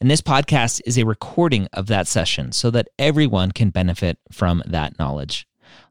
and 0.00 0.10
this 0.10 0.22
podcast 0.22 0.80
is 0.86 0.96
a 0.98 1.04
recording 1.04 1.68
of 1.74 1.86
that 1.88 2.08
session 2.08 2.52
so 2.52 2.70
that 2.70 2.88
everyone 2.98 3.52
can 3.52 3.68
benefit 3.70 4.18
from 4.32 4.62
that 4.66 4.98
knowledge. 4.98 5.46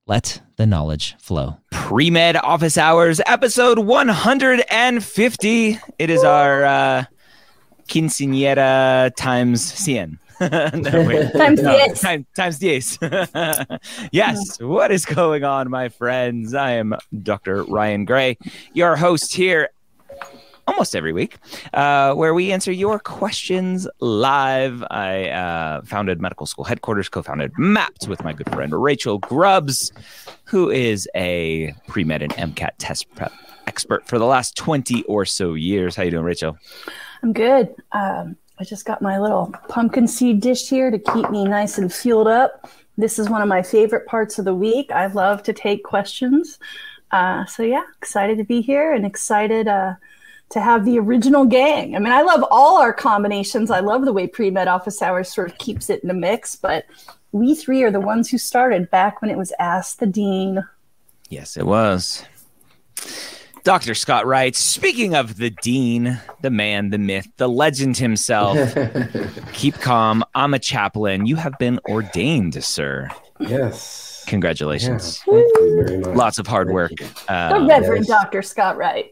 Let 0.07 0.41
the 0.55 0.65
knowledge 0.65 1.15
flow. 1.19 1.57
Pre 1.71 2.09
med 2.09 2.35
office 2.37 2.75
hours, 2.77 3.21
episode 3.27 3.77
150. 3.79 5.79
It 5.99 6.09
is 6.09 6.23
our 6.23 6.65
uh, 6.65 7.03
quinceanera 7.87 9.15
times 9.15 9.87
100. 9.87 10.17
no, 10.41 11.29
times 11.37 11.61
No, 11.61 11.71
yes. 11.75 12.01
time- 12.01 12.25
times 12.35 12.57
diez. 12.57 12.97
yes. 14.11 14.59
What 14.59 14.91
is 14.91 15.05
going 15.05 15.43
on, 15.43 15.69
my 15.69 15.89
friends? 15.89 16.55
I 16.55 16.71
am 16.71 16.95
Dr. 17.21 17.63
Ryan 17.65 18.05
Gray, 18.05 18.37
your 18.73 18.95
host 18.95 19.35
here 19.35 19.69
almost 20.69 20.95
every 20.95 21.11
week, 21.11 21.37
uh, 21.73 22.13
where 22.13 22.35
we 22.35 22.51
answer 22.51 22.71
your 22.71 22.99
questions 22.99 23.87
live. 24.01 24.83
I 24.91 25.29
uh, 25.29 25.81
founded 25.81 26.21
Medical 26.21 26.45
School 26.45 26.63
Headquarters, 26.63 27.09
co-founded 27.09 27.53
Mappd 27.53 28.07
with 28.07 28.23
my 28.23 28.33
good 28.33 28.49
friend 28.51 28.71
Rachel 28.71 29.17
Grubbs, 29.17 29.91
who 30.43 30.69
is 30.69 31.09
a 31.15 31.73
pre-med 31.87 32.21
and 32.21 32.31
MCAT 32.33 32.71
test 32.77 33.07
prep 33.15 33.33
expert 33.65 34.07
for 34.07 34.19
the 34.19 34.25
last 34.25 34.55
20 34.57 35.03
or 35.03 35.25
so 35.25 35.55
years. 35.55 35.95
How 35.95 36.03
you 36.03 36.11
doing, 36.11 36.23
Rachel? 36.23 36.55
I'm 37.23 37.33
good. 37.33 37.73
Um, 37.91 38.37
I 38.59 38.63
just 38.63 38.85
got 38.85 39.01
my 39.01 39.19
little 39.19 39.51
pumpkin 39.69 40.07
seed 40.07 40.39
dish 40.39 40.69
here 40.69 40.91
to 40.91 40.99
keep 40.99 41.31
me 41.31 41.45
nice 41.45 41.79
and 41.79 41.91
fueled 41.91 42.27
up. 42.27 42.69
This 42.95 43.17
is 43.17 43.27
one 43.27 43.41
of 43.41 43.47
my 43.47 43.63
favorite 43.63 44.05
parts 44.05 44.37
of 44.37 44.45
the 44.45 44.53
week. 44.53 44.91
I 44.91 45.07
love 45.07 45.41
to 45.43 45.53
take 45.53 45.83
questions. 45.83 46.59
Uh, 47.09 47.45
so, 47.45 47.63
yeah, 47.63 47.83
excited 47.97 48.37
to 48.37 48.43
be 48.43 48.61
here 48.61 48.93
and 48.93 49.03
excited 49.03 49.67
uh, 49.67 49.93
to 50.49 50.59
have 50.59 50.83
the 50.85 50.97
original 50.99 51.45
gang. 51.45 51.95
I 51.95 51.99
mean, 51.99 52.11
I 52.13 52.21
love 52.23 52.43
all 52.49 52.77
our 52.81 52.93
combinations. 52.93 53.69
I 53.69 53.79
love 53.81 54.05
the 54.05 54.13
way 54.13 54.27
pre 54.27 54.49
med 54.51 54.67
office 54.67 55.01
hours 55.01 55.31
sort 55.31 55.51
of 55.51 55.57
keeps 55.57 55.89
it 55.89 56.01
in 56.01 56.07
the 56.07 56.13
mix, 56.13 56.55
but 56.55 56.85
we 57.31 57.53
three 57.55 57.83
are 57.83 57.91
the 57.91 57.99
ones 57.99 58.29
who 58.29 58.37
started 58.37 58.89
back 58.89 59.21
when 59.21 59.29
it 59.29 59.37
was 59.37 59.53
Ask 59.59 59.99
the 59.99 60.07
Dean. 60.07 60.63
Yes, 61.29 61.57
it 61.57 61.65
was. 61.65 62.23
Dr. 63.63 63.93
Scott 63.93 64.25
Wright, 64.25 64.55
speaking 64.55 65.13
of 65.15 65.37
the 65.37 65.49
dean, 65.51 66.19
the 66.41 66.49
man, 66.49 66.89
the 66.89 66.97
myth, 66.97 67.27
the 67.37 67.47
legend 67.47 67.97
himself, 67.97 68.57
keep 69.53 69.75
calm. 69.75 70.23
I'm 70.33 70.53
a 70.53 70.59
chaplain. 70.59 71.25
You 71.27 71.35
have 71.35 71.57
been 71.59 71.79
ordained, 71.87 72.61
sir. 72.63 73.09
yes. 73.39 74.23
Congratulations. 74.27 75.21
Yeah, 75.27 75.33
thank 75.33 75.47
you 75.57 75.83
very 75.85 75.97
much. 75.99 76.15
Lots 76.15 76.39
of 76.39 76.47
hard 76.47 76.67
Thank 76.67 76.73
work. 76.75 76.91
you. 76.99 77.07
The 77.27 77.33
Uh, 77.33 77.65
Reverend 77.67 78.05
yes. 78.07 78.21
Dr. 78.21 78.41
Scott 78.41 78.77
Wright. 78.77 79.11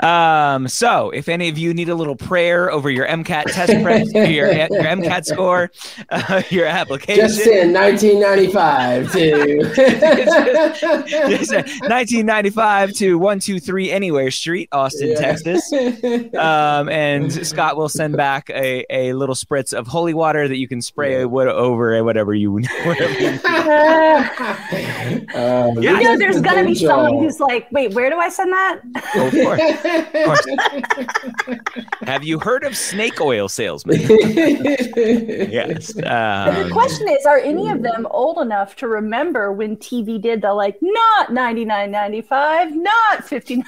um, 0.00 0.68
so, 0.68 1.10
if 1.10 1.28
any 1.28 1.48
of 1.48 1.58
you 1.58 1.72
need 1.74 1.88
a 1.88 1.94
little 1.94 2.16
prayer 2.16 2.70
over 2.70 2.90
your 2.90 3.06
MCAT 3.06 3.44
test 3.52 3.72
prep, 3.82 4.06
your, 4.14 4.52
your 4.52 4.68
MCAT 4.68 5.24
score, 5.24 5.70
uh, 6.10 6.42
your 6.50 6.66
application, 6.66 7.26
Just 7.28 7.46
in 7.46 7.72
1995 7.72 9.12
to. 9.12 9.74
Just, 11.28 11.52
uh, 11.52 11.62
1995 11.88 12.92
to 12.94 13.14
123 13.18 13.90
Anywhere 13.90 14.30
Street, 14.30 14.68
Austin, 14.72 15.10
Yeah. 15.10 15.20
Texas. 15.20 15.72
um, 16.34 16.88
and 16.88 17.32
Scott 17.46 17.76
will 17.76 17.88
send 17.88 18.16
back 18.16 18.50
a, 18.50 18.84
a 18.90 19.12
little 19.12 19.34
spritz 19.34 19.72
of 19.72 19.86
holy 19.86 20.14
water 20.14 20.48
that 20.48 20.56
you 20.56 20.68
can 20.68 20.80
spray 20.82 21.18
Yeah. 21.20 21.24
over 21.26 22.02
whatever 22.04 22.34
you 22.34 22.52
whatever 22.84 23.20
you 23.20 23.38
Um, 25.34 25.78
Yeah. 25.82 25.98
You 25.98 26.04
know, 26.04 26.18
there's 26.18 26.40
gonna 26.40 26.64
be 26.64 26.74
someone 26.74 27.18
who's 27.22 27.40
like, 27.40 27.70
"Wait, 27.72 27.94
where 27.94 28.10
do 28.10 28.16
I 28.18 28.28
send 28.28 28.52
that?" 28.52 28.80
go 29.14 29.30
for. 29.30 29.56
Have 32.02 32.24
you 32.24 32.38
heard 32.38 32.64
of 32.64 32.76
snake 32.76 33.20
oil 33.20 33.48
salesmen? 33.48 34.00
yes. 34.96 35.94
Um, 35.96 36.54
the 36.54 36.70
question 36.72 37.08
is, 37.08 37.26
are 37.26 37.38
any 37.38 37.68
of 37.68 37.82
them 37.82 38.06
old 38.10 38.38
enough 38.38 38.76
to 38.76 38.88
remember 38.88 39.52
when 39.52 39.76
TV 39.76 40.20
did 40.20 40.40
the 40.40 40.54
like 40.54 40.78
not 40.80 41.28
99.95, 41.28 42.72
not 42.72 43.24
59? 43.24 43.64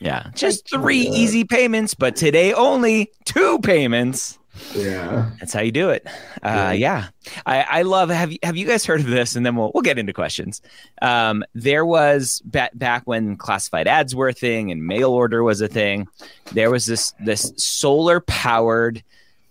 yeah, 0.00 0.30
just 0.34 0.68
three 0.68 1.00
easy 1.00 1.44
payments, 1.44 1.94
but 1.94 2.14
today 2.14 2.52
only 2.52 3.10
two 3.24 3.58
payments. 3.60 4.38
Yeah. 4.74 5.30
That's 5.40 5.52
how 5.52 5.60
you 5.60 5.72
do 5.72 5.90
it. 5.90 6.06
Uh, 6.42 6.72
Yeah. 6.72 6.72
yeah, 6.72 7.08
I, 7.46 7.60
I 7.62 7.82
love. 7.82 8.10
Have 8.10 8.30
you 8.32 8.38
have 8.42 8.56
you 8.56 8.66
guys 8.66 8.84
heard 8.86 9.00
of 9.00 9.06
this? 9.06 9.34
And 9.36 9.44
then 9.44 9.56
we'll 9.56 9.70
we'll 9.74 9.82
get 9.82 9.98
into 9.98 10.12
questions. 10.12 10.62
Um, 11.02 11.44
there 11.54 11.84
was 11.84 12.40
ba- 12.44 12.70
back 12.74 13.02
when 13.04 13.36
classified 13.36 13.88
ads 13.88 14.14
were 14.14 14.28
a 14.28 14.32
thing 14.32 14.70
and 14.70 14.86
mail 14.86 15.10
order 15.10 15.42
was 15.42 15.60
a 15.60 15.68
thing. 15.68 16.06
There 16.52 16.70
was 16.70 16.86
this 16.86 17.14
this 17.20 17.52
solar 17.56 18.20
powered 18.20 19.02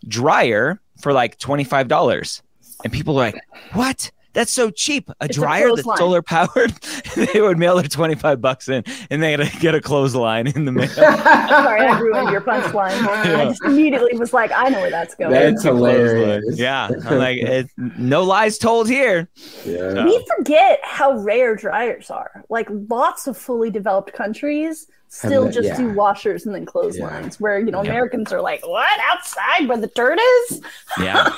dryer 0.07 0.79
for 1.01 1.13
like 1.13 1.37
twenty 1.37 1.63
five 1.63 1.87
dollars, 1.87 2.41
and 2.83 2.91
people 2.93 3.15
were 3.15 3.21
like, 3.21 3.41
"What? 3.73 4.11
That's 4.33 4.51
so 4.51 4.69
cheap! 4.71 5.09
A 5.09 5.15
It's 5.25 5.37
a 5.37 5.41
dryer 5.41 5.67
that's 5.69 5.83
clothesline. 5.83 5.97
solar 5.97 6.21
powered." 6.21 6.71
they 7.15 7.39
would 7.41 7.57
mail 7.59 7.75
their 7.77 7.87
twenty 7.87 8.15
five 8.15 8.41
bucks 8.41 8.67
in, 8.67 8.83
and 9.09 9.21
they 9.21 9.31
had 9.31 9.41
to 9.41 9.59
get 9.59 9.75
a 9.75 9.81
clothesline 9.81 10.47
in 10.47 10.65
the 10.65 10.71
mail. 10.71 10.87
Sorry, 10.89 11.81
I 11.81 11.99
ruined 11.99 12.29
your 12.31 12.41
punchline. 12.41 12.91
I 13.07 13.45
just 13.45 13.63
immediately 13.63 14.17
was 14.17 14.33
like, 14.33 14.51
I 14.51 14.69
know 14.69 14.81
where 14.81 14.89
that's 14.89 15.15
going. 15.15 15.31
That's 15.31 15.63
hilarious. 15.63 16.57
Yeah, 16.57 16.89
I'm 17.05 17.17
like, 17.17 17.37
it's, 17.37 17.71
no 17.77 18.23
lies 18.23 18.57
told 18.57 18.89
here. 18.89 19.29
Yeah. 19.65 20.05
we 20.05 20.25
forget 20.37 20.79
how 20.83 21.13
rare 21.19 21.55
dryers 21.55 22.09
are. 22.09 22.43
Like 22.49 22.67
lots 22.89 23.27
of 23.27 23.37
fully 23.37 23.69
developed 23.69 24.13
countries 24.13 24.87
still 25.09 25.45
that- 25.45 25.53
just 25.53 25.67
yeah. 25.67 25.77
do 25.77 25.93
washers 25.93 26.47
and 26.47 26.55
then 26.55 26.65
clotheslines, 26.65 27.39
where 27.39 27.59
you 27.59 27.71
know 27.71 27.83
Yeah. 27.83 27.91
Americans 27.91 28.33
are 28.33 28.41
like, 28.41 28.65
"What 28.67 28.99
outside 29.11 29.67
where 29.67 29.77
the 29.77 29.87
dirt 29.95 30.19
is?" 30.49 30.61
Yeah. 30.99 31.35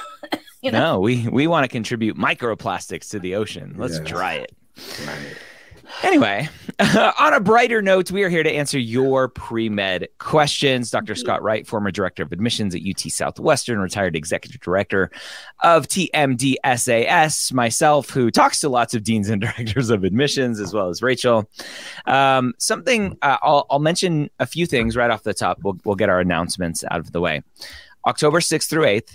You 0.65 0.71
know? 0.71 0.79
No, 0.93 0.99
we 0.99 1.27
we 1.27 1.45
want 1.45 1.63
to 1.63 1.67
contribute 1.67 2.17
microplastics 2.17 3.09
to 3.11 3.19
the 3.19 3.35
ocean. 3.35 3.75
Let's 3.77 3.99
Yes. 3.99 4.07
dry 4.07 4.33
it. 4.33 4.51
Right. 5.05 5.37
Anyway, 6.01 6.49
on 7.19 7.33
a 7.33 7.39
brighter 7.39 7.79
note, 7.83 8.09
we 8.09 8.23
are 8.23 8.29
here 8.29 8.41
to 8.41 8.51
answer 8.51 8.79
your 8.79 9.27
pre 9.27 9.69
med 9.69 10.07
questions. 10.17 10.89
Dr. 10.89 11.13
Scott 11.13 11.43
Wright, 11.43 11.67
former 11.67 11.91
director 11.91 12.23
of 12.23 12.31
admissions 12.31 12.73
at 12.73 12.81
UT 12.81 12.99
Southwestern, 13.11 13.79
retired 13.79 14.15
executive 14.15 14.59
director 14.61 15.11
of 15.61 15.87
TMDSAS, 15.87 17.53
myself, 17.53 18.09
who 18.09 18.31
talks 18.31 18.59
to 18.61 18.69
lots 18.69 18.95
of 18.95 19.03
deans 19.03 19.29
and 19.29 19.39
directors 19.41 19.91
of 19.91 20.03
admissions, 20.03 20.59
as 20.59 20.73
well 20.73 20.89
as 20.89 21.03
Rachel. 21.03 21.47
Um, 22.07 22.53
something 22.57 23.15
uh, 23.21 23.37
I'll, 23.43 23.67
I'll 23.69 23.79
mention 23.79 24.29
a 24.39 24.47
few 24.47 24.65
things 24.65 24.97
right 24.97 25.11
off 25.11 25.21
the 25.23 25.35
top. 25.35 25.59
We'll, 25.63 25.77
we'll 25.85 25.95
get 25.95 26.09
our 26.09 26.19
announcements 26.19 26.83
out 26.89 26.99
of 26.99 27.11
the 27.11 27.21
way. 27.21 27.43
October 28.07 28.39
6th 28.39 28.67
through 28.69 28.85
8th, 28.85 29.13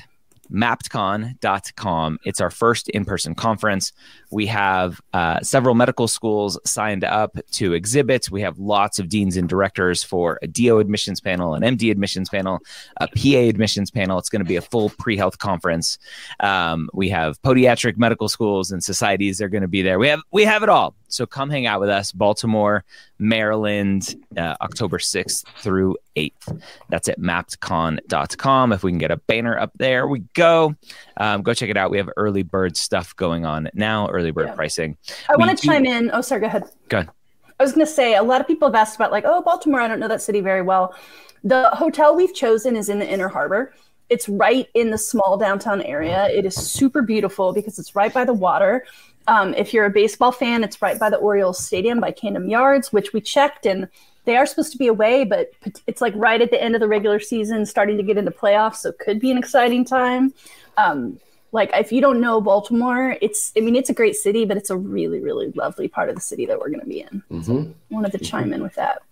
mappdcon.com. 0.51 2.19
It's 2.25 2.41
our 2.41 2.51
first 2.51 2.89
in 2.91 3.05
person 3.05 3.35
conference. 3.35 3.93
We 4.31 4.47
have 4.47 5.01
uh, 5.13 5.41
several 5.41 5.75
medical 5.75 6.09
schools 6.09 6.59
signed 6.65 7.05
up 7.05 7.37
to 7.53 7.73
exhibit. 7.73 8.31
We 8.31 8.43
have 8.43 8.59
lots 8.59 8.99
of 8.99 9.09
deans 9.09 9.37
and 9.37 9.49
directors 9.49 10.03
for 10.03 10.39
a 10.43 10.47
DO 10.47 10.79
admissions 10.79 11.21
panel, 11.21 11.55
an 11.55 11.63
MD 11.63 11.91
admissions 11.91 12.29
panel, 12.29 12.61
a 13.01 13.09
PA 13.09 13.49
admissions 13.49 13.91
panel. 13.91 14.19
It's 14.19 14.29
going 14.29 14.43
to 14.43 14.49
be 14.49 14.57
a 14.57 14.63
full 14.63 14.91
pre 14.91 15.17
health 15.17 15.39
conference. 15.39 15.99
Um, 16.41 16.89
we 16.93 17.09
have 17.11 17.41
podiatric 17.43 17.97
medical 17.97 18.29
schools 18.29 18.71
and 18.71 18.83
societies. 18.83 19.39
They're 19.39 19.49
going 19.49 19.63
to 19.63 19.69
be 19.69 19.83
there. 19.83 19.99
We 19.99 20.09
have 20.09 20.21
we 20.31 20.45
have 20.45 20.63
it 20.63 20.69
all. 20.69 20.95
So 21.11 21.27
come 21.27 21.51
hang 21.51 21.67
out 21.67 21.81
with 21.81 21.91
us, 21.91 22.13
Baltimore, 22.13 22.85
Maryland, 23.19 24.15
uh, 24.37 24.57
October 24.61 24.99
6th 24.99 25.45
through 25.59 25.97
8th. 26.17 26.61
That's 26.89 27.09
at 27.09 27.19
mappdcon.com. 27.21 28.73
If 28.73 28.83
we 28.83 28.91
can 28.93 28.99
get 28.99 29.11
a 29.11 29.17
banner 29.17 29.59
up 29.59 29.73
there, 29.77 30.07
we 30.07 30.21
go. 30.35 30.75
Um, 31.17 31.43
go 31.43 31.53
check 31.55 31.69
it 31.71 31.77
out. 31.77 31.91
We 31.91 31.99
have 31.99 32.09
early 32.17 32.43
bird 32.43 32.77
stuff 32.77 33.15
going 33.17 33.45
on 33.45 33.69
now, 33.75 34.09
early 34.09 34.31
bird 34.31 34.49
Yeah. 34.49 34.55
pricing. 34.55 34.97
I 35.29 35.37
want 35.37 35.51
to 35.51 35.57
do- 35.61 35.69
chime 35.69 35.85
in. 35.85 36.11
Oh, 36.13 36.21
sorry, 36.21 36.41
go 36.41 36.47
ahead. 36.47 36.65
Go 36.89 36.99
ahead. 36.99 37.11
I 37.59 37.63
was 37.63 37.73
going 37.73 37.87
to 37.87 37.93
say 37.93 38.15
a 38.15 38.23
lot 38.23 38.41
of 38.41 38.47
people 38.47 38.69
have 38.69 38.75
asked 38.75 38.97
about 38.97 39.11
like, 39.11 39.25
oh, 39.27 39.43
Baltimore. 39.43 39.81
I 39.81 39.89
don't 39.89 40.01
know 40.01 40.09
that 40.09 40.23
city 40.23 40.41
very 40.41 40.63
well. 40.63 40.95
The 41.45 41.69
hotel 41.75 42.15
we've 42.17 42.35
chosen 42.35 42.77
is 42.77 42.89
in 42.89 42.99
the 42.99 43.07
Inner 43.09 43.29
Harbor. 43.29 43.75
It's 44.09 44.29
right 44.29 44.67
in 44.75 44.91
the 44.91 44.99
small 44.99 45.37
downtown 45.37 45.83
area. 45.83 46.29
It 46.31 46.45
is 46.45 46.55
super 46.57 47.01
beautiful 47.03 47.53
because 47.53 47.79
it's 47.79 47.95
right 47.95 48.13
by 48.13 48.25
the 48.25 48.33
water. 48.33 48.85
Um, 49.27 49.55
if 49.55 49.73
you're 49.73 49.85
a 49.85 49.91
baseball 49.91 50.33
fan, 50.33 50.65
it's 50.65 50.83
right 50.83 50.99
by 50.99 51.11
the 51.11 51.17
Orioles 51.17 51.65
Stadium 51.65 52.01
by 52.01 52.11
Camden 52.11 52.49
Yards, 52.49 52.93
which 52.93 53.13
we 53.13 53.21
checked, 53.21 53.67
and 53.67 53.89
they 54.25 54.37
are 54.37 54.47
supposed 54.47 54.73
to 54.73 54.79
be 54.79 54.87
away, 54.87 55.25
but 55.25 55.51
it's 55.87 56.01
like 56.01 56.15
right 56.17 56.41
at 56.41 56.51
the 56.51 56.63
end 56.63 56.75
of 56.75 56.81
the 56.81 56.89
regular 56.89 57.21
season, 57.21 57.65
starting 57.67 57.97
to 57.97 58.03
get 58.03 58.19
into 58.19 58.31
playoffs, 58.31 58.77
so 58.77 58.91
it 58.91 58.99
could 58.99 59.21
be 59.21 59.31
an 59.31 59.39
exciting 59.39 59.85
time. 59.85 60.35
Um, 60.77 61.19
Like 61.53 61.71
if 61.75 61.91
you 61.91 62.01
don't 62.01 62.21
know 62.21 62.41
Baltimore, 62.41 63.17
it's 63.21 63.53
I 63.57 63.61
mean 63.61 63.75
it's 63.75 63.91
a 63.91 63.95
great 63.95 64.15
city, 64.15 64.45
but 64.45 64.57
it's 64.57 64.71
a 64.71 64.77
really 64.77 65.21
really 65.21 65.51
lovely 65.57 65.89
part 65.89 66.09
of 66.09 66.15
the 66.15 66.21
city 66.21 66.47
that 66.47 66.59
we're 66.59 66.69
going 66.69 66.81
to 66.81 66.87
be 66.87 67.01
in. 67.01 67.23
Mm-hmm. 67.31 67.43
So 67.43 67.75
wanted 67.91 68.13
to 68.13 68.19
chime 68.19 68.53
in 68.53 68.63
with 68.63 68.75
that. 68.77 69.03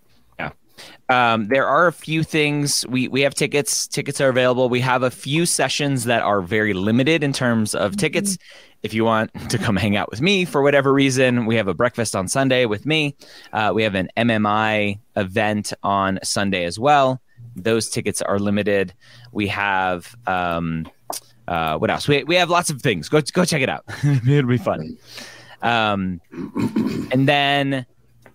Um, 1.08 1.48
there 1.48 1.66
are 1.66 1.86
a 1.86 1.92
few 1.92 2.22
things 2.22 2.86
we 2.88 3.08
we 3.08 3.22
have 3.22 3.34
tickets. 3.34 3.86
Tickets 3.86 4.20
are 4.20 4.28
available. 4.28 4.68
We 4.68 4.80
have 4.80 5.02
a 5.02 5.10
few 5.10 5.46
sessions 5.46 6.04
that 6.04 6.22
are 6.22 6.42
very 6.42 6.74
limited 6.74 7.22
in 7.22 7.32
terms 7.32 7.74
of 7.74 7.92
mm-hmm. 7.92 7.98
tickets. 7.98 8.38
If 8.82 8.94
you 8.94 9.04
want 9.04 9.30
to 9.50 9.58
come 9.58 9.76
hang 9.76 9.96
out 9.96 10.10
with 10.10 10.20
me 10.20 10.44
for 10.44 10.62
whatever 10.62 10.92
reason, 10.92 11.46
we 11.46 11.56
have 11.56 11.68
a 11.68 11.74
breakfast 11.74 12.14
on 12.14 12.28
Sunday 12.28 12.66
with 12.66 12.86
me. 12.86 13.16
Uh, 13.52 13.72
we 13.74 13.82
have 13.82 13.94
an 13.94 14.08
MMI 14.16 14.98
event 15.16 15.72
on 15.82 16.18
Sunday 16.22 16.64
as 16.64 16.78
well. 16.78 17.20
Those 17.56 17.88
tickets 17.88 18.22
are 18.22 18.38
limited. 18.38 18.94
We 19.32 19.48
have 19.48 20.14
um, 20.26 20.86
uh, 21.48 21.78
what 21.78 21.90
else? 21.90 22.06
We, 22.06 22.24
we 22.24 22.36
have 22.36 22.50
lots 22.50 22.70
of 22.70 22.82
things. 22.82 23.08
Go 23.08 23.20
go 23.32 23.44
check 23.44 23.62
it 23.62 23.68
out. 23.68 23.84
It'll 24.04 24.48
be 24.48 24.58
fun. 24.58 24.98
Um, 25.62 26.20
and 27.10 27.26
then 27.26 27.86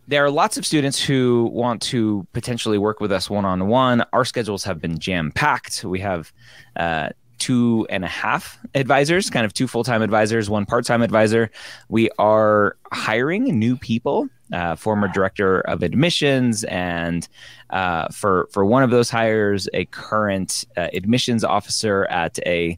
there 0.07 0.23
are 0.23 0.29
lots 0.29 0.57
of 0.57 0.65
students 0.65 1.01
who 1.01 1.49
want 1.53 1.81
to 1.81 2.27
potentially 2.33 2.77
work 2.77 2.99
with 2.99 3.11
us 3.11 3.29
one 3.29 3.45
on 3.45 3.67
one. 3.67 4.03
Our 4.13 4.25
schedules 4.25 4.63
have 4.63 4.81
been 4.81 4.99
jam 4.99 5.31
packed. 5.31 5.83
We 5.83 5.99
have 6.01 6.33
uh, 6.75 7.09
two 7.37 7.87
and 7.89 8.03
a 8.03 8.07
half 8.07 8.57
advisors, 8.75 9.29
kind 9.29 9.45
of 9.45 9.53
two 9.53 9.67
full 9.67 9.83
time 9.83 10.01
advisors, 10.01 10.49
one 10.49 10.65
part 10.65 10.85
time 10.85 11.01
advisor. 11.01 11.51
We 11.89 12.09
are 12.19 12.77
hiring 12.91 13.43
new 13.59 13.77
people. 13.77 14.29
Uh, 14.51 14.75
former 14.75 15.07
director 15.07 15.61
of 15.61 15.81
admissions, 15.81 16.63
and 16.65 17.27
uh, 17.71 18.07
for 18.09 18.47
for 18.51 18.63
one 18.63 18.83
of 18.83 18.91
those 18.91 19.09
hires, 19.09 19.67
a 19.73 19.85
current 19.85 20.65
uh, 20.77 20.89
admissions 20.93 21.43
officer 21.43 22.05
at 22.05 22.37
a 22.45 22.77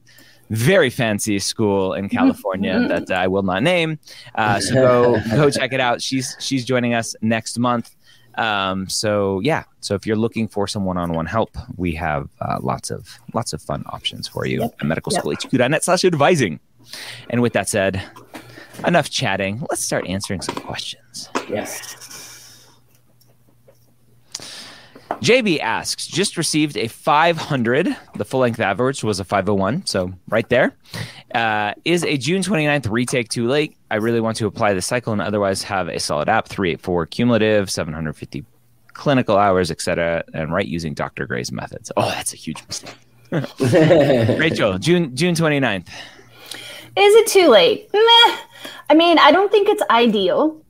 very 0.50 0.90
fancy 0.90 1.40
school 1.40 1.94
in 1.94 2.10
California 2.10 2.74
mm-hmm. 2.74 2.88
that 2.88 3.12
I 3.12 3.28
will 3.28 3.44
not 3.44 3.64
name. 3.64 4.00
Uh, 4.36 4.60
so 4.60 4.74
go 4.74 5.22
go 5.32 5.50
check 5.60 5.74
it 5.74 5.80
out. 5.80 6.02
She's 6.02 6.36
she's 6.40 6.66
joining 6.66 6.94
us 6.94 7.16
next 7.22 7.58
month. 7.58 7.96
Um, 8.38 8.90
so 8.90 9.40
yeah, 9.42 9.64
so 9.80 9.96
if 9.96 10.06
you're 10.06 10.18
looking 10.18 10.48
for 10.48 10.68
some 10.68 10.84
one-on-one 10.84 11.26
help, 11.26 11.56
we 11.78 11.94
have 11.96 12.30
uh, 12.42 12.60
lots 12.62 12.92
of 12.92 13.18
lots 13.34 13.54
of 13.54 13.62
fun 13.62 13.84
options 13.88 14.28
for 14.28 14.46
you 14.46 14.62
yep. 14.62 14.76
at 14.80 14.86
medicalschoolhq.net 14.86 15.84
slash 15.84 16.04
advising. 16.04 16.60
And 17.30 17.42
with 17.42 17.54
that 17.54 17.70
said, 17.70 18.04
enough 18.86 19.10
chatting. 19.10 19.66
Let's 19.70 19.84
start 19.84 20.08
answering 20.08 20.42
some 20.42 20.56
questions. 20.56 21.30
Yes. 21.50 22.05
JB 25.22 25.60
asks, 25.60 26.08
just 26.08 26.38
received 26.38 26.78
a 26.78 26.88
500. 26.88 27.96
The 28.16 28.26
full 28.26 28.42
length 28.42 28.60
average 28.60 29.04
was 29.04 29.20
a 29.20 29.24
501, 29.24 29.86
so 29.86 30.14
right 30.30 30.48
there. 30.50 30.76
Uh, 31.34 31.74
is 31.84 32.04
a 32.04 32.18
June 32.18 32.42
29th 32.42 32.90
retake 32.90 33.30
too 33.30 33.48
late? 33.48 33.78
I 33.90 33.96
really 33.96 34.20
want 34.20 34.38
to 34.38 34.48
apply 34.48 34.74
the 34.74 34.82
cycle 34.82 35.14
and 35.14 35.22
otherwise 35.22 35.64
have 35.64 35.88
a 35.88 36.00
solid 36.00 36.30
app 36.30 36.48
384 36.48 37.06
cumulative, 37.08 37.70
750 37.70 38.46
clinical 38.94 39.38
hours, 39.38 39.72
etc., 39.72 40.24
and 40.34 40.54
write 40.54 40.68
using 40.68 40.94
Dr. 40.94 41.26
Gray's 41.26 41.52
methods. 41.52 41.92
Oh, 41.98 42.10
that's 42.10 42.34
a 42.34 42.38
huge 42.38 42.66
mistake. 42.68 42.96
Rachel, 43.32 44.78
June 44.78 45.16
June 45.16 45.36
29th. 45.36 45.88
Is 46.98 47.14
it 47.16 47.28
too 47.28 47.50
late? 47.50 47.90
Meh. 47.94 48.38
I 48.90 48.94
mean, 48.96 49.18
I 49.20 49.32
don't 49.32 49.52
think 49.52 49.68
it's 49.68 49.84
ideal 49.90 50.62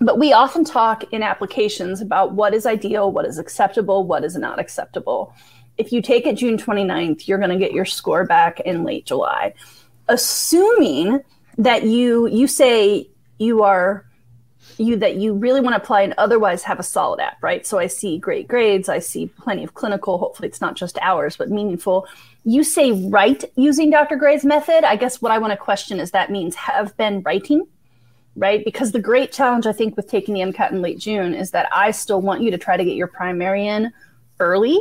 but 0.00 0.18
we 0.18 0.32
often 0.32 0.64
talk 0.64 1.04
in 1.12 1.22
applications 1.22 2.00
about 2.00 2.32
what 2.32 2.54
is 2.54 2.66
ideal, 2.66 3.12
what 3.12 3.26
is 3.26 3.38
acceptable, 3.38 4.04
what 4.04 4.24
is 4.24 4.36
not 4.36 4.58
acceptable. 4.58 5.34
If 5.78 5.92
you 5.92 6.02
take 6.02 6.26
it 6.26 6.36
June 6.36 6.56
29th, 6.56 7.26
you're 7.26 7.38
going 7.38 7.50
to 7.50 7.58
get 7.58 7.72
your 7.72 7.84
score 7.84 8.24
back 8.24 8.60
in 8.60 8.84
late 8.84 9.06
July. 9.06 9.54
Assuming 10.08 11.20
that 11.58 11.84
you 11.84 12.26
you 12.28 12.46
say 12.46 13.08
you 13.38 13.62
are 13.62 14.04
you 14.78 14.96
that 14.96 15.16
you 15.16 15.34
really 15.34 15.60
want 15.60 15.74
to 15.74 15.80
apply 15.80 16.02
and 16.02 16.14
otherwise 16.18 16.62
have 16.64 16.80
a 16.80 16.82
solid 16.82 17.20
app, 17.20 17.42
right? 17.42 17.66
So 17.66 17.78
I 17.78 17.86
see 17.86 18.18
great 18.18 18.48
grades, 18.48 18.88
I 18.88 18.98
see 18.98 19.26
plenty 19.26 19.62
of 19.62 19.74
clinical, 19.74 20.18
hopefully 20.18 20.48
it's 20.48 20.60
not 20.60 20.74
just 20.74 20.98
hours, 21.00 21.36
but 21.36 21.50
meaningful. 21.50 22.08
You 22.44 22.64
say 22.64 22.92
write 22.92 23.44
using 23.56 23.90
Dr. 23.90 24.16
Gray's 24.16 24.44
method. 24.44 24.84
I 24.84 24.96
guess 24.96 25.22
what 25.22 25.32
I 25.32 25.38
want 25.38 25.52
to 25.52 25.56
question 25.56 26.00
is 26.00 26.10
that 26.10 26.30
means 26.30 26.54
have 26.56 26.96
been 26.96 27.22
writing 27.22 27.66
right? 28.36 28.64
Because 28.64 28.92
the 28.92 29.00
great 29.00 29.32
challenge 29.32 29.66
I 29.66 29.72
think 29.72 29.96
with 29.96 30.08
taking 30.08 30.34
the 30.34 30.40
MCAT 30.40 30.72
in 30.72 30.82
late 30.82 30.98
June 30.98 31.34
is 31.34 31.50
that 31.52 31.68
I 31.72 31.90
still 31.90 32.20
want 32.20 32.42
you 32.42 32.50
to 32.50 32.58
try 32.58 32.76
to 32.76 32.84
get 32.84 32.96
your 32.96 33.06
primary 33.06 33.66
in 33.66 33.92
early. 34.40 34.78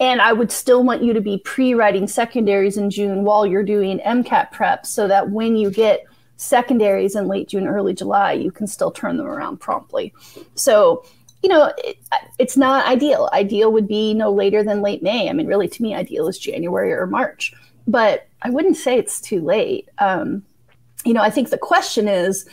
And 0.00 0.20
I 0.20 0.32
would 0.32 0.52
still 0.52 0.84
want 0.84 1.02
you 1.02 1.12
to 1.12 1.20
be 1.20 1.38
pre 1.38 1.74
writing 1.74 2.06
secondaries 2.06 2.76
in 2.76 2.90
June 2.90 3.24
while 3.24 3.44
you're 3.44 3.64
doing 3.64 3.98
MCAT 4.00 4.52
prep 4.52 4.86
so 4.86 5.08
that 5.08 5.30
when 5.30 5.56
you 5.56 5.70
get 5.70 6.04
secondaries 6.36 7.16
in 7.16 7.26
late 7.26 7.48
June, 7.48 7.66
early 7.66 7.92
July, 7.92 8.32
you 8.32 8.50
can 8.50 8.66
still 8.66 8.92
turn 8.92 9.16
them 9.16 9.26
around 9.26 9.58
promptly. 9.58 10.14
So, 10.54 11.04
you 11.42 11.48
know, 11.48 11.72
it, 11.78 11.98
it's 12.38 12.56
not 12.56 12.86
ideal. 12.86 13.28
Ideal 13.32 13.72
would 13.72 13.88
be 13.88 14.14
no 14.14 14.32
later 14.32 14.62
than 14.62 14.82
late 14.82 15.02
May. 15.02 15.28
I 15.28 15.32
mean, 15.32 15.48
really, 15.48 15.68
to 15.68 15.82
me, 15.82 15.94
ideal 15.94 16.28
is 16.28 16.38
January 16.38 16.92
or 16.92 17.06
March. 17.06 17.52
But 17.88 18.28
I 18.42 18.50
wouldn't 18.50 18.76
say 18.76 18.96
it's 18.96 19.20
too 19.20 19.40
late. 19.40 19.88
Um, 19.98 20.44
you 21.04 21.12
know, 21.12 21.22
I 21.22 21.30
think 21.30 21.50
the 21.50 21.58
question 21.58 22.06
is, 22.06 22.48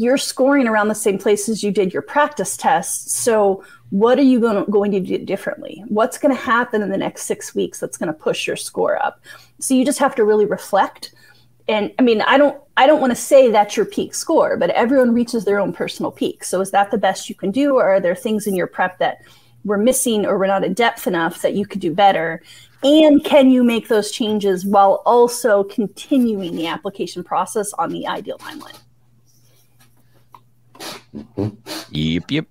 you're 0.00 0.18
scoring 0.18 0.66
around 0.66 0.88
the 0.88 0.94
same 0.94 1.18
places 1.18 1.62
you 1.62 1.70
did 1.70 1.92
your 1.92 2.02
practice 2.02 2.56
tests. 2.56 3.14
So, 3.14 3.64
what 3.90 4.18
are 4.18 4.22
you 4.22 4.40
going 4.40 4.64
to, 4.64 4.70
going 4.70 4.90
to 4.92 5.00
do 5.00 5.18
differently? 5.18 5.84
What's 5.88 6.18
going 6.18 6.34
to 6.34 6.40
happen 6.40 6.82
in 6.82 6.90
the 6.90 6.98
next 6.98 7.22
six 7.22 7.54
weeks 7.54 7.78
that's 7.78 7.96
going 7.96 8.08
to 8.08 8.12
push 8.12 8.46
your 8.46 8.56
score 8.56 9.00
up? 9.02 9.20
So, 9.60 9.74
you 9.74 9.84
just 9.84 9.98
have 9.98 10.14
to 10.16 10.24
really 10.24 10.46
reflect. 10.46 11.14
And 11.68 11.92
I 11.98 12.02
mean, 12.02 12.20
I 12.22 12.38
don't, 12.38 12.60
I 12.76 12.86
don't 12.86 13.00
want 13.00 13.10
to 13.10 13.16
say 13.16 13.50
that's 13.50 13.76
your 13.76 13.86
peak 13.86 14.14
score, 14.14 14.56
but 14.56 14.70
everyone 14.70 15.12
reaches 15.14 15.44
their 15.44 15.58
own 15.58 15.72
personal 15.72 16.12
peak. 16.12 16.44
So, 16.44 16.60
is 16.60 16.70
that 16.72 16.90
the 16.90 16.98
best 16.98 17.28
you 17.28 17.34
can 17.34 17.50
do, 17.50 17.74
or 17.74 17.84
are 17.84 18.00
there 18.00 18.14
things 18.14 18.46
in 18.46 18.54
your 18.54 18.66
prep 18.66 18.98
that 18.98 19.22
we're 19.64 19.78
missing, 19.78 20.26
or 20.26 20.38
we're 20.38 20.46
not 20.46 20.64
in 20.64 20.74
depth 20.74 21.06
enough 21.06 21.42
that 21.42 21.54
you 21.54 21.66
could 21.66 21.80
do 21.80 21.92
better? 21.92 22.42
And 22.82 23.24
can 23.24 23.50
you 23.50 23.64
make 23.64 23.88
those 23.88 24.10
changes 24.10 24.64
while 24.64 25.02
also 25.06 25.64
continuing 25.64 26.54
the 26.54 26.66
application 26.66 27.24
process 27.24 27.72
on 27.74 27.90
the 27.90 28.06
ideal 28.06 28.38
timeline? 28.38 28.78
Yep, 31.90 32.30
yep. 32.30 32.46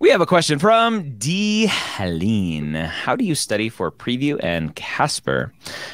We 0.00 0.08
have 0.08 0.22
a 0.22 0.26
question 0.26 0.58
from 0.58 1.18
D. 1.18 1.66
Helene. 1.66 2.72
How 2.72 3.14
do 3.14 3.22
you 3.22 3.34
study 3.34 3.68
for 3.68 3.92
Preview 3.92 4.40
and 4.42 4.74
Casper? 4.74 5.52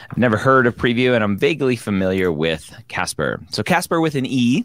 I've 0.08 0.17
never 0.17 0.37
heard 0.37 0.69
of 0.69 0.76
Preview, 0.76 1.12
and 1.12 1.25
I'm 1.25 1.37
vaguely 1.37 1.75
familiar 1.75 2.31
with 2.31 2.73
Casper. 2.87 3.40
So 3.50 3.64
Casper 3.64 4.00
with 4.00 4.14
an 4.14 4.25
E, 4.25 4.64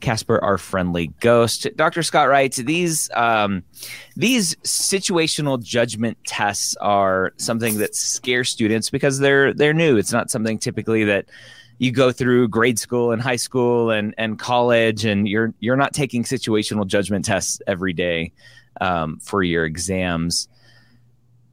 Casper, 0.00 0.42
our 0.42 0.58
friendly 0.58 1.12
ghost. 1.20 1.68
Dr. 1.76 2.02
Scott 2.02 2.28
writes 2.28 2.56
these 2.56 3.08
um, 3.14 3.62
these 4.16 4.56
situational 4.64 5.62
judgment 5.62 6.18
tests 6.26 6.74
are 6.80 7.32
something 7.36 7.78
that 7.78 7.94
scare 7.94 8.42
students 8.42 8.90
because 8.90 9.20
they're 9.20 9.54
they're 9.54 9.72
new. 9.72 9.98
It's 9.98 10.12
not 10.12 10.32
something 10.32 10.58
typically 10.58 11.04
that 11.04 11.26
you 11.80 11.90
go 11.90 12.12
through 12.12 12.46
grade 12.46 12.78
school 12.78 13.10
and 13.10 13.22
high 13.22 13.36
school 13.36 13.90
and 13.90 14.14
and 14.18 14.38
college, 14.38 15.06
and 15.06 15.26
you're 15.26 15.54
you're 15.60 15.78
not 15.78 15.94
taking 15.94 16.24
situational 16.24 16.86
judgment 16.86 17.24
tests 17.24 17.60
every 17.66 17.94
day 17.94 18.32
um, 18.82 19.18
for 19.20 19.42
your 19.42 19.64
exams. 19.64 20.46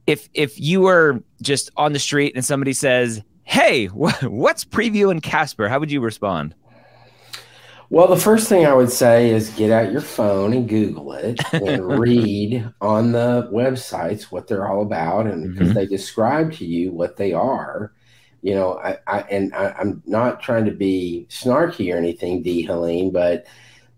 If 0.06 0.28
if 0.34 0.60
you 0.60 0.82
were 0.82 1.22
just 1.40 1.70
on 1.78 1.94
the 1.94 1.98
street 1.98 2.34
and 2.36 2.44
somebody 2.44 2.74
says, 2.74 3.22
"Hey, 3.44 3.86
what's 3.86 4.66
Preview 4.66 5.10
and 5.10 5.22
Casper?" 5.22 5.66
How 5.66 5.80
would 5.80 5.90
you 5.90 6.02
respond? 6.02 6.54
Well, 7.90 8.06
the 8.06 8.20
first 8.20 8.50
thing 8.50 8.66
I 8.66 8.74
would 8.74 8.90
say 8.90 9.30
is 9.30 9.48
get 9.54 9.70
out 9.70 9.90
your 9.90 10.02
phone 10.02 10.52
and 10.52 10.68
Google 10.68 11.14
it 11.14 11.40
and 11.54 11.88
read 11.98 12.70
on 12.82 13.12
the 13.12 13.48
websites 13.50 14.24
what 14.24 14.46
they're 14.46 14.68
all 14.68 14.82
about, 14.82 15.26
and 15.26 15.54
because 15.54 15.68
mm-hmm. 15.68 15.78
they 15.78 15.86
describe 15.86 16.52
to 16.52 16.66
you 16.66 16.92
what 16.92 17.16
they 17.16 17.32
are 17.32 17.94
you 18.42 18.54
know, 18.54 18.78
I, 18.78 18.98
I 19.06 19.20
and 19.22 19.54
I, 19.54 19.74
am 19.80 20.02
not 20.06 20.40
trying 20.40 20.64
to 20.66 20.70
be 20.70 21.26
snarky 21.28 21.92
or 21.92 21.96
anything, 21.96 22.42
D. 22.42 22.62
Helene, 22.62 23.10
but 23.10 23.46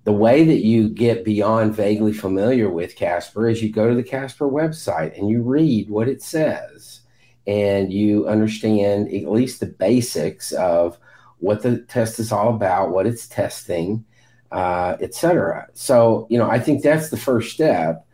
the 0.05 0.13
way 0.13 0.45
that 0.45 0.65
you 0.65 0.89
get 0.89 1.25
beyond 1.25 1.75
vaguely 1.75 2.13
familiar 2.13 2.71
with 2.71 2.97
Casper 2.97 3.49
is 3.49 3.63
you 3.63 3.71
go 3.71 3.89
to 3.89 3.95
the 3.95 4.03
Casper 4.03 4.49
website 4.49 5.19
and 5.19 5.29
you 5.29 5.43
read 5.43 5.91
what 5.91 6.09
it 6.09 6.23
says 6.23 7.01
and 7.47 7.93
you 7.93 8.27
understand 8.27 9.13
at 9.13 9.31
least 9.31 9.61
the 9.61 9.67
basics 9.67 10.53
of 10.53 10.99
what 11.39 11.63
the 11.63 11.79
test 11.83 12.19
is 12.19 12.33
all 12.33 12.55
about, 12.55 12.91
what 12.91 13.07
it's 13.07 13.27
testing, 13.27 14.05
uh, 14.53 14.97
etc. 15.01 15.69
So, 15.75 16.27
you 16.31 16.39
know, 16.39 16.51
I 16.51 16.59
think 16.59 16.83
that's 16.83 17.11
the 17.11 17.17
first 17.17 17.53
step. 17.53 18.07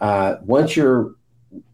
Uh, 0.00 0.36
once 0.42 0.76
you're, 0.76 1.14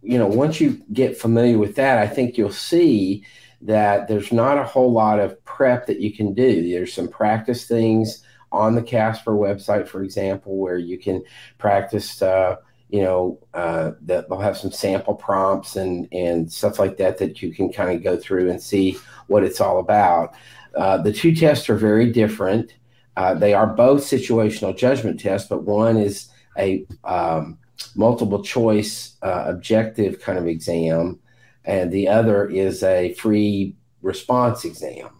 you 0.02 0.18
know, 0.18 0.26
once 0.26 0.60
you 0.60 0.82
get 0.92 1.16
familiar 1.16 1.58
with 1.58 1.76
that, 1.76 1.98
I 1.98 2.06
think 2.06 2.36
you'll 2.36 2.52
see 2.52 3.24
that 3.62 4.08
there's 4.08 4.32
not 4.32 4.58
a 4.58 4.64
whole 4.64 4.92
lot 4.92 5.20
of 5.20 5.42
prep 5.44 5.86
that 5.86 6.00
you 6.00 6.12
can 6.12 6.32
do. 6.32 6.68
There's 6.68 6.92
some 6.92 7.08
practice 7.08 7.66
things 7.66 8.24
on 8.52 8.74
the 8.74 8.82
Casper 8.82 9.32
website, 9.32 9.86
for 9.86 10.02
example, 10.02 10.56
where 10.56 10.78
you 10.78 10.98
can 10.98 11.22
practice, 11.58 12.20
uh, 12.22 12.56
you 12.88 13.02
know, 13.02 13.38
uh, 13.54 13.92
that 14.02 14.28
they'll 14.28 14.40
have 14.40 14.56
some 14.56 14.72
sample 14.72 15.14
prompts 15.14 15.76
and 15.76 16.08
and 16.12 16.50
stuff 16.50 16.78
like 16.78 16.96
that 16.96 17.18
that 17.18 17.42
you 17.42 17.52
can 17.52 17.72
kind 17.72 17.90
of 17.94 18.02
go 18.02 18.16
through 18.16 18.50
and 18.50 18.60
see 18.60 18.96
what 19.28 19.44
it's 19.44 19.60
all 19.60 19.78
about. 19.78 20.34
Uh, 20.74 20.96
the 20.98 21.12
two 21.12 21.34
tests 21.34 21.68
are 21.68 21.76
very 21.76 22.10
different. 22.10 22.74
Uh, 23.16 23.34
they 23.34 23.54
are 23.54 23.66
both 23.66 24.02
situational 24.02 24.76
judgment 24.76 25.20
tests, 25.20 25.48
but 25.48 25.64
one 25.64 25.96
is 25.96 26.28
a 26.56 26.86
um, 27.04 27.58
multiple 27.94 28.42
choice 28.42 29.16
uh, 29.22 29.44
objective 29.46 30.20
kind 30.20 30.38
of 30.38 30.46
exam, 30.46 31.18
and 31.64 31.92
the 31.92 32.08
other 32.08 32.48
is 32.48 32.82
a 32.82 33.14
free 33.14 33.76
response 34.02 34.64
exam. 34.64 35.10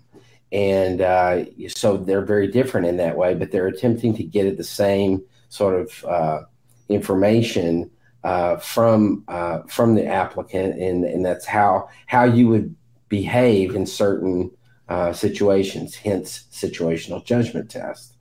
And 0.52 1.00
uh, 1.00 1.44
so 1.68 1.96
they're 1.96 2.24
very 2.24 2.48
different 2.48 2.86
in 2.86 2.96
that 2.96 3.16
way, 3.16 3.34
but 3.34 3.50
they're 3.50 3.68
attempting 3.68 4.14
to 4.16 4.24
get 4.24 4.46
at 4.46 4.56
the 4.56 4.64
same 4.64 5.22
sort 5.48 5.80
of 5.80 6.04
uh, 6.04 6.40
information 6.88 7.90
uh, 8.24 8.56
from 8.56 9.24
uh, 9.28 9.60
from 9.62 9.94
the 9.94 10.04
applicant, 10.04 10.78
and, 10.78 11.04
and 11.04 11.24
that's 11.24 11.46
how 11.46 11.88
how 12.06 12.24
you 12.24 12.48
would 12.48 12.74
behave 13.08 13.74
in 13.74 13.86
certain 13.86 14.50
uh, 14.88 15.12
situations. 15.12 15.94
Hence, 15.94 16.44
situational 16.52 17.24
judgment 17.24 17.70
test. 17.70 18.14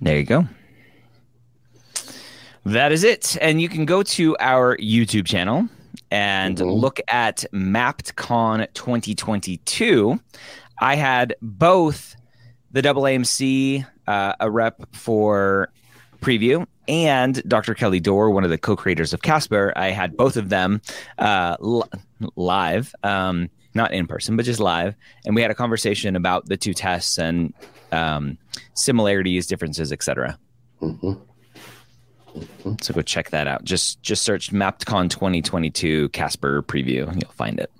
There 0.00 0.16
you 0.16 0.24
go. 0.24 0.48
That 2.64 2.92
is 2.92 3.04
it. 3.04 3.36
And 3.40 3.60
you 3.60 3.68
can 3.68 3.84
go 3.84 4.02
to 4.02 4.36
our 4.40 4.76
YouTube 4.76 5.26
channel 5.26 5.68
and 6.10 6.56
mm-hmm. 6.56 6.70
look 6.70 7.00
at 7.08 7.44
MappdCon 7.52 8.72
2022. 8.74 10.20
I 10.80 10.94
had 10.94 11.34
both 11.42 12.16
the 12.70 12.82
AAMC, 12.82 13.86
uh, 14.06 14.32
a 14.40 14.50
rep 14.50 14.94
for 14.94 15.70
preview, 16.20 16.66
and 16.86 17.42
Dr. 17.48 17.74
Kelly 17.74 18.00
Dore, 18.00 18.30
one 18.30 18.44
of 18.44 18.50
the 18.50 18.58
co-creators 18.58 19.12
of 19.12 19.22
Casper. 19.22 19.72
I 19.76 19.90
had 19.90 20.16
both 20.16 20.36
of 20.36 20.48
them 20.48 20.80
uh, 21.18 21.56
l- 21.60 21.88
live, 22.36 22.94
um, 23.02 23.50
not 23.74 23.92
in 23.92 24.06
person, 24.06 24.36
but 24.36 24.44
just 24.44 24.60
live, 24.60 24.94
and 25.24 25.34
we 25.34 25.42
had 25.42 25.50
a 25.50 25.54
conversation 25.54 26.16
about 26.16 26.46
the 26.46 26.56
two 26.56 26.74
tests 26.74 27.18
and 27.18 27.52
um, 27.92 28.38
similarities, 28.74 29.46
differences, 29.46 29.92
etc. 29.92 30.38
Mm-hmm. 30.80 31.12
So 32.80 32.94
go 32.94 33.02
check 33.02 33.30
that 33.30 33.46
out. 33.46 33.64
Just 33.64 34.02
just 34.02 34.22
search 34.22 34.52
MappdCon 34.52 35.10
2022 35.10 36.10
Casper 36.10 36.62
preview, 36.62 37.08
and 37.08 37.22
you'll 37.22 37.32
find 37.32 37.58
it. 37.58 37.70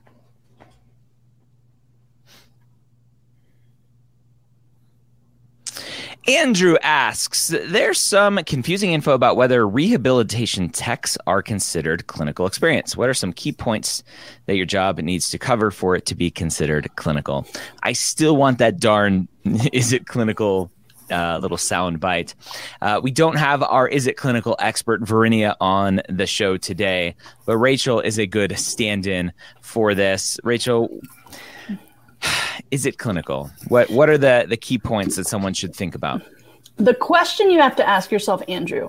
Andrew 6.29 6.77
asks 6.83 7.49
There's 7.49 7.99
some 7.99 8.39
confusing 8.45 8.93
info 8.93 9.15
about 9.15 9.37
whether 9.37 9.67
rehabilitation 9.67 10.69
techs 10.69 11.17
are 11.27 11.41
considered 11.41 12.07
clinical 12.07 12.47
experience. 12.47 12.95
What 12.99 13.09
are 13.09 13.15
some 13.15 13.33
key 13.33 13.51
points 13.51 14.03
that 14.45 14.57
your 14.57 14.67
job 14.67 14.99
needs 14.99 15.31
to 15.31 15.39
cover 15.39 15.71
for 15.71 15.97
it 15.97 16.05
to 16.05 16.15
be 16.15 16.31
considered 16.31 16.95
clinical? 16.97 17.47
I 17.83 17.95
still 17.95 18.37
want 18.37 18.59
that 18.59 18.79
darn 18.79 19.29
is 19.73 19.95
it 19.95 20.07
clinical 20.07 20.71
uh, 21.11 21.39
little 21.41 21.57
sound 21.57 22.01
bite. 22.01 22.35
Uh, 22.81 23.01
we 23.03 23.11
don't 23.11 23.37
have 23.37 23.63
our 23.63 23.89
Is 23.89 24.07
It 24.07 24.17
Clinical 24.17 24.57
expert, 24.59 25.03
Verinia, 25.03 25.55
on 25.61 26.01
the 26.09 26.27
show 26.27 26.57
today, 26.57 27.15
but 27.47 27.57
Rachel 27.57 28.01
is 28.01 28.19
a 28.19 28.27
good 28.27 28.59
stand 28.59 29.07
in 29.07 29.33
for 29.61 29.95
this. 29.95 30.39
Rachel, 30.45 31.01
is 32.71 32.87
it 32.87 32.99
clinical? 32.99 33.51
What 33.69 33.91
what 33.91 34.09
are 34.09 34.19
the 34.19 34.47
the 34.49 34.57
key 34.57 34.79
points 34.79 35.17
that 35.17 35.27
someone 35.27 35.55
should 35.55 35.75
think 35.75 35.95
about? 35.95 36.23
The 36.77 36.95
question 36.95 37.51
you 37.51 37.61
have 37.61 37.77
to 37.77 37.89
ask 37.89 38.13
yourself, 38.13 38.43
Andrew, 38.47 38.89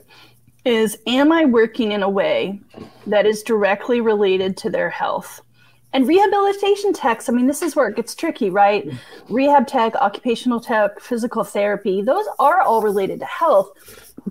is 0.66 0.98
am 1.08 1.32
I 1.32 1.46
working 1.46 1.92
in 1.92 2.04
a 2.04 2.10
way 2.10 2.60
that 3.08 3.26
is 3.26 3.42
directly 3.42 4.02
related 4.02 4.58
to 4.58 4.70
their 4.70 4.90
health? 4.90 5.42
And 5.92 6.08
rehabilitation 6.08 6.94
techs, 6.94 7.30
I 7.30 7.34
mean, 7.34 7.48
this 7.48 7.64
is 7.64 7.76
where 7.76 7.88
it 7.88 7.96
gets 7.96 8.14
tricky, 8.14 8.50
right? 8.50 8.88
Rehab 9.28 9.66
tech, 9.66 9.96
occupational 9.96 10.60
tech, 10.60 11.00
physical 11.00 11.44
therapy, 11.44 12.02
those 12.02 12.26
are 12.38 12.62
all 12.62 12.82
related 12.82 13.20
to 13.22 13.26
health. 13.26 13.72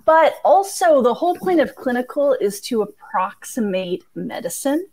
But 0.05 0.35
also, 0.45 1.01
the 1.01 1.13
whole 1.13 1.35
point 1.35 1.59
of 1.59 1.75
clinical 1.75 2.33
is 2.39 2.61
to 2.61 2.83
approximate 2.83 4.03
medicine. 4.15 4.87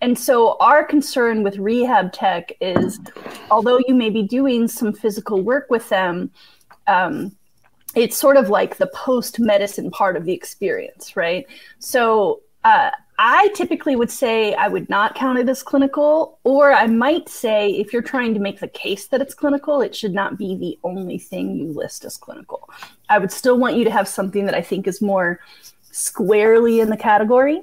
And 0.00 0.16
so, 0.16 0.56
our 0.60 0.84
concern 0.84 1.42
with 1.42 1.56
rehab 1.56 2.12
tech 2.12 2.52
is 2.60 3.00
although 3.50 3.80
you 3.88 3.94
may 3.94 4.10
be 4.10 4.22
doing 4.22 4.68
some 4.68 4.92
physical 4.92 5.42
work 5.42 5.66
with 5.70 5.88
them, 5.88 6.30
um, 6.86 7.34
it's 7.96 8.16
sort 8.16 8.36
of 8.36 8.50
like 8.50 8.76
the 8.76 8.88
post 8.88 9.40
medicine 9.40 9.90
part 9.90 10.16
of 10.16 10.24
the 10.26 10.32
experience, 10.32 11.16
right? 11.16 11.46
So, 11.78 12.42
uh, 12.62 12.90
I 13.18 13.48
typically 13.54 13.96
would 13.96 14.10
say 14.10 14.54
I 14.54 14.68
would 14.68 14.90
not 14.90 15.14
count 15.14 15.38
it 15.38 15.48
as 15.48 15.62
clinical, 15.62 16.38
or 16.44 16.72
I 16.72 16.86
might 16.86 17.28
say 17.28 17.70
if 17.70 17.92
you're 17.92 18.02
trying 18.02 18.34
to 18.34 18.40
make 18.40 18.60
the 18.60 18.68
case 18.68 19.06
that 19.08 19.22
it's 19.22 19.34
clinical, 19.34 19.80
it 19.80 19.94
should 19.94 20.12
not 20.12 20.36
be 20.36 20.54
the 20.54 20.78
only 20.84 21.18
thing 21.18 21.56
you 21.56 21.68
list 21.68 22.04
as 22.04 22.16
clinical. 22.16 22.68
I 23.08 23.18
would 23.18 23.32
still 23.32 23.58
want 23.58 23.76
you 23.76 23.84
to 23.84 23.90
have 23.90 24.06
something 24.06 24.44
that 24.46 24.54
I 24.54 24.60
think 24.60 24.86
is 24.86 25.00
more 25.00 25.40
squarely 25.96 26.80
in 26.80 26.90
the 26.90 26.96
category. 26.96 27.62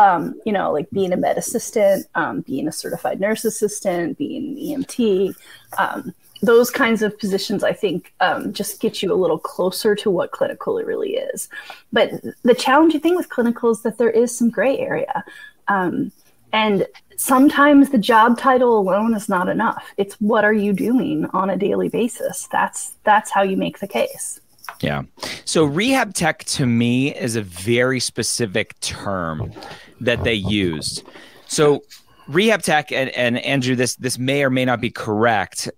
Um, 0.00 0.40
you 0.44 0.52
know, 0.52 0.72
like 0.72 0.90
being 0.90 1.12
a 1.12 1.16
med 1.16 1.38
assistant, 1.38 2.06
um, 2.16 2.40
being 2.40 2.66
a 2.66 2.72
certified 2.72 3.20
nurse 3.20 3.44
assistant, 3.44 4.18
being 4.18 4.48
an 4.48 4.56
EMT. 4.56 5.34
Um, 5.78 6.12
those 6.42 6.70
kinds 6.70 7.02
of 7.02 7.18
positions, 7.18 7.64
I 7.64 7.72
think, 7.72 8.12
um, 8.20 8.52
just 8.52 8.80
get 8.80 9.02
you 9.02 9.12
a 9.12 9.16
little 9.16 9.38
closer 9.38 9.94
to 9.96 10.10
what 10.10 10.30
clinical 10.32 10.78
it 10.78 10.86
really 10.86 11.14
is. 11.16 11.48
But 11.92 12.10
the 12.42 12.54
challenging 12.54 13.00
thing 13.00 13.16
with 13.16 13.28
clinical 13.28 13.70
is 13.70 13.82
that 13.82 13.98
there 13.98 14.10
is 14.10 14.36
some 14.36 14.50
gray 14.50 14.78
area. 14.78 15.24
Um, 15.66 16.12
and 16.52 16.86
sometimes 17.16 17.90
the 17.90 17.98
job 17.98 18.38
title 18.38 18.78
alone 18.78 19.14
is 19.14 19.28
not 19.28 19.48
enough. 19.48 19.92
It's 19.96 20.14
what 20.20 20.44
are 20.44 20.52
you 20.52 20.72
doing 20.72 21.26
on 21.32 21.50
a 21.50 21.56
daily 21.56 21.88
basis? 21.88 22.48
That's 22.50 22.94
that's 23.04 23.30
how 23.30 23.42
you 23.42 23.56
make 23.56 23.80
the 23.80 23.88
case. 23.88 24.40
Yeah. 24.80 25.02
So 25.44 25.64
rehab 25.64 26.14
tech 26.14 26.44
to 26.44 26.66
me 26.66 27.14
is 27.14 27.36
a 27.36 27.42
very 27.42 28.00
specific 28.00 28.78
term 28.80 29.52
that 30.00 30.24
they 30.24 30.34
used. 30.34 31.04
So 31.46 31.82
rehab 32.28 32.62
tech 32.62 32.92
and, 32.92 33.10
and 33.10 33.38
Andrew, 33.38 33.74
this 33.74 33.96
this 33.96 34.18
may 34.18 34.44
or 34.44 34.50
may 34.50 34.64
not 34.64 34.80
be 34.80 34.90
correct. 34.90 35.68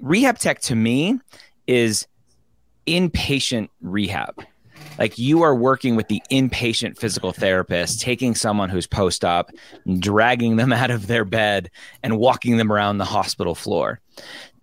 Rehab 0.00 0.38
tech 0.38 0.60
to 0.62 0.74
me 0.74 1.18
is 1.66 2.06
inpatient 2.86 3.68
rehab. 3.80 4.44
Like 4.98 5.18
you 5.18 5.42
are 5.42 5.54
working 5.54 5.96
with 5.96 6.08
the 6.08 6.22
inpatient 6.30 6.98
physical 6.98 7.32
therapist, 7.32 8.00
taking 8.00 8.34
someone 8.34 8.68
who's 8.68 8.86
post 8.86 9.24
op, 9.24 9.50
dragging 9.98 10.56
them 10.56 10.72
out 10.74 10.90
of 10.90 11.06
their 11.06 11.24
bed, 11.24 11.70
and 12.02 12.18
walking 12.18 12.58
them 12.58 12.70
around 12.70 12.98
the 12.98 13.04
hospital 13.04 13.54
floor 13.54 14.00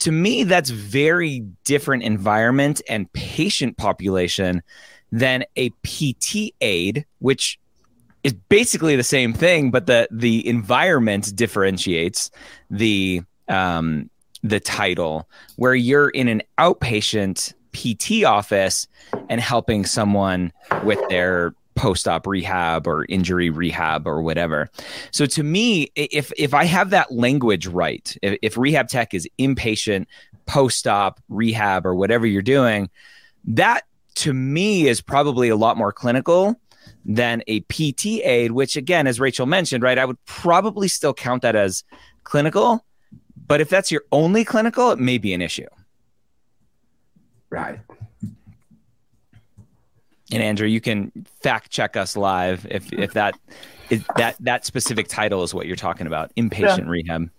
to 0.01 0.11
me, 0.11 0.43
that's 0.43 0.71
very 0.71 1.41
different 1.63 2.01
environment 2.01 2.81
and 2.89 3.11
patient 3.13 3.77
population 3.77 4.63
than 5.11 5.43
a 5.55 5.69
PT 5.83 6.55
aid, 6.59 7.05
which 7.19 7.59
is 8.23 8.33
basically 8.33 8.95
the 8.95 9.03
same 9.03 9.31
thing, 9.31 9.69
but 9.69 9.85
the 9.85 10.07
the 10.11 10.47
environment 10.47 11.35
differentiates 11.35 12.31
the 12.71 13.21
um, 13.47 14.09
the 14.43 14.59
title, 14.59 15.29
where 15.55 15.75
you're 15.75 16.09
in 16.09 16.27
an 16.27 16.41
outpatient 16.57 17.53
PT 17.73 18.25
office 18.25 18.87
and 19.29 19.39
helping 19.39 19.85
someone 19.85 20.51
with 20.83 20.99
their 21.09 21.53
post-op 21.75 22.27
rehab 22.27 22.85
or 22.85 23.05
injury 23.05 23.49
rehab 23.49 24.07
or 24.07 24.21
whatever. 24.21 24.69
So 25.11 25.25
to 25.27 25.43
me, 25.43 25.91
if 25.95 26.31
if 26.37 26.53
I 26.53 26.65
have 26.65 26.89
that 26.89 27.11
language 27.11 27.67
right, 27.67 28.15
if, 28.21 28.37
if 28.41 28.57
rehab 28.57 28.87
tech 28.87 29.13
is 29.13 29.27
inpatient, 29.39 30.05
post-op 30.45 31.19
rehab 31.29 31.85
or 31.85 31.95
whatever 31.95 32.25
you're 32.25 32.41
doing, 32.41 32.89
that 33.45 33.85
to 34.15 34.33
me 34.33 34.87
is 34.87 35.01
probably 35.01 35.49
a 35.49 35.55
lot 35.55 35.77
more 35.77 35.91
clinical 35.91 36.59
than 37.05 37.41
a 37.47 37.61
PT 37.61 38.21
aid, 38.23 38.51
which 38.51 38.75
again, 38.75 39.07
as 39.07 39.19
Rachel 39.19 39.45
mentioned, 39.45 39.83
right, 39.83 39.97
I 39.97 40.05
would 40.05 40.23
probably 40.25 40.87
still 40.87 41.13
count 41.13 41.41
that 41.41 41.55
as 41.55 41.83
clinical. 42.23 42.85
But 43.47 43.61
if 43.61 43.69
that's 43.69 43.91
your 43.91 44.03
only 44.11 44.45
clinical, 44.45 44.91
it 44.91 44.99
may 44.99 45.17
be 45.17 45.33
an 45.33 45.41
issue. 45.41 45.67
Right. 47.49 47.79
And 50.31 50.41
Andrew, 50.41 50.67
you 50.67 50.79
can 50.79 51.11
fact 51.41 51.69
check 51.71 51.97
us 51.97 52.15
live 52.15 52.65
if 52.69 52.91
if 52.93 53.13
that 53.13 53.35
is 53.89 54.03
that 54.15 54.37
that 54.39 54.65
specific 54.65 55.09
title 55.09 55.43
is 55.43 55.53
what 55.53 55.67
you're 55.67 55.75
talking 55.75 56.07
about, 56.07 56.33
inpatient 56.35 56.85
yeah. 56.85 56.89
rehab. 56.89 57.29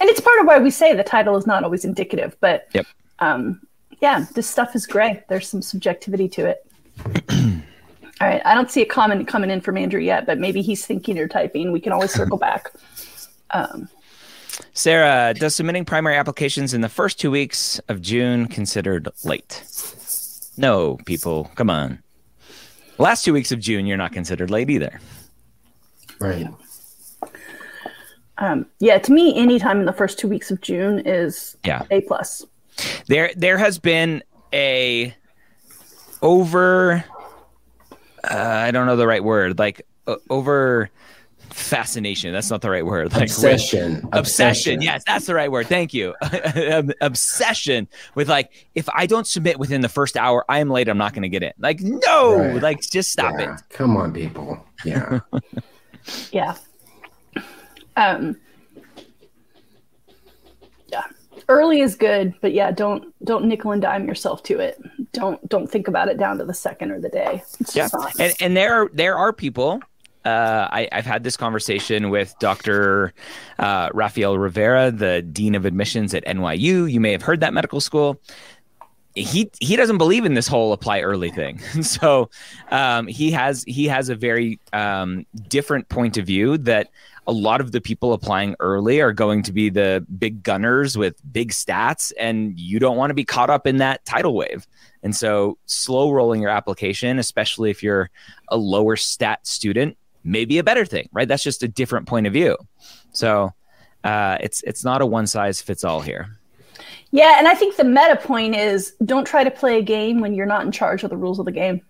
And 0.00 0.08
it's 0.08 0.20
part 0.20 0.38
of 0.40 0.46
why 0.46 0.58
we 0.58 0.70
say 0.70 0.94
the 0.94 1.02
title 1.02 1.36
is 1.36 1.46
not 1.46 1.64
always 1.64 1.84
indicative, 1.84 2.36
but 2.40 2.68
yep. 2.72 2.86
um, 3.18 3.60
yeah, 4.00 4.26
this 4.34 4.48
stuff 4.48 4.76
is 4.76 4.86
gray. 4.86 5.24
There's 5.28 5.48
some 5.48 5.60
subjectivity 5.60 6.28
to 6.28 6.46
it. 6.46 6.64
All 8.20 8.26
right, 8.26 8.42
I 8.44 8.54
don't 8.54 8.70
see 8.70 8.82
a 8.82 8.86
comment 8.86 9.26
coming 9.28 9.50
in 9.50 9.60
from 9.60 9.76
Andrew 9.76 10.00
yet, 10.00 10.26
but 10.26 10.38
maybe 10.38 10.62
he's 10.62 10.86
thinking 10.86 11.18
or 11.18 11.28
typing. 11.28 11.72
We 11.72 11.80
can 11.80 11.92
always 11.92 12.12
circle 12.12 12.38
back. 12.38 12.72
Um, 13.50 13.88
Sarah, 14.72 15.34
does 15.34 15.54
submitting 15.54 15.84
primary 15.84 16.16
applications 16.16 16.74
in 16.74 16.80
the 16.80 16.88
first 16.88 17.18
two 17.20 17.30
weeks 17.30 17.80
of 17.88 18.00
June 18.00 18.46
considered 18.46 19.08
late? 19.24 19.64
No, 20.56 20.96
people, 21.04 21.50
come 21.54 21.70
on. 21.70 22.02
Last 22.98 23.24
two 23.24 23.32
weeks 23.32 23.52
of 23.52 23.60
June, 23.60 23.86
you're 23.86 23.96
not 23.96 24.12
considered 24.12 24.50
late 24.50 24.70
either. 24.70 25.00
Right. 26.18 26.48
Um, 28.38 28.66
yeah, 28.80 28.98
to 28.98 29.12
me, 29.12 29.36
anytime 29.36 29.80
in 29.80 29.86
the 29.86 29.92
first 29.92 30.18
two 30.18 30.28
weeks 30.28 30.50
of 30.50 30.60
June 30.60 31.00
is 31.00 31.56
Yeah. 31.64 31.84
A 31.90 32.00
plus. 32.02 32.44
There, 33.06 33.32
there 33.36 33.58
has 33.58 33.78
been 33.78 34.22
a 34.52 35.14
over. 36.22 37.04
Uh, 38.24 38.36
I 38.36 38.70
don't 38.70 38.86
know 38.86 38.96
the 38.96 39.06
right 39.06 39.22
word. 39.22 39.58
Like 39.58 39.86
uh, 40.06 40.16
over 40.30 40.90
fascination. 41.50 42.32
That's 42.32 42.50
not 42.50 42.60
the 42.60 42.70
right 42.70 42.84
word. 42.84 43.12
Like 43.12 43.22
Obsession. 43.24 44.08
obsession. 44.12 44.80
Yes, 44.82 45.02
that's 45.06 45.26
the 45.26 45.34
right 45.34 45.50
word. 45.50 45.66
Thank 45.66 45.92
you. 45.94 46.14
obsession 47.00 47.88
with 48.14 48.28
like, 48.28 48.68
if 48.74 48.88
I 48.90 49.06
don't 49.06 49.26
submit 49.26 49.58
within 49.58 49.80
the 49.80 49.88
first 49.88 50.16
hour, 50.16 50.44
I 50.48 50.60
am 50.60 50.70
late. 50.70 50.88
I'm 50.88 50.98
not 50.98 51.12
going 51.12 51.22
to 51.22 51.28
get 51.28 51.42
in. 51.42 51.52
Like, 51.58 51.80
no, 51.80 52.36
Right. 52.36 52.62
like 52.62 52.80
just 52.80 53.10
stop 53.12 53.34
Yeah. 53.38 53.54
it. 53.54 53.60
Come 53.70 53.96
on, 53.96 54.12
people. 54.12 54.64
Yeah. 54.84 55.20
Yeah. 56.32 56.54
Um. 57.96 58.36
Yeah. 60.88 61.02
Early 61.48 61.80
is 61.80 61.96
good, 61.96 62.32
but 62.40 62.52
yeah, 62.54 62.70
don't 62.70 63.12
don't 63.24 63.44
nickel 63.44 63.72
and 63.72 63.82
dime 63.82 64.06
yourself 64.06 64.42
to 64.44 64.58
it. 64.58 64.80
Don't 65.12 65.46
don't 65.48 65.70
think 65.70 65.86
about 65.86 66.08
it 66.08 66.16
down 66.16 66.38
to 66.38 66.44
the 66.46 66.54
second 66.54 66.92
or 66.92 67.00
the 67.00 67.10
day. 67.10 67.42
It's 67.60 67.76
Yeah, 67.76 67.84
just 67.84 67.94
not. 67.94 68.18
and 68.20 68.34
and 68.40 68.56
there 68.56 68.72
are 68.74 68.90
there 68.94 69.16
are 69.18 69.32
people. 69.34 69.80
Uh, 70.28 70.68
I, 70.70 70.88
I've 70.92 71.06
had 71.06 71.24
this 71.24 71.38
conversation 71.38 72.10
with 72.10 72.34
Dr. 72.38 73.14
Uh, 73.58 73.88
Rafael 73.94 74.36
Rivera, 74.36 74.90
the 74.90 75.22
dean 75.22 75.54
of 75.54 75.64
admissions 75.64 76.12
at 76.12 76.22
NYU. 76.26 76.90
You 76.90 77.00
may 77.00 77.12
have 77.12 77.22
heard 77.22 77.40
that 77.40 77.54
medical 77.54 77.80
school. 77.80 78.20
He 79.14 79.50
he 79.58 79.74
doesn't 79.74 79.96
believe 79.96 80.26
in 80.26 80.34
this 80.34 80.46
whole 80.46 80.74
apply 80.74 81.00
early 81.00 81.30
thing. 81.30 81.58
so 81.82 82.28
um, 82.70 83.06
he 83.06 83.30
has 83.30 83.64
he 83.66 83.86
has 83.86 84.10
a 84.10 84.14
very 84.14 84.60
um, 84.74 85.24
different 85.48 85.88
point 85.88 86.18
of 86.18 86.26
view 86.26 86.58
that 86.58 86.90
a 87.26 87.32
lot 87.32 87.62
of 87.62 87.72
the 87.72 87.80
people 87.80 88.12
applying 88.12 88.54
early 88.60 89.00
are 89.00 89.14
going 89.14 89.42
to 89.44 89.52
be 89.52 89.70
the 89.70 90.04
big 90.18 90.42
gunners 90.42 90.98
with 90.98 91.20
big 91.32 91.52
stats, 91.52 92.12
and 92.18 92.58
you 92.58 92.78
don't 92.78 92.98
want 92.98 93.10
to 93.10 93.14
be 93.14 93.24
caught 93.24 93.48
up 93.48 93.66
in 93.66 93.78
that 93.78 94.04
tidal 94.04 94.34
wave. 94.34 94.66
And 95.02 95.16
so, 95.16 95.56
slow 95.64 96.12
rolling 96.12 96.42
your 96.42 96.50
application, 96.50 97.18
especially 97.18 97.70
if 97.70 97.82
you're 97.82 98.10
a 98.48 98.58
lower 98.58 98.96
stat 98.96 99.46
student, 99.46 99.96
may 100.24 100.44
be 100.44 100.58
a 100.58 100.64
better 100.64 100.84
thing, 100.84 101.08
right? 101.12 101.26
That's 101.28 101.42
just 101.42 101.62
a 101.62 101.68
different 101.68 102.06
point 102.06 102.26
of 102.26 102.32
view. 102.32 102.56
So, 103.12 103.52
uh, 104.04 104.38
it's 104.40 104.62
it's 104.62 104.84
not 104.84 105.02
a 105.02 105.06
one 105.06 105.26
size 105.26 105.60
fits 105.60 105.84
all 105.84 106.00
here. 106.00 106.38
Yeah, 107.10 107.38
and 107.38 107.48
I 107.48 107.54
think 107.54 107.76
the 107.76 107.84
meta 107.84 108.16
point 108.16 108.54
is 108.54 108.94
don't 109.04 109.24
try 109.26 109.42
to 109.42 109.50
play 109.50 109.78
a 109.78 109.82
game 109.82 110.20
when 110.20 110.34
you're 110.34 110.46
not 110.46 110.64
in 110.66 110.72
charge 110.72 111.02
of 111.04 111.10
the 111.10 111.16
rules 111.16 111.38
of 111.38 111.46
the 111.46 111.52
game. 111.52 111.80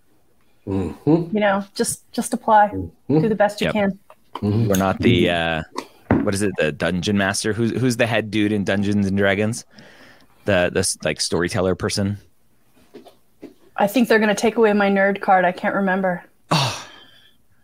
hmm 0.65 0.91
You 1.07 1.29
know, 1.41 1.65
just 1.75 2.11
just 2.13 2.33
apply, 2.33 2.69
do 3.09 3.29
the 3.29 3.35
best 3.35 3.61
you 3.61 3.67
Yep. 3.67 3.73
can. 3.75 3.99
We're 4.41 4.77
not 4.77 5.01
the 5.01 5.31
uh, 5.31 5.63
what 6.23 6.35
is 6.35 6.43
it? 6.43 6.53
The 6.59 6.71
dungeon 6.73 7.19
master? 7.19 7.53
Who's 7.53 7.73
who's 7.73 7.97
the 7.97 8.07
head 8.07 8.31
dude 8.31 8.53
in 8.53 8.65
Dungeons 8.65 9.07
and 9.07 9.17
Dragons? 9.17 9.65
The 10.45 10.71
this 10.73 10.97
like 11.05 11.21
storyteller 11.21 11.75
person. 11.75 12.19
I 13.77 13.87
think 13.87 14.09
they're 14.09 14.19
going 14.19 14.35
to 14.35 14.41
take 14.41 14.57
away 14.57 14.73
my 14.73 14.91
nerd 14.91 15.21
card. 15.21 15.45
I 15.45 15.53
can't 15.53 15.75
remember. 15.75 16.25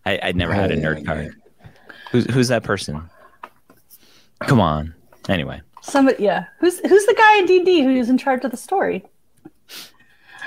I, 0.07 0.19
I 0.23 0.33
never 0.33 0.53
had 0.53 0.71
a 0.71 0.77
nerd 0.77 0.99
yeah, 0.99 1.05
card. 1.05 1.43
Who's 2.11 2.25
who's 2.33 2.49
that 2.49 2.63
person? 2.63 3.09
Come 4.41 4.61
on. 4.61 4.95
Anyway, 5.29 5.61
Somebody, 5.83 6.23
yeah. 6.23 6.47
Who's 6.61 6.81
who's 6.81 7.07
the 7.07 7.15
guy 7.15 7.39
in 7.39 7.47
D 7.47 7.57
and 7.59 7.67
D 7.67 7.83
who's 7.83 8.09
in 8.09 8.19
charge 8.19 8.45
of 8.45 8.51
the 8.51 8.57
story? 8.57 9.05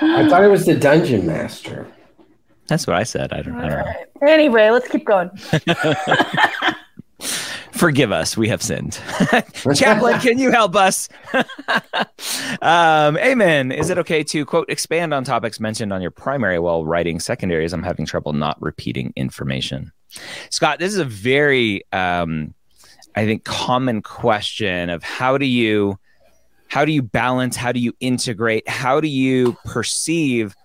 I 0.00 0.28
thought 0.28 0.44
it 0.44 0.48
was 0.48 0.66
the 0.66 0.74
dungeon 0.74 1.26
master. 1.26 1.86
that's 2.66 2.86
what 2.86 2.96
I 2.96 3.02
said. 3.02 3.32
I 3.32 3.42
don't, 3.42 3.56
I 3.56 3.68
don't 3.68 3.84
know. 3.84 4.28
Anyway, 4.28 4.70
let's 4.70 4.88
keep 4.88 5.04
going. 5.04 5.30
Forgive 7.78 8.10
us, 8.10 8.36
we 8.36 8.48
have 8.48 8.60
sinned. 8.60 9.00
Chaplain, 9.74 10.18
can 10.18 10.36
you 10.36 10.50
help 10.50 10.74
us? 10.74 11.08
um, 12.60 13.16
amen. 13.18 13.70
Is 13.70 13.88
it 13.88 13.98
okay 13.98 14.24
to 14.24 14.44
quote 14.44 14.68
expand 14.68 15.14
on 15.14 15.22
topics 15.22 15.60
mentioned 15.60 15.92
on 15.92 16.02
your 16.02 16.10
primary 16.10 16.58
while 16.58 16.84
writing 16.84 17.20
secondaries? 17.20 17.72
I'm 17.72 17.84
having 17.84 18.04
trouble 18.04 18.32
not 18.32 18.60
repeating 18.60 19.12
information. 19.14 19.92
Scott, 20.50 20.80
this 20.80 20.92
is 20.92 20.98
a 20.98 21.04
very, 21.04 21.84
um, 21.92 22.52
I 23.14 23.24
think, 23.26 23.44
common 23.44 24.02
question 24.02 24.90
of 24.90 25.04
how 25.04 25.38
do 25.38 25.46
you, 25.46 26.00
how 26.66 26.84
do 26.84 26.90
you 26.90 27.02
balance, 27.02 27.54
how 27.54 27.70
do 27.70 27.78
you 27.78 27.92
integrate, 28.00 28.68
how 28.68 29.00
do 29.00 29.06
you 29.06 29.56
perceive 29.64 30.56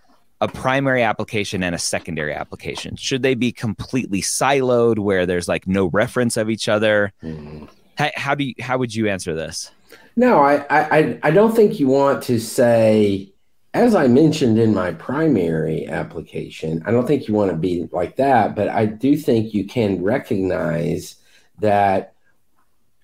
a 0.44 0.48
primary 0.50 1.02
application 1.04 1.64
and 1.64 1.74
a 1.74 1.80
secondary 1.80 2.34
application? 2.34 2.96
Should 2.98 3.24
they 3.24 3.34
be 3.34 3.52
completely 3.54 4.22
siloed 4.22 5.00
where 5.00 5.26
there's 5.26 5.48
like 5.48 5.68
no 5.68 5.86
reference 5.88 6.36
of 6.36 6.50
each 6.50 6.68
other? 6.68 7.14
Mhm. 7.24 7.70
How, 7.98 8.10
how 8.16 8.36
do 8.36 8.44
you 8.44 8.54
how 8.60 8.78
would 8.78 8.94
you 8.94 9.08
answer 9.08 9.34
this? 9.34 9.72
No, 10.18 10.40
I, 10.40 10.66
I- 10.70 11.20
I 11.24 11.32
don't 11.32 11.56
think 11.56 11.80
you 11.80 11.88
want 11.88 12.22
to 12.24 12.40
say, 12.40 13.32
as 13.74 13.96
I 13.96 14.08
mentioned 14.08 14.60
in 14.60 14.74
my 14.74 14.92
primary 14.94 15.88
application, 15.88 16.84
I 16.86 16.92
don't 16.92 17.08
think 17.08 17.28
you 17.28 17.34
want 17.34 17.52
to 17.52 17.58
be 17.58 17.88
like 17.92 18.18
that, 18.18 18.54
but 18.56 18.68
I 18.68 18.86
do 18.86 19.16
think 19.16 19.54
you 19.54 19.66
can 19.66 20.04
recognize 20.04 21.16
that 21.60 22.14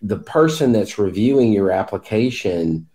the 0.02 0.17
person 0.19 0.71
that's 0.73 0.99
reviewing 0.99 1.54
your 1.54 1.71
application 1.71 2.88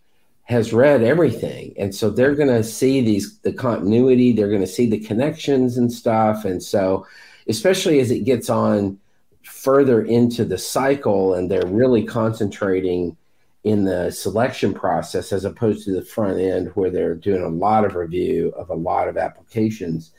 has 0.44 0.72
read 0.72 1.02
everything. 1.02 1.74
And 1.78 1.94
so 1.94 2.10
they're 2.10 2.34
going 2.34 2.48
to 2.48 2.62
see 2.62 3.00
these, 3.00 3.38
the 3.38 3.52
continuity, 3.52 4.32
they're 4.32 4.48
going 4.48 4.60
to 4.60 4.66
see 4.66 4.88
the 4.88 5.00
connections 5.00 5.78
and 5.78 5.92
stuff. 5.92 6.44
And 6.44 6.62
so, 6.62 7.06
especially 7.46 8.00
as 8.00 8.10
it 8.10 8.24
gets 8.24 8.50
on 8.50 8.98
further 9.42 10.02
into 10.04 10.44
the 10.44 10.58
cycle 10.58 11.34
and 11.34 11.50
they're 11.50 11.66
really 11.66 12.04
concentrating 12.04 13.16
in 13.64 13.84
the 13.84 14.10
selection 14.10 14.74
process 14.74 15.32
as 15.32 15.46
opposed 15.46 15.84
to 15.84 15.92
the 15.92 16.04
front 16.04 16.38
end 16.38 16.68
where 16.74 16.90
they're 16.90 17.14
doing 17.14 17.42
a 17.42 17.48
lot 17.48 17.84
of 17.84 17.94
review 17.94 18.52
of 18.56 18.68
a 18.68 18.74
lot 18.74 19.08
of 19.08 19.16
applications. 19.16 20.12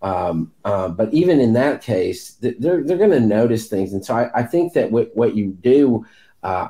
Um, 0.00 0.52
uh, 0.64 0.88
but 0.88 1.12
even 1.12 1.40
in 1.40 1.52
that 1.54 1.82
case, 1.82 2.34
th- 2.34 2.56
they're, 2.58 2.82
they're 2.82 2.96
going 2.96 3.10
to 3.10 3.20
notice 3.20 3.68
things. 3.68 3.92
And 3.92 4.04
so 4.04 4.14
I, 4.14 4.40
I 4.40 4.42
think 4.42 4.72
that 4.72 4.90
what, 4.90 5.14
what 5.14 5.36
you 5.36 5.48
do, 5.48 6.06
uh, 6.42 6.68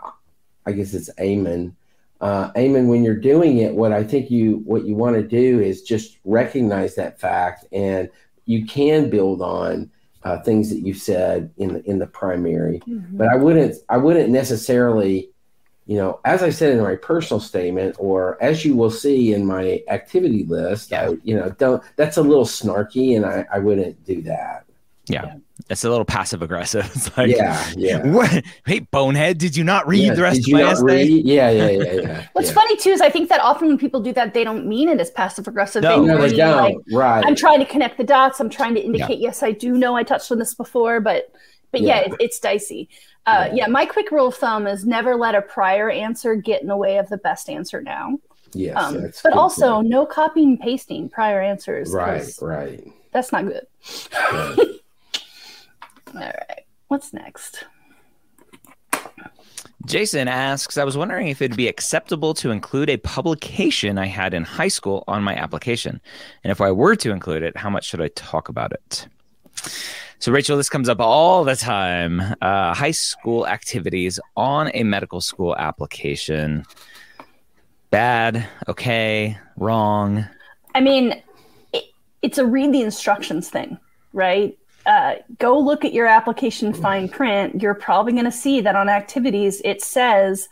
I 0.64 0.73
guess 0.73 0.95
it's 0.95 1.11
Amen. 1.21 1.77
Uh, 2.21 2.51
Amen, 2.57 2.89
when 2.89 3.05
you're 3.05 3.15
doing 3.15 3.59
it, 3.59 3.75
what 3.75 3.93
I 3.93 4.03
think 4.03 4.31
you 4.31 4.63
what 4.65 4.85
you 4.85 4.95
want 4.95 5.17
to 5.17 5.23
do 5.23 5.61
is 5.61 5.83
just 5.83 6.19
recognize 6.25 6.95
that 6.95 7.21
fact, 7.21 7.67
and 7.73 8.09
you 8.47 8.65
can 8.65 9.11
build 9.11 9.43
on 9.43 9.91
uh, 10.23 10.41
things 10.41 10.71
that 10.71 10.81
you 10.81 10.95
said 10.95 11.53
in 11.59 11.75
the 11.75 11.85
in 11.89 11.99
the 11.99 12.07
primary 12.07 12.83
but 12.87 13.29
I 13.29 13.37
wouldn't 13.37 13.77
I 13.89 13.97
wouldn't 13.97 14.31
necessarily, 14.31 15.31
you 15.87 15.97
know, 15.99 16.21
as 16.25 16.43
I 16.43 16.51
said 16.51 16.73
in 16.73 16.83
my 16.83 16.97
personal 16.97 17.41
statement, 17.41 17.97
or 17.99 18.43
as 18.43 18.65
you 18.65 18.75
will 18.77 18.91
see 18.91 19.35
in 19.35 19.47
my 19.47 19.83
activity 19.89 20.45
list, 20.45 20.91
Yeah. 20.91 21.11
I, 21.11 21.17
you 21.23 21.37
know, 21.37 21.51
don't 21.51 21.83
that's 21.97 22.17
a 22.17 22.23
little 22.23 22.45
snarky, 22.45 23.17
and 23.17 23.25
I, 23.25 23.47
I 23.53 23.59
wouldn't 23.59 24.05
do 24.05 24.23
that. 24.23 24.65
Yeah. 25.07 25.37
It's 25.71 25.85
a 25.85 25.88
little 25.90 26.05
passive 26.05 26.42
aggressive. 26.42 26.85
It's 26.95 27.16
like 27.16 27.31
yeah, 27.31 27.64
yeah. 27.77 28.07
What? 28.12 28.45
Hey, 28.66 28.81
bonehead, 28.81 29.38
did 29.38 29.57
you 29.57 29.64
not 29.64 29.87
read 29.88 30.05
Yeah, 30.07 30.14
the 30.14 30.23
rest 30.23 30.37
did 30.37 30.45
of 30.45 30.49
you 30.49 30.55
my 30.64 30.71
essay? 30.71 30.83
read? 30.85 31.25
Yeah, 31.27 31.51
yeah, 31.51 31.69
yeah, 31.71 31.92
yeah. 32.03 32.27
What's 32.35 32.49
yeah. 32.49 32.55
funny 32.55 32.77
too 32.77 32.90
is 32.90 33.01
I 33.01 33.11
think 33.11 33.29
that 33.31 33.40
often 33.40 33.69
when 33.69 33.79
people 33.79 34.01
do 34.01 34.12
that, 34.12 34.35
they 34.35 34.45
don't 34.45 34.66
mean 34.66 34.88
it 34.88 35.01
as 35.01 35.11
passive 35.11 35.49
aggressive. 35.49 35.83
No. 35.83 36.03
they 36.03 36.07
No, 36.07 36.19
they 36.29 36.37
don't. 36.37 36.57
like 36.62 36.77
right. 36.92 37.25
I'm 37.27 37.35
trying 37.35 37.59
to 37.61 37.64
connect 37.66 37.97
the 37.97 38.05
dots. 38.05 38.38
I'm 38.38 38.51
trying 38.51 38.75
to 38.75 38.81
indicate, 38.85 39.19
yes, 39.19 39.42
I 39.42 39.53
do 39.53 39.73
know 39.73 39.97
I 39.97 40.03
touched 40.03 40.31
on 40.31 40.38
this 40.38 40.55
before, 40.55 41.01
but 41.01 41.33
but 41.73 41.81
yeah, 41.81 42.01
Yeah. 42.01 42.12
it, 42.12 42.12
it's 42.21 42.38
dicey. 42.38 42.88
Uh, 43.27 43.47
Yeah. 43.49 43.55
yeah, 43.55 43.66
my 43.66 43.87
quick 43.87 44.11
rule 44.12 44.29
of 44.29 44.35
thumb 44.37 44.66
is 44.69 44.85
never 44.87 45.16
let 45.16 45.35
a 45.35 45.42
prior 45.42 45.90
answer 45.90 46.37
get 46.37 46.62
in 46.62 46.69
the 46.69 46.77
way 46.77 46.99
of 46.99 47.09
the 47.09 47.16
best 47.19 47.49
answer 47.49 47.81
now. 47.81 48.19
yes, 48.53 48.77
Um, 48.77 49.03
that's 49.03 49.23
but 49.23 49.33
also 49.33 49.77
point. 49.77 49.88
no 49.88 50.07
copying 50.07 50.51
and 50.51 50.61
pasting 50.61 51.09
prior 51.09 51.40
answers. 51.40 51.90
right, 51.92 52.25
right. 52.40 52.85
That's 53.12 53.33
not 53.33 53.47
good. 53.47 53.66
All 56.14 56.21
right. 56.21 56.64
What's 56.88 57.12
next? 57.12 57.64
Jason 59.87 60.27
asks, 60.27 60.79
I 60.79 60.85
was 60.85 60.97
wondering 60.97 61.29
if 61.29 61.40
it'd 61.40 61.57
be 61.57 61.69
acceptable 61.69 62.35
to 62.35 62.51
include 62.51 62.90
a 62.90 62.97
publication 62.97 63.99
I 63.99 64.07
had 64.07 64.35
in 64.35 64.42
high 64.42 64.69
school 64.69 65.05
on 65.07 65.23
my 65.23 65.35
application. 65.37 66.01
And 66.42 66.51
if 66.51 66.61
I 66.61 66.73
were 66.73 66.97
to 66.97 67.12
include 67.12 67.42
it, 67.42 67.57
how 67.57 67.71
much 67.71 67.85
should 67.87 68.01
I 68.01 68.09
talk 68.09 68.49
about 68.49 68.73
it? 68.73 69.07
So, 70.19 70.33
Rachel, 70.33 70.57
this 70.57 70.69
comes 70.69 70.88
up 70.88 70.99
all 70.99 71.45
the 71.45 71.55
time. 71.55 72.21
Uh, 72.40 72.75
high 72.75 72.90
school 72.90 73.47
activities 73.47 74.19
on 74.37 74.71
a 74.75 74.83
medical 74.83 75.21
school 75.21 75.55
application. 75.57 76.64
Bad, 77.90 78.47
okay, 78.69 79.38
wrong. 79.57 80.27
I 80.75 80.81
mean, 80.81 81.23
it, 81.73 81.85
it's 82.23 82.38
a 82.38 82.47
read 82.47 82.73
the 82.73 82.83
instructions 82.83 83.51
thing, 83.51 83.79
right? 84.12 84.59
Uh, 84.87 85.16
go 85.38 85.59
look 85.59 85.85
at 85.85 85.92
your 85.92 86.07
application 86.07 86.72
fine 86.72 87.09
print. 87.09 87.61
You're 87.61 87.75
probably 87.75 88.12
going 88.12 88.25
to 88.25 88.31
see 88.33 88.61
that 88.61 88.77
on 88.77 88.88
activities 88.88 89.61
it 89.64 89.83
says 89.83 90.49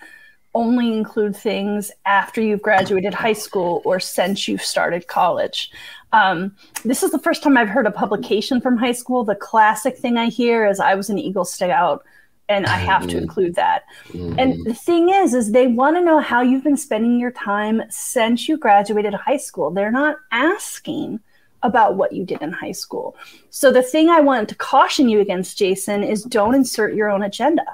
only 0.57 0.93
include 0.93 1.35
things 1.37 1.91
after 2.07 2.41
you've 2.41 2.63
graduated 2.63 3.13
high 3.15 3.33
school 3.33 3.83
or 3.85 3.99
since 3.99 4.47
you've 4.47 4.63
started 4.63 5.07
college. 5.09 5.71
Um, 6.13 6.55
this 6.85 7.03
is 7.03 7.11
the 7.11 7.19
first 7.19 7.43
time 7.43 7.57
I've 7.57 7.69
heard 7.69 7.87
a 7.87 7.91
publication 7.91 8.61
from 8.61 8.77
high 8.77 8.93
school. 8.93 9.25
The 9.25 9.35
classic 9.35 9.97
thing 9.99 10.17
I 10.17 10.27
hear 10.27 10.65
is 10.67 10.79
I 10.79 10.95
was 10.95 11.11
an 11.11 11.19
Eagle 11.19 11.45
Scout 11.45 12.05
and 12.49 12.67
I 12.67 12.77
have 12.77 13.07
to 13.09 13.17
Mhm. 13.17 13.23
include 13.23 13.55
that. 13.57 13.83
Mhm. 14.09 14.39
And 14.39 14.65
the 14.65 14.75
thing 14.75 15.09
is, 15.09 15.35
is 15.35 15.51
they 15.51 15.67
want 15.67 15.97
to 15.97 16.03
know 16.05 16.19
how 16.21 16.41
you've 16.43 16.63
been 16.63 16.77
spending 16.77 17.19
your 17.19 17.33
time 17.33 17.83
since 17.89 18.49
you 18.49 18.57
graduated 18.57 19.15
high 19.15 19.39
school. 19.39 19.71
They're 19.71 19.91
not 19.91 20.19
asking 20.31 21.21
about 21.65 21.97
what 21.97 22.13
you 22.13 22.25
did 22.25 22.43
in 22.43 22.53
high 22.53 22.73
school. 22.73 23.17
So 23.51 23.73
the 23.73 23.83
thing 23.83 24.09
I 24.09 24.21
want 24.21 24.49
to 24.51 24.55
caution 24.55 25.09
you 25.09 25.19
against, 25.19 25.59
Jason, 25.59 26.05
is 26.05 26.23
don't 26.23 26.55
insert 26.55 26.95
your 26.95 27.11
own 27.11 27.23
agenda. 27.23 27.65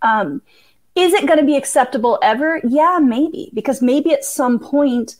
Um, 0.00 0.40
is 0.94 1.12
it 1.12 1.26
going 1.26 1.38
to 1.38 1.44
be 1.44 1.56
acceptable 1.56 2.18
ever? 2.22 2.60
Yeah, 2.64 2.98
maybe, 3.02 3.50
because 3.52 3.82
maybe 3.82 4.12
at 4.12 4.24
some 4.24 4.58
point 4.58 5.16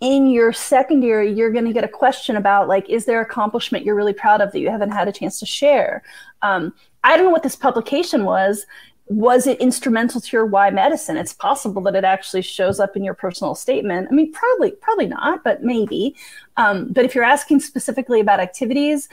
in 0.00 0.28
your 0.28 0.52
secondary, 0.52 1.32
you're 1.32 1.52
going 1.52 1.64
to 1.64 1.72
get 1.72 1.84
a 1.84 1.88
question 1.88 2.36
about 2.36 2.68
like, 2.68 2.88
is 2.90 3.04
there 3.04 3.20
an 3.20 3.26
accomplishment 3.26 3.84
you're 3.84 3.94
really 3.94 4.12
proud 4.12 4.40
of 4.40 4.52
that 4.52 4.60
you 4.60 4.68
haven't 4.68 4.90
had 4.90 5.08
a 5.08 5.12
chance 5.12 5.38
to 5.40 5.46
share? 5.46 6.02
Um, 6.42 6.74
I 7.04 7.16
don't 7.16 7.26
know 7.26 7.32
what 7.32 7.42
this 7.42 7.56
publication 7.56 8.24
was. 8.24 8.66
Was 9.08 9.46
it 9.46 9.60
instrumental 9.60 10.20
to 10.20 10.36
your 10.36 10.46
why 10.46 10.70
medicine? 10.70 11.16
It's 11.16 11.34
possible 11.34 11.82
that 11.82 11.94
it 11.94 12.04
actually 12.04 12.42
shows 12.42 12.80
up 12.80 12.96
in 12.96 13.04
your 13.04 13.14
personal 13.14 13.54
statement. 13.54 14.08
I 14.10 14.14
mean, 14.14 14.32
probably, 14.32 14.70
probably 14.70 15.06
not, 15.06 15.44
but 15.44 15.62
maybe. 15.62 16.16
Um, 16.56 16.90
but 16.90 17.04
if 17.04 17.14
you're 17.14 17.24
asking 17.24 17.60
specifically 17.60 18.20
about 18.20 18.40
activities, 18.40 19.08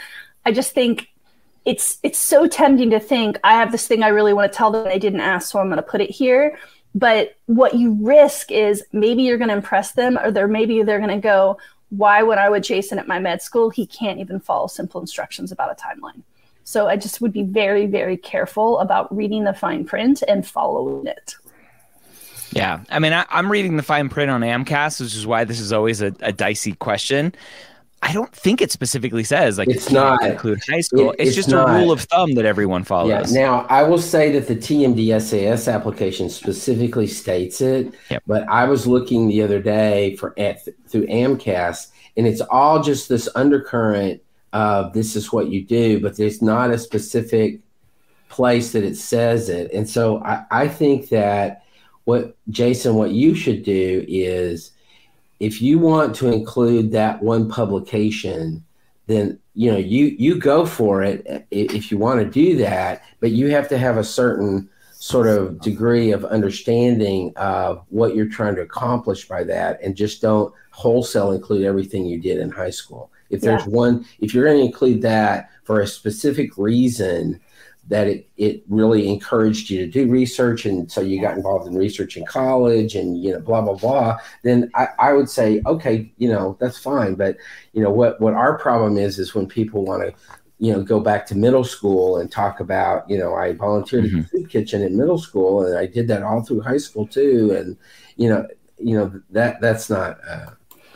I 0.45 0.53
just 0.53 0.73
think 0.73 1.09
it's 1.65 1.99
it's 2.03 2.17
so 2.17 2.47
tempting 2.47 2.89
to 2.91 2.99
think 2.99 3.37
I 3.43 3.53
have 3.53 3.71
this 3.71 3.87
thing 3.87 4.01
I 4.01 4.07
really 4.07 4.33
want 4.33 4.51
to 4.51 4.57
tell 4.57 4.71
them 4.71 4.85
they 4.85 4.99
didn't 4.99 5.21
ask, 5.21 5.51
so 5.51 5.59
I'm 5.59 5.67
going 5.67 5.77
to 5.77 5.83
put 5.83 6.01
it 6.01 6.09
here. 6.09 6.57
But 6.95 7.35
what 7.45 7.75
you 7.75 7.97
risk 8.01 8.51
is 8.51 8.83
maybe 8.91 9.23
you're 9.23 9.37
going 9.37 9.49
to 9.49 9.55
impress 9.55 9.91
them, 9.91 10.17
or 10.17 10.31
they're 10.31 10.47
maybe 10.47 10.81
they're 10.83 10.99
going 10.99 11.09
to 11.09 11.17
go, 11.17 11.57
"Why 11.89 12.23
would 12.23 12.37
I 12.37 12.49
with 12.49 12.63
Jason 12.63 12.97
at 12.97 13.07
my 13.07 13.19
med 13.19 13.41
school? 13.41 13.69
He 13.69 13.85
can't 13.85 14.19
even 14.19 14.39
follow 14.39 14.67
simple 14.67 14.99
instructions 15.01 15.51
about 15.51 15.71
a 15.71 15.75
timeline." 15.75 16.23
So 16.71 16.87
I 16.87 16.95
just 16.95 17.19
would 17.19 17.33
be 17.33 17.43
very, 17.43 17.85
very 17.85 18.15
careful 18.15 18.79
about 18.79 19.13
reading 19.13 19.43
the 19.43 19.53
fine 19.53 19.83
print 19.83 20.23
and 20.25 20.47
following 20.47 21.05
it. 21.05 21.35
Yeah, 22.53 22.79
I 22.89 22.99
mean, 22.99 23.11
I, 23.11 23.25
I'm 23.29 23.51
reading 23.51 23.75
the 23.75 23.83
fine 23.83 24.07
print 24.07 24.31
on 24.31 24.39
AMCAS, 24.39 25.01
which 25.01 25.13
is 25.13 25.27
why 25.27 25.43
this 25.43 25.59
is 25.59 25.73
always 25.73 26.01
a, 26.01 26.13
a 26.21 26.31
dicey 26.31 26.71
question. 26.75 27.35
I 28.01 28.13
don't 28.13 28.33
think 28.33 28.61
it 28.61 28.71
specifically 28.71 29.25
says 29.25 29.57
like 29.57 29.67
It's 29.69 29.89
can't 29.89 30.23
include 30.23 30.59
high 30.69 30.79
school. 30.79 31.11
It- 31.11 31.19
it's, 31.19 31.27
it's 31.29 31.35
just 31.35 31.49
not. 31.49 31.69
a 31.69 31.79
rule 31.79 31.91
of 31.91 31.99
thumb 32.03 32.35
that 32.35 32.45
everyone 32.45 32.81
Yeah. 32.81 32.85
follows. 32.85 33.33
Now, 33.33 33.65
I 33.69 33.83
will 33.83 33.99
say 33.99 34.31
that 34.31 34.47
the 34.47 34.55
TMDSAS 34.55 35.71
application 35.71 36.29
specifically 36.29 37.05
states 37.07 37.59
it, 37.59 37.93
Yep. 38.09 38.23
but 38.25 38.47
I 38.49 38.63
was 38.63 38.87
looking 38.87 39.27
the 39.27 39.41
other 39.41 39.61
day 39.61 40.15
for 40.15 40.33
at, 40.39 40.65
through 40.87 41.05
AMCAS, 41.07 41.87
and 42.15 42.25
it's 42.25 42.39
all 42.49 42.81
just 42.81 43.09
this 43.09 43.27
undercurrent 43.35 44.21
of 44.53 44.93
this 44.93 45.15
is 45.15 45.31
what 45.31 45.49
you 45.49 45.63
do, 45.63 45.99
but 45.99 46.17
there's 46.17 46.41
not 46.41 46.71
a 46.71 46.77
specific 46.77 47.59
place 48.29 48.71
that 48.71 48.83
it 48.83 48.97
says 48.97 49.49
it. 49.49 49.71
And 49.73 49.89
so 49.89 50.21
I, 50.23 50.43
I 50.51 50.67
think 50.67 51.09
that 51.09 51.63
what 52.05 52.35
Jason, 52.49 52.95
what 52.95 53.11
you 53.11 53.35
should 53.35 53.63
do 53.63 54.05
is 54.07 54.71
if 55.39 55.61
you 55.61 55.79
want 55.79 56.15
to 56.15 56.31
include 56.31 56.91
that 56.91 57.21
one 57.21 57.49
publication, 57.49 58.63
then 59.07 59.39
you 59.53 59.71
know 59.71 59.77
you 59.77 60.15
you 60.17 60.39
go 60.39 60.65
for 60.65 61.03
it 61.03 61.45
if 61.51 61.91
you 61.91 61.97
want 61.97 62.21
to 62.21 62.29
do 62.29 62.55
that 62.57 63.03
but 63.19 63.31
you 63.31 63.49
have 63.49 63.67
to 63.67 63.77
have 63.77 63.97
a 63.97 64.03
certain 64.03 64.69
sort 64.91 65.27
of 65.27 65.59
degree 65.61 66.11
of 66.11 66.23
understanding 66.25 67.33
of 67.35 67.83
what 67.89 68.15
you're 68.15 68.29
trying 68.29 68.55
to 68.55 68.61
accomplish 68.61 69.27
by 69.27 69.43
that 69.43 69.81
and 69.81 69.95
just 69.95 70.21
don't 70.21 70.53
wholesale 70.69 71.31
include 71.31 71.63
everything 71.63 72.05
you 72.05 72.19
did 72.19 72.37
in 72.37 72.49
high 72.49 72.69
school 72.69 73.09
if 73.31 73.41
there's 73.41 73.65
one 73.65 74.05
if 74.19 74.33
you're 74.33 74.45
going 74.45 74.57
to 74.57 74.65
include 74.65 75.01
that 75.01 75.49
for 75.63 75.81
a 75.81 75.87
specific 75.87 76.57
reason 76.57 77.39
that 77.87 78.07
it, 78.07 78.29
it 78.37 78.63
really 78.69 79.07
encouraged 79.07 79.69
you 79.69 79.79
to 79.79 79.91
do 79.91 80.09
research 80.09 80.65
and 80.65 80.91
so 80.91 81.01
you 81.01 81.19
got 81.19 81.35
involved 81.35 81.67
in 81.67 81.75
research 81.75 82.15
in 82.15 82.25
college 82.25 82.95
and 82.95 83.21
you 83.21 83.31
know 83.31 83.39
blah 83.39 83.61
blah 83.61 83.75
blah 83.75 84.17
then 84.43 84.69
I, 84.75 84.87
I 84.99 85.13
would 85.13 85.29
say 85.29 85.61
okay 85.65 86.11
you 86.17 86.29
know 86.29 86.57
that's 86.59 86.77
fine. 86.77 87.15
But 87.15 87.37
you 87.73 87.81
know 87.81 87.89
what 87.89 88.21
what 88.21 88.33
our 88.33 88.57
problem 88.57 88.97
is 88.97 89.19
is 89.19 89.33
when 89.33 89.47
people 89.47 89.83
want 89.83 90.03
to 90.03 90.13
you 90.59 90.71
know 90.71 90.83
go 90.83 90.99
back 90.99 91.25
to 91.27 91.35
middle 91.35 91.63
school 91.63 92.17
and 92.17 92.31
talk 92.31 92.59
about 92.59 93.09
you 93.09 93.17
know 93.17 93.33
i 93.33 93.51
volunteered 93.53 94.05
at 94.05 94.11
the 94.11 94.23
food 94.23 94.49
kitchen 94.49 94.83
in 94.83 94.95
middle 94.95 95.17
school 95.17 95.65
and 95.65 95.75
i 95.75 95.87
did 95.87 96.07
that 96.07 96.21
all 96.21 96.43
through 96.43 96.61
high 96.61 96.77
school 96.77 97.07
too. 97.07 97.51
And 97.57 97.77
you 98.15 98.29
know 98.29 98.47
you 98.77 98.97
know 98.97 99.21
that 99.31 99.61
that's 99.61 99.89
not 99.89 100.19
uh, 100.27 100.51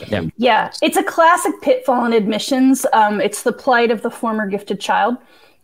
Yeah. 0.07 0.23
Yeah, 0.37 0.71
it's 0.81 0.97
a 0.97 1.03
classic 1.03 1.53
pitfall 1.61 2.05
in 2.05 2.13
admissions. 2.13 2.85
Um, 2.93 3.21
it's 3.21 3.43
the 3.43 3.53
plight 3.53 3.91
of 3.91 4.01
the 4.01 4.11
former 4.11 4.47
gifted 4.47 4.79
child, 4.79 5.17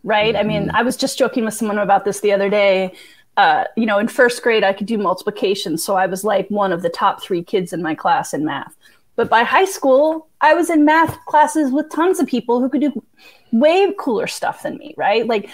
right? 0.04 0.34
I 0.36 0.42
mean, 0.42 0.70
I 0.72 0.82
was 0.82 0.96
just 0.96 1.18
joking 1.18 1.44
with 1.44 1.54
someone 1.54 1.78
about 1.78 2.04
this 2.04 2.20
the 2.20 2.32
other 2.32 2.50
day. 2.50 2.94
Uh, 3.36 3.64
you 3.76 3.86
know, 3.86 3.98
in 3.98 4.08
first 4.08 4.42
grade, 4.42 4.62
I 4.64 4.72
could 4.72 4.86
do 4.86 4.98
multiplication, 4.98 5.78
so 5.78 5.96
I 5.96 6.06
was 6.06 6.22
like 6.22 6.48
one 6.48 6.72
of 6.72 6.82
the 6.82 6.90
top 6.90 7.22
three 7.22 7.42
kids 7.42 7.72
in 7.72 7.82
my 7.82 7.94
class 7.94 8.34
in 8.34 8.44
math. 8.44 8.76
But 9.16 9.28
by 9.30 9.42
high 9.42 9.64
school, 9.64 10.28
I 10.40 10.54
was 10.54 10.70
in 10.70 10.84
math 10.84 11.18
classes 11.26 11.70
with 11.70 11.90
tons 11.90 12.18
of 12.18 12.26
people 12.26 12.60
who 12.60 12.68
could 12.68 12.80
do 12.80 13.02
way 13.52 13.92
cooler 13.98 14.26
stuff 14.26 14.62
than 14.62 14.78
me, 14.78 14.94
right? 14.96 15.26
Like, 15.26 15.50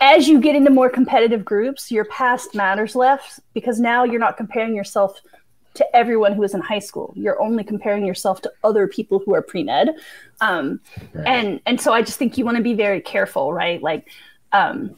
as 0.00 0.28
you 0.28 0.40
get 0.40 0.56
into 0.56 0.70
more 0.70 0.90
competitive 0.90 1.44
groups, 1.44 1.90
your 1.90 2.04
past 2.06 2.54
matters 2.54 2.94
less 2.94 3.40
because 3.54 3.78
now 3.78 4.04
you're 4.04 4.20
not 4.20 4.36
comparing 4.36 4.74
yourself 4.74 5.20
to 5.78 5.96
everyone 5.96 6.32
who 6.34 6.42
is 6.42 6.54
in 6.54 6.60
high 6.60 6.78
school. 6.78 7.12
You're 7.16 7.40
only 7.40 7.64
comparing 7.64 8.04
yourself 8.06 8.40
to 8.42 8.52
other 8.62 8.86
people 8.86 9.18
who 9.24 9.34
are 9.34 9.42
pre 9.42 9.62
med, 9.64 9.88
um, 10.40 10.80
Right. 11.14 11.26
and 11.26 11.60
and 11.66 11.80
so 11.80 11.92
I 11.92 12.02
just 12.02 12.18
think 12.18 12.36
you 12.38 12.44
want 12.44 12.56
to 12.58 12.62
be 12.62 12.74
very 12.74 13.00
careful, 13.00 13.52
right? 13.52 13.82
Like, 13.82 14.08
um, 14.52 14.94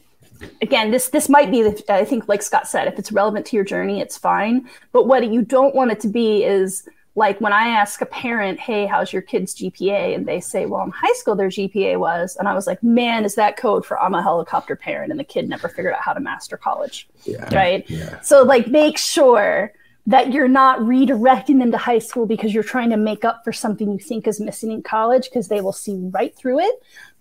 again, 0.61 0.91
this 0.91 1.09
this 1.09 1.29
might 1.29 1.49
be 1.51 1.59
I 1.89 2.03
think 2.05 2.27
like 2.27 2.41
Scott 2.41 2.67
said, 2.67 2.87
if 2.87 2.99
it's 2.99 3.11
relevant 3.11 3.45
to 3.47 3.55
your 3.55 3.65
journey, 3.65 4.01
it's 4.01 4.17
fine. 4.17 4.67
But 4.91 5.07
what 5.07 5.27
you 5.31 5.41
don't 5.41 5.73
want 5.75 5.91
it 5.91 5.99
to 6.01 6.07
be 6.07 6.43
is 6.43 6.87
like 7.15 7.41
when 7.41 7.51
I 7.51 7.67
ask 7.67 7.99
a 8.01 8.05
parent, 8.05 8.57
"Hey, 8.57 8.85
how's 8.85 9.11
your 9.11 9.21
kid's 9.21 9.53
GPA?" 9.53 10.15
and 10.15 10.25
they 10.25 10.39
say, 10.39 10.65
"Well, 10.65 10.83
in 10.83 10.91
high 10.91 11.11
school 11.13 11.35
their 11.35 11.49
GPA 11.49 11.97
was," 11.99 12.37
and 12.37 12.47
I 12.47 12.53
was 12.53 12.67
like, 12.67 12.81
"Man, 12.81 13.25
is 13.25 13.35
that 13.35 13.57
code 13.57 13.85
for 13.85 14.01
I'm 14.01 14.13
a 14.13 14.23
helicopter 14.23 14.77
parent?" 14.77 15.11
And 15.11 15.19
the 15.19 15.25
kid 15.25 15.49
never 15.49 15.67
figured 15.67 15.93
out 15.93 16.01
how 16.01 16.13
to 16.13 16.21
master 16.21 16.55
college 16.55 17.09
yeah 17.25 17.53
right? 17.53 17.83
yeah 17.89 18.21
So 18.21 18.43
like 18.43 18.67
make 18.67 18.97
sure 18.97 19.73
that 20.07 20.33
you're 20.33 20.47
not 20.47 20.79
redirecting 20.79 21.59
them 21.59 21.71
to 21.71 21.77
high 21.77 21.99
school 21.99 22.25
because 22.25 22.53
you're 22.53 22.63
trying 22.63 22.89
to 22.89 22.97
make 22.97 23.23
up 23.23 23.43
for 23.43 23.53
something 23.53 23.91
you 23.91 23.99
think 23.99 24.27
is 24.27 24.39
missing 24.39 24.71
in 24.71 24.81
college 24.81 25.25
because 25.25 25.47
they 25.47 25.61
will 25.61 25.73
see 25.73 25.95
right 26.11 26.35
through 26.35 26.59
it 26.59 26.75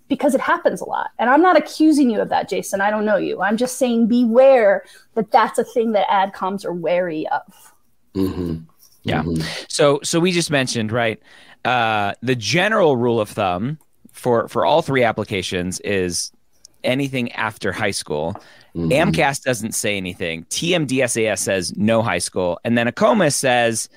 because 0.09 0.35
it 0.35 0.41
happens 0.41 0.81
a 0.81 0.85
lot. 0.85 1.11
And 1.19 1.31
I'm 1.31 1.41
not 1.41 1.57
accusing 1.57 2.11
you 2.11 2.21
of 2.21 2.31
that, 2.31 2.49
Jason. 2.49 2.81
I 2.81 2.91
don't 2.91 3.05
know 3.05 3.17
you. 3.17 3.41
I'm 3.41 3.57
just 3.57 3.79
saying 3.79 4.09
beware 4.09 4.85
that 5.15 5.31
that's 5.31 5.59
a 5.59 5.65
thing 5.65 5.93
that 5.93 6.09
adcoms 6.09 6.65
are 6.65 6.75
wary 6.75 7.27
of. 7.29 7.73
hmm 8.15 8.57
Yeah. 9.05 9.25
So 9.69 10.01
so 10.03 10.19
we 10.19 10.33
just 10.33 10.51
mentioned 10.51 10.91
right. 10.91 11.23
Uh, 11.65 12.15
the 12.23 12.35
general 12.35 12.97
rule 12.97 13.21
of 13.21 13.29
thumb 13.29 13.79
for 14.11 14.49
for 14.49 14.67
all 14.67 14.83
three 14.83 15.05
applications 15.05 15.81
is 15.81 16.33
anything 16.83 17.31
after 17.33 17.73
high 17.73 17.91
school. 17.91 18.37
Mm-hmm. 18.75 18.91
AMCAS 19.11 19.43
doesn't 19.43 19.75
say 19.75 19.97
anything. 19.97 20.45
TMDSAS 20.45 21.39
says 21.39 21.77
no 21.77 22.03
high 22.03 22.19
school, 22.19 22.59
and 22.65 22.77
then 22.79 22.87
AACOMAS 22.87 23.35
says. 23.35 23.89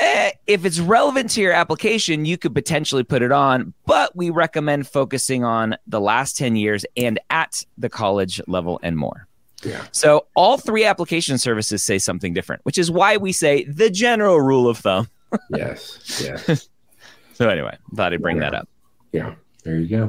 Eh, 0.00 0.32
if 0.48 0.64
it's 0.64 0.80
relevant 0.80 1.30
to 1.30 1.40
your 1.40 1.52
application, 1.52 2.24
you 2.24 2.36
could 2.36 2.52
potentially 2.52 3.04
put 3.04 3.22
it 3.22 3.30
on, 3.30 3.72
but 3.86 4.14
we 4.16 4.28
recommend 4.28 4.88
focusing 4.88 5.44
on 5.44 5.76
the 5.86 6.00
last 6.00 6.36
10 6.36 6.56
years 6.56 6.84
and 6.96 7.20
at 7.30 7.64
the 7.78 7.88
college 7.88 8.40
level 8.48 8.80
and 8.82 8.98
more. 8.98 9.28
Yeah. 9.62 9.84
So 9.92 10.26
all 10.34 10.58
three 10.58 10.84
application 10.84 11.38
services 11.38 11.84
say 11.84 11.98
something 12.00 12.34
different, 12.34 12.64
which 12.64 12.76
is 12.76 12.90
why 12.90 13.18
we 13.18 13.30
say 13.30 13.62
the 13.66 13.88
general 13.88 14.40
rule 14.40 14.68
of 14.68 14.78
thumb. 14.78 15.08
yes 15.50 16.20
yes 16.20 16.68
So 17.34 17.48
anyway, 17.48 17.76
thought 17.94 18.12
I'd 18.12 18.20
bring 18.20 18.38
Yeah. 18.38 18.50
that 18.50 18.54
up. 18.54 18.68
yeah 19.12 19.34
there 19.62 19.76
you 19.78 19.86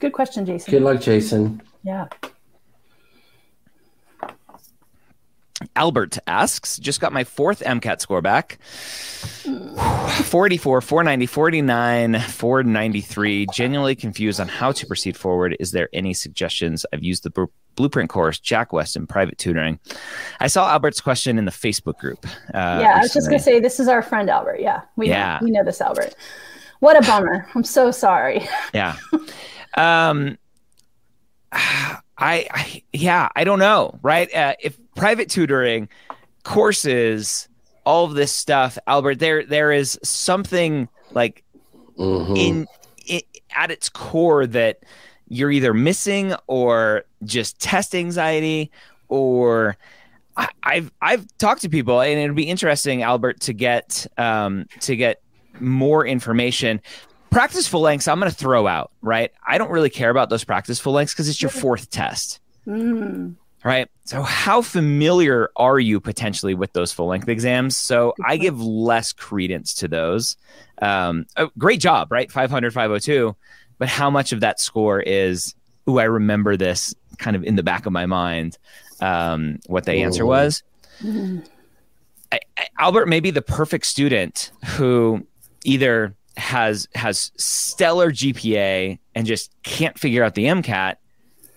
Good 0.00 0.14
question, 0.14 0.46
Jason. 0.46 0.70
good 0.70 0.82
luck 0.82 1.02
jason 1.02 1.60
Yeah. 1.84 2.06
Albert 5.76 6.18
asks, 6.26 6.78
just 6.78 7.00
got 7.00 7.12
my 7.12 7.22
fourth 7.24 7.60
MCAT 7.60 8.00
score 8.00 8.22
back. 8.22 8.58
44, 10.24 10.80
490, 10.80 11.26
49, 11.26 12.20
493. 12.20 13.46
Genuinely 13.52 13.94
confused 13.94 14.40
on 14.40 14.48
how 14.48 14.72
to 14.72 14.86
proceed 14.86 15.16
forward. 15.16 15.56
Is 15.60 15.70
there 15.72 15.88
any 15.92 16.14
suggestions? 16.14 16.84
I've 16.92 17.04
used 17.04 17.22
the 17.22 17.30
br- 17.30 17.44
blueprint 17.76 18.10
course, 18.10 18.38
Jack 18.40 18.70
Westin, 18.70 18.96
and 18.96 19.08
private 19.08 19.38
tutoring. 19.38 19.78
I 20.40 20.46
saw 20.48 20.70
Albert's 20.70 21.00
question 21.00 21.38
in 21.38 21.44
the 21.44 21.50
Facebook 21.52 21.98
group. 21.98 22.26
Uh, 22.54 22.80
yeah, 22.82 22.94
I 22.96 23.00
was 23.00 23.12
just 23.12 23.28
gonna 23.28 23.38
say 23.38 23.60
this 23.60 23.78
is 23.78 23.86
our 23.88 24.02
friend 24.02 24.30
Albert. 24.30 24.60
Yeah, 24.60 24.80
we 24.96 25.08
Yeah. 25.08 25.38
know, 25.40 25.44
we 25.44 25.50
know 25.50 25.62
this 25.64 25.80
Albert. 25.80 26.14
What 26.80 26.96
a 26.96 27.06
bummer. 27.06 27.46
I'm 27.54 27.64
so 27.64 27.90
sorry. 27.90 28.46
Yeah. 28.74 28.96
Um, 29.76 30.38
I, 31.52 32.46
I 32.50 32.82
yeah, 32.92 33.28
I 33.36 33.44
don't 33.44 33.58
know, 33.58 33.98
right? 34.02 34.32
Uh, 34.34 34.54
if 34.60 34.76
private 34.96 35.30
tutoring 35.30 35.88
courses, 36.42 37.48
all 37.84 38.04
of 38.04 38.14
this 38.14 38.32
stuff, 38.32 38.78
Albert, 38.86 39.16
there 39.16 39.44
there 39.44 39.70
is 39.70 39.98
something 40.02 40.88
like 41.12 41.44
mm-hmm. 41.96 42.36
in, 42.36 42.66
in 43.06 43.20
at 43.54 43.70
its 43.70 43.88
core 43.88 44.46
that 44.46 44.80
you're 45.28 45.50
either 45.50 45.74
missing 45.74 46.34
or 46.46 47.04
just 47.24 47.58
test 47.60 47.94
anxiety 47.94 48.70
or 49.08 49.76
I, 50.36 50.48
have 50.62 50.92
I've 51.00 51.38
talked 51.38 51.62
to 51.62 51.68
people 51.68 52.00
and 52.00 52.20
it'd 52.20 52.36
be 52.36 52.48
interesting, 52.48 53.02
Albert, 53.02 53.40
to 53.40 53.52
get 53.52 54.06
um, 54.18 54.66
to 54.80 54.96
get 54.96 55.22
more 55.60 56.06
information. 56.06 56.80
Practice 57.30 57.66
full 57.66 57.80
lengths, 57.80 58.08
I'm 58.08 58.20
going 58.20 58.30
to 58.30 58.36
throw 58.36 58.66
out, 58.66 58.92
right? 59.02 59.32
I 59.46 59.58
don't 59.58 59.70
really 59.70 59.90
care 59.90 60.10
about 60.10 60.30
those 60.30 60.44
practice 60.44 60.78
full 60.78 60.92
lengths 60.92 61.12
because 61.12 61.28
it's 61.28 61.40
your 61.40 61.50
fourth 61.50 61.90
test. 61.90 62.40
Mm. 62.66 63.36
Right. 63.66 63.90
So, 64.04 64.22
how 64.22 64.62
familiar 64.62 65.50
are 65.56 65.80
you 65.80 65.98
potentially 65.98 66.54
with 66.54 66.72
those 66.72 66.92
full 66.92 67.08
length 67.08 67.28
exams? 67.28 67.76
So, 67.76 68.14
I 68.24 68.36
give 68.36 68.60
less 68.60 69.12
credence 69.12 69.74
to 69.74 69.88
those. 69.88 70.36
Um, 70.80 71.26
oh, 71.36 71.50
great 71.58 71.80
job, 71.80 72.12
right? 72.12 72.30
500, 72.30 72.72
502. 72.72 73.34
But 73.78 73.88
how 73.88 74.08
much 74.08 74.30
of 74.30 74.38
that 74.38 74.60
score 74.60 75.00
is, 75.00 75.56
oh, 75.88 75.98
I 75.98 76.04
remember 76.04 76.56
this 76.56 76.94
kind 77.18 77.34
of 77.34 77.42
in 77.42 77.56
the 77.56 77.64
back 77.64 77.86
of 77.86 77.92
my 77.92 78.06
mind, 78.06 78.56
um, 79.00 79.58
what 79.66 79.84
the 79.84 79.94
answer 79.94 80.24
was? 80.24 80.62
Mm-hmm. 81.02 81.40
I, 82.30 82.38
I, 82.56 82.68
Albert 82.78 83.06
may 83.06 83.18
be 83.18 83.32
the 83.32 83.42
perfect 83.42 83.86
student 83.86 84.52
who 84.64 85.26
either 85.64 86.14
has 86.36 86.86
has 86.94 87.32
stellar 87.36 88.12
GPA 88.12 89.00
and 89.16 89.26
just 89.26 89.50
can't 89.64 89.98
figure 89.98 90.22
out 90.22 90.36
the 90.36 90.44
MCAT, 90.44 90.98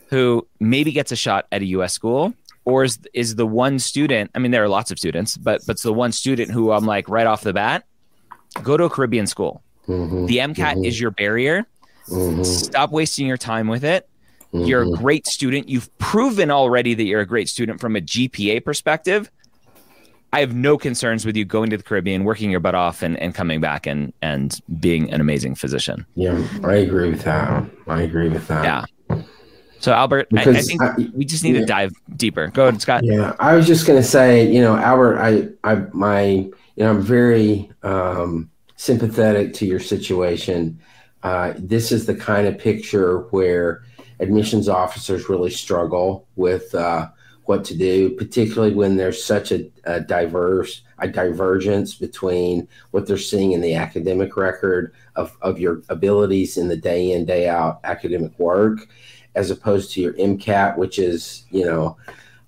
who 0.09 0.47
maybe 0.59 0.91
gets 0.91 1.11
a 1.11 1.15
shot 1.15 1.45
at 1.51 1.61
a 1.61 1.65
US 1.65 1.93
school, 1.93 2.33
or 2.65 2.83
is 2.83 2.99
is 3.13 3.35
the 3.35 3.45
one 3.45 3.79
student, 3.79 4.31
I 4.35 4.39
mean 4.39 4.51
there 4.51 4.63
are 4.63 4.69
lots 4.69 4.91
of 4.91 4.97
students, 4.97 5.37
but 5.37 5.61
but 5.65 5.73
it's 5.73 5.83
the 5.83 5.93
one 5.93 6.11
student 6.11 6.51
who 6.51 6.71
I'm 6.71 6.85
like 6.85 7.07
right 7.09 7.27
off 7.27 7.41
the 7.41 7.53
bat, 7.53 7.85
go 8.63 8.75
to 8.75 8.85
a 8.85 8.89
Caribbean 8.89 9.27
school. 9.27 9.63
Mm-hmm. 9.87 10.25
The 10.25 10.37
MCAT 10.37 10.55
mm-hmm. 10.55 10.85
is 10.85 10.99
your 10.99 11.11
barrier. 11.11 11.65
Mm-hmm. 12.07 12.43
Stop 12.43 12.91
wasting 12.91 13.27
your 13.27 13.37
time 13.37 13.67
with 13.67 13.83
it. 13.83 14.07
You're 14.51 14.81
a 14.81 14.85
mm-hmm. 14.85 15.01
great 15.01 15.27
student. 15.27 15.69
You've 15.69 15.95
proven 15.99 16.49
already 16.49 16.95
that 16.95 17.03
you're 17.03 17.21
a 17.21 17.25
great 17.25 17.49
student 17.49 17.79
from 17.79 17.95
a 17.95 18.01
GPA 18.01 18.65
perspective. 18.65 19.29
I 20.33 20.39
have 20.39 20.55
no 20.55 20.77
concerns 20.77 21.25
with 21.25 21.35
you 21.35 21.45
going 21.45 21.69
to 21.69 21.77
the 21.77 21.83
Caribbean, 21.83 22.23
working 22.23 22.49
your 22.49 22.59
butt 22.59 22.75
off, 22.75 23.01
and, 23.01 23.17
and 23.17 23.33
coming 23.33 23.61
back 23.61 23.85
and 23.85 24.13
and 24.21 24.59
being 24.79 25.11
an 25.11 25.21
amazing 25.21 25.55
physician. 25.55 26.05
Yeah, 26.15 26.43
I 26.63 26.75
agree 26.75 27.09
with 27.09 27.23
that. 27.23 27.63
I 27.87 28.01
agree 28.03 28.29
with 28.29 28.47
that. 28.47 28.63
Yeah. 28.63 28.85
So 29.79 29.93
Albert, 29.93 30.27
I, 30.35 30.41
I, 30.41 30.61
think 30.61 30.81
I, 30.81 30.93
we 31.13 31.23
just 31.25 31.43
need 31.43 31.55
yeah. 31.55 31.61
to 31.61 31.65
dive 31.65 31.93
deeper. 32.15 32.47
Go 32.47 32.67
ahead, 32.67 32.81
Scott. 32.81 33.03
Yeah, 33.03 33.35
I 33.39 33.55
was 33.55 33.65
just 33.65 33.87
going 33.87 33.99
to 33.99 34.07
say, 34.07 34.51
you 34.51 34.61
know, 34.61 34.75
Albert, 34.75 35.19
I, 35.19 35.47
I, 35.63 35.75
my, 35.93 36.21
you 36.21 36.53
know, 36.77 36.89
I'm 36.91 37.01
very 37.01 37.71
um, 37.83 38.49
sympathetic 38.75 39.53
to 39.55 39.65
your 39.65 39.79
situation. 39.79 40.79
Uh, 41.23 41.53
this 41.57 41.91
is 41.91 42.05
the 42.05 42.15
kind 42.15 42.47
of 42.47 42.57
picture 42.57 43.21
where 43.31 43.83
admissions 44.19 44.67
officers 44.67 45.29
really 45.29 45.49
struggle 45.49 46.27
with 46.35 46.73
uh, 46.75 47.07
what 47.45 47.63
to 47.65 47.75
do, 47.75 48.11
particularly 48.11 48.73
when 48.73 48.97
there's 48.97 49.23
such 49.23 49.51
a, 49.51 49.69
a, 49.85 49.99
diverse 49.99 50.83
a 50.99 51.07
divergence 51.07 51.95
between 51.95 52.67
what 52.91 53.07
they're 53.07 53.17
seeing 53.17 53.53
in 53.53 53.61
the 53.61 53.73
academic 53.73 54.37
record 54.37 54.93
of, 55.15 55.35
of 55.41 55.59
your 55.59 55.81
abilities 55.89 56.57
in 56.57 56.67
the 56.67 56.77
day 56.77 57.11
in 57.11 57.25
day 57.25 57.47
out 57.47 57.79
academic 57.85 58.37
work, 58.37 58.87
as 59.35 59.51
opposed 59.51 59.93
to 59.93 60.01
your 60.01 60.13
MCAT, 60.13 60.77
which 60.77 60.99
is 60.99 61.45
you 61.51 61.65
know 61.65 61.97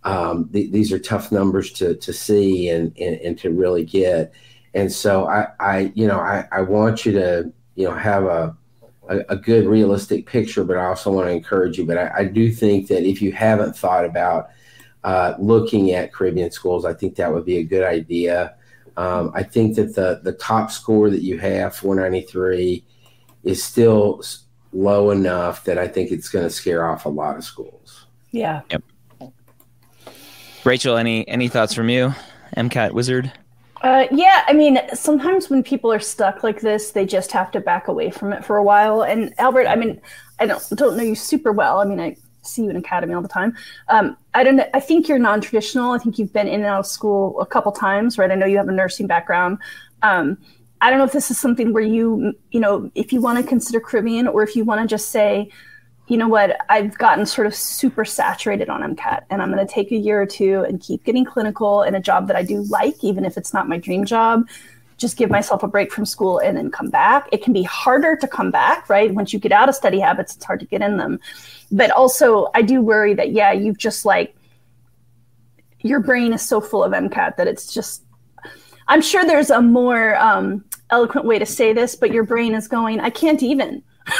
um, 0.04 0.50
th- 0.50 0.72
these 0.72 0.92
are 0.92 1.00
tough 1.00 1.32
numbers 1.32 1.72
to 1.74 1.96
to 1.96 2.14
see 2.14 2.70
and, 2.70 2.96
and, 3.00 3.16
and 3.18 3.38
to 3.40 3.52
really 3.52 3.84
get. 3.84 4.34
And 4.74 4.92
so 4.92 5.28
I, 5.28 5.48
I 5.60 5.92
you 5.96 6.08
know 6.08 6.20
I, 6.20 6.48
I 6.52 6.62
want 6.62 7.06
you 7.06 7.12
to 7.14 7.52
you 7.76 7.88
know 7.88 7.96
have 7.96 8.26
a 8.26 8.56
a, 9.10 9.20
a 9.30 9.36
good 9.36 9.68
realistic 9.68 10.26
picture, 10.26 10.64
but 10.64 10.78
I 10.78 10.86
also 10.86 11.12
want 11.12 11.28
to 11.28 11.32
encourage 11.32 11.78
you. 11.78 11.86
But 11.86 11.98
I, 11.98 12.12
I 12.20 12.24
do 12.26 12.52
think 12.52 12.88
that 12.88 13.04
if 13.04 13.22
you 13.22 13.32
haven't 13.32 13.76
thought 13.76 14.06
about 14.06 14.50
uh, 15.04 15.36
looking 15.40 15.92
at 15.92 16.14
Caribbean 16.14 16.52
schools, 16.52 16.86
I 16.86 16.94
think 16.94 17.16
that 17.16 17.34
would 17.34 17.46
be 17.46 17.58
a 17.58 17.64
good 17.64 17.84
idea. 17.84 18.56
Um, 18.98 19.32
I 19.34 19.44
think 19.44 19.76
that 19.76 19.96
the 19.96 20.22
the 20.24 20.34
top 20.34 20.72
score 20.72 21.10
that 21.10 21.22
you 21.22 21.38
have, 21.40 21.76
493, 21.76 22.84
is 23.44 23.64
still 23.64 24.22
low 24.74 25.12
enough 25.12 25.64
that 25.66 25.78
I 25.78 25.88
think 25.88 26.12
it's 26.12 26.30
going 26.30 26.46
to 26.46 26.50
scare 26.50 26.86
off 26.90 27.06
a 27.06 27.10
lot 27.10 27.38
of 27.38 27.44
schools. 27.44 28.06
Yeah. 28.32 28.62
Yep. 28.70 28.84
Rachel, 30.64 30.98
any 30.98 31.28
any 31.28 31.48
thoughts 31.48 31.74
from 31.74 31.90
you, 31.90 32.14
MCAT 32.56 32.92
wizard? 32.92 33.32
Uh, 33.82 34.06
yeah, 34.12 34.44
I 34.48 34.54
mean, 34.54 34.80
sometimes 34.94 35.50
when 35.50 35.64
people 35.64 35.92
are 35.92 36.00
stuck 36.00 36.44
like 36.44 36.62
this, 36.62 36.92
they 36.92 37.04
just 37.04 37.32
have 37.32 37.50
to 37.52 37.60
back 37.60 37.88
away 37.88 38.12
from 38.12 38.32
it 38.32 38.46
for 38.46 38.58
a 38.58 38.64
while. 38.64 39.02
And 39.02 39.34
Albert, 39.40 39.66
I 39.66 39.76
mean, 39.76 40.00
I 40.40 40.46
don't 40.46 40.64
don't 40.76 40.98
know 40.98 41.04
you 41.04 41.16
super 41.16 41.52
well. 41.52 41.80
I 41.80 41.86
mean, 41.86 42.00
I 42.00 42.16
see 42.44 42.64
you 42.64 42.70
in 42.70 42.76
academy 42.76 43.14
all 43.16 43.24
the 43.24 43.28
time. 43.28 43.56
Um, 43.88 44.16
I 44.36 44.44
don't. 44.44 44.62
I 44.74 44.80
think 44.80 45.08
you're 45.08 45.18
non-traditional. 45.18 45.92
I 45.92 45.98
think 45.98 46.20
you've 46.20 46.32
been 46.32 46.48
in 46.48 46.62
and 46.62 46.66
out 46.66 46.82
of 46.82 46.86
school 46.86 47.40
a 47.42 47.46
couple 47.46 47.72
times, 47.72 48.20
right? 48.20 48.30
I 48.30 48.36
know 48.36 48.46
you 48.46 48.58
have 48.58 48.68
a 48.68 48.72
nursing 48.72 49.08
background. 49.08 49.58
Um, 50.04 50.38
I 50.82 50.90
don't 50.90 50.98
know 50.98 51.06
if 51.06 51.12
this 51.12 51.30
is 51.30 51.38
something 51.38 51.74
where 51.74 51.84
you, 51.84 52.34
you 52.50 52.60
know, 52.60 52.90
if 52.96 53.14
you 53.14 53.22
want 53.22 53.38
to 53.38 53.48
consider 53.48 53.80
Caribbean 53.80 54.28
or 54.28 54.42
if 54.42 54.56
you 54.56 54.64
want 54.64 54.82
to 54.82 54.88
just 54.88 55.12
say, 55.12 55.50
you 56.08 56.18
know 56.18 56.28
what, 56.28 56.58
I've 56.70 56.98
gotten 56.98 57.26
sort 57.26 57.46
of 57.46 57.54
super 57.54 58.04
saturated 58.04 58.68
on 58.68 58.82
MCAT 58.82 59.24
and 59.30 59.42
I'm 59.42 59.54
going 59.54 59.66
to 59.66 59.72
take 59.72 59.92
a 59.92 59.96
year 59.96 60.20
or 60.22 60.26
two 60.26 60.66
and 60.68 60.82
keep 60.82 61.04
getting 61.04 61.24
clinical 61.24 61.84
in 61.84 61.94
a 61.94 62.02
job 62.02 62.28
that 62.28 62.36
I 62.36 62.44
do 62.44 62.64
like, 62.64 63.02
even 63.04 63.26
if 63.26 63.38
it's 63.38 63.54
not 63.54 63.70
my 63.70 63.78
dream 63.78 64.06
job. 64.06 64.48
Just 64.98 65.18
give 65.18 65.30
myself 65.30 65.64
a 65.64 65.68
break 65.68 65.92
from 65.92 66.06
school 66.06 66.40
and 66.40 66.58
then 66.58 66.70
come 66.70 66.90
back. 66.90 67.30
It 67.32 67.44
can 67.44 67.54
be 67.54 67.64
harder 67.64 68.16
to 68.16 68.28
come 68.28 68.52
back, 68.52 68.90
right? 68.90 69.14
Once 69.14 69.34
you 69.34 69.40
get 69.40 69.52
out 69.52 69.70
of 69.70 69.76
study 69.76 70.00
habits, 70.00 70.36
it's 70.36 70.46
hard 70.46 70.60
to 70.60 70.66
get 70.66 70.82
in 70.82 70.98
them. 70.98 71.20
But 71.72 71.92
also, 71.92 72.50
I 72.56 72.62
do 72.62 72.82
worry 72.82 73.14
that, 73.14 73.32
yeah, 73.32 73.52
you've 73.52 73.78
just 73.78 74.04
like, 74.04 74.36
your 75.80 76.00
brain 76.00 76.34
is 76.34 76.42
so 76.42 76.60
full 76.60 76.84
of 76.84 76.92
MCAT 76.92 77.38
that 77.38 77.48
it's 77.48 77.74
just, 77.74 78.04
I'm 78.92 79.02
sure 79.02 79.26
there's 79.26 79.50
a 79.50 79.62
more 79.62 80.18
um, 80.18 80.66
eloquent 80.90 81.26
way 81.26 81.40
to 81.40 81.46
say 81.46 81.72
this, 81.72 81.96
but 81.96 82.12
your 82.12 82.26
brain 82.26 82.54
is 82.54 82.68
going, 82.68 83.00
I 83.00 83.10
can't 83.10 83.42
even. 83.42 83.82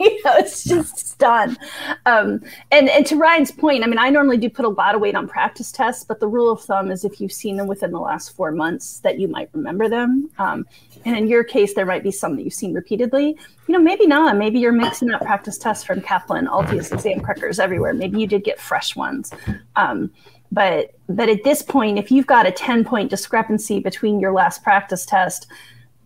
you 0.00 0.10
know, 0.24 0.32
it's 0.38 0.64
just 0.64 1.16
done. 1.18 1.56
Um, 2.04 2.42
and 2.72 2.88
and 2.88 3.06
to 3.06 3.14
Ryan's 3.14 3.52
point, 3.52 3.84
I 3.84 3.86
mean, 3.86 4.00
I 4.00 4.10
normally 4.10 4.38
do 4.38 4.50
put 4.50 4.64
a 4.64 4.68
lot 4.68 4.96
of 4.96 5.00
weight 5.00 5.14
on 5.14 5.28
practice 5.28 5.70
tests, 5.70 6.02
but 6.02 6.18
the 6.18 6.26
rule 6.26 6.50
of 6.50 6.60
thumb 6.62 6.90
is 6.90 7.04
if 7.04 7.20
you've 7.20 7.30
seen 7.30 7.56
them 7.56 7.68
within 7.68 7.92
the 7.92 8.00
last 8.00 8.34
four 8.34 8.50
months, 8.50 8.98
that 9.00 9.20
you 9.20 9.28
might 9.28 9.50
remember 9.52 9.88
them. 9.88 10.28
Um, 10.38 10.66
and 11.04 11.16
in 11.16 11.28
your 11.28 11.44
case, 11.44 11.74
there 11.74 11.86
might 11.86 12.02
be 12.02 12.10
some 12.10 12.34
that 12.36 12.42
you've 12.42 12.52
seen 12.52 12.74
repeatedly. 12.74 13.36
You 13.68 13.72
know, 13.72 13.78
maybe 13.78 14.04
not. 14.04 14.36
Maybe 14.36 14.58
you're 14.58 14.72
mixing 14.72 15.12
up 15.12 15.20
practice 15.20 15.58
tests 15.58 15.84
from 15.84 16.00
Kaplan, 16.00 16.48
Altius, 16.48 16.90
Examkrackers 16.90 17.60
everywhere. 17.60 17.94
Maybe 17.94 18.20
you 18.20 18.26
did 18.26 18.42
get 18.42 18.58
fresh 18.58 18.96
ones. 18.96 19.32
Um, 19.76 20.10
but 20.52 20.94
but 21.08 21.28
at 21.28 21.44
this 21.44 21.62
point, 21.62 21.98
if 21.98 22.10
you've 22.10 22.26
got 22.26 22.46
a 22.46 22.52
10 22.52 22.84
point 22.84 23.10
discrepancy 23.10 23.80
between 23.80 24.20
your 24.20 24.32
last 24.32 24.62
practice 24.62 25.06
test 25.06 25.46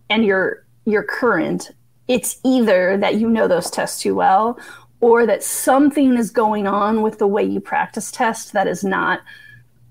and 0.09 0.25
your 0.25 0.65
your 0.85 1.03
current, 1.03 1.71
it's 2.07 2.39
either 2.43 2.97
that 2.97 3.15
you 3.15 3.29
know 3.29 3.47
those 3.47 3.69
tests 3.71 4.01
too 4.01 4.15
well 4.15 4.59
or 5.01 5.25
that 5.25 5.43
something 5.43 6.17
is 6.17 6.31
going 6.31 6.67
on 6.67 7.01
with 7.01 7.19
the 7.19 7.27
way 7.27 7.43
you 7.43 7.59
practice 7.59 8.11
test 8.11 8.53
that 8.53 8.67
is 8.67 8.83
not 8.83 9.21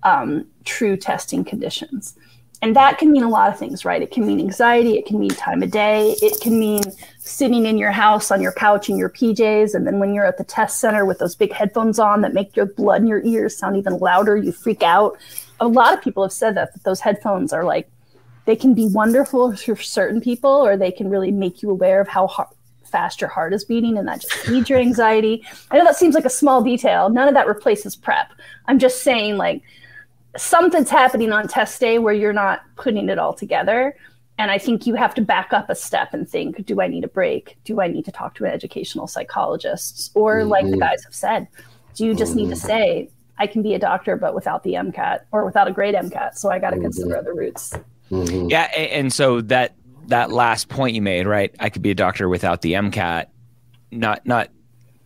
um, 0.02 0.46
true 0.64 0.96
testing 0.96 1.44
conditions. 1.44 2.16
And 2.64 2.74
that 2.76 2.96
can 2.96 3.12
mean 3.12 3.22
a 3.22 3.28
lot 3.28 3.50
of 3.50 3.58
things, 3.58 3.84
right? 3.84 4.00
It 4.00 4.10
can 4.10 4.26
mean 4.26 4.40
anxiety, 4.40 4.96
it 4.96 5.04
can 5.04 5.20
mean 5.20 5.28
time 5.28 5.62
of 5.62 5.70
day, 5.70 6.16
it 6.22 6.40
can 6.40 6.58
mean 6.58 6.82
sitting 7.18 7.66
in 7.66 7.76
your 7.76 7.90
house 7.90 8.30
on 8.30 8.40
your 8.40 8.52
couch 8.52 8.88
in 8.88 8.96
your 8.96 9.10
PJs. 9.10 9.74
And 9.74 9.86
then 9.86 9.98
when 9.98 10.14
you're 10.14 10.24
at 10.24 10.38
the 10.38 10.44
test 10.44 10.80
center 10.80 11.04
with 11.04 11.18
those 11.18 11.36
big 11.36 11.52
headphones 11.52 11.98
on 11.98 12.22
that 12.22 12.32
make 12.32 12.56
your 12.56 12.64
blood 12.64 13.02
in 13.02 13.06
your 13.06 13.20
ears 13.22 13.54
sound 13.54 13.76
even 13.76 13.98
louder, 13.98 14.34
you 14.38 14.50
freak 14.50 14.82
out. 14.82 15.18
A 15.60 15.68
lot 15.68 15.92
of 15.92 16.02
people 16.02 16.22
have 16.22 16.32
said 16.32 16.56
that, 16.56 16.72
that 16.72 16.84
those 16.84 17.00
headphones 17.00 17.52
are 17.52 17.64
like 17.64 17.86
they 18.46 18.56
can 18.56 18.72
be 18.72 18.88
wonderful 18.88 19.54
for 19.54 19.76
certain 19.76 20.22
people, 20.22 20.50
or 20.50 20.74
they 20.74 20.90
can 20.90 21.10
really 21.10 21.32
make 21.32 21.62
you 21.62 21.68
aware 21.68 22.00
of 22.00 22.08
how 22.08 22.26
hard, 22.28 22.48
fast 22.84 23.20
your 23.20 23.28
heart 23.28 23.52
is 23.52 23.66
beating, 23.66 23.98
and 23.98 24.08
that 24.08 24.22
just 24.22 24.32
feeds 24.32 24.70
your 24.70 24.78
anxiety. 24.78 25.44
I 25.70 25.76
know 25.76 25.84
that 25.84 25.96
seems 25.96 26.14
like 26.14 26.24
a 26.24 26.30
small 26.30 26.62
detail. 26.62 27.10
None 27.10 27.28
of 27.28 27.34
that 27.34 27.46
replaces 27.46 27.94
prep. 27.94 28.32
I'm 28.68 28.78
just 28.78 29.02
saying, 29.02 29.36
like, 29.36 29.62
something's 30.36 30.90
happening 30.90 31.32
on 31.32 31.48
test 31.48 31.80
day 31.80 31.98
where 31.98 32.14
you're 32.14 32.32
not 32.32 32.62
putting 32.76 33.08
it 33.08 33.18
all 33.18 33.34
together. 33.34 33.96
And 34.38 34.50
I 34.50 34.58
think 34.58 34.86
you 34.86 34.94
have 34.94 35.14
to 35.14 35.22
back 35.22 35.52
up 35.52 35.70
a 35.70 35.74
step 35.74 36.12
and 36.12 36.28
think, 36.28 36.66
do 36.66 36.80
I 36.80 36.88
need 36.88 37.04
a 37.04 37.08
break? 37.08 37.56
Do 37.64 37.80
I 37.80 37.86
need 37.86 38.04
to 38.06 38.12
talk 38.12 38.34
to 38.36 38.44
an 38.44 38.50
educational 38.50 39.06
psychologist? 39.06 40.10
Or, 40.14 40.40
mm-hmm. 40.40 40.48
like 40.48 40.70
the 40.70 40.76
guys 40.76 41.04
have 41.04 41.14
said, 41.14 41.46
do 41.94 42.04
you 42.04 42.14
just 42.14 42.32
mm-hmm. 42.32 42.40
need 42.40 42.48
to 42.48 42.56
mm-hmm. 42.56 42.66
say, 42.66 43.10
I 43.38 43.46
can 43.46 43.62
be 43.62 43.74
a 43.74 43.78
doctor, 43.78 44.16
but 44.16 44.34
without 44.34 44.64
the 44.64 44.74
MCAT 44.74 45.20
or 45.30 45.44
without 45.44 45.68
a 45.68 45.72
great 45.72 45.94
MCAT? 45.94 46.36
So 46.36 46.50
I 46.50 46.58
got 46.58 46.70
to 46.70 46.76
mm-hmm. 46.76 46.84
consider 46.84 47.16
other 47.16 47.34
routes. 47.34 47.74
Mm-hmm. 48.10 48.48
Yeah, 48.50 48.64
and 48.74 49.12
so 49.12 49.40
that 49.42 49.74
that 50.08 50.30
last 50.30 50.68
point 50.68 50.94
you 50.94 51.02
made, 51.02 51.26
right? 51.26 51.54
I 51.58 51.70
could 51.70 51.82
be 51.82 51.90
a 51.90 51.94
doctor 51.94 52.28
without 52.28 52.62
the 52.62 52.74
MCAT. 52.74 53.26
Not 53.90 54.26
not 54.26 54.50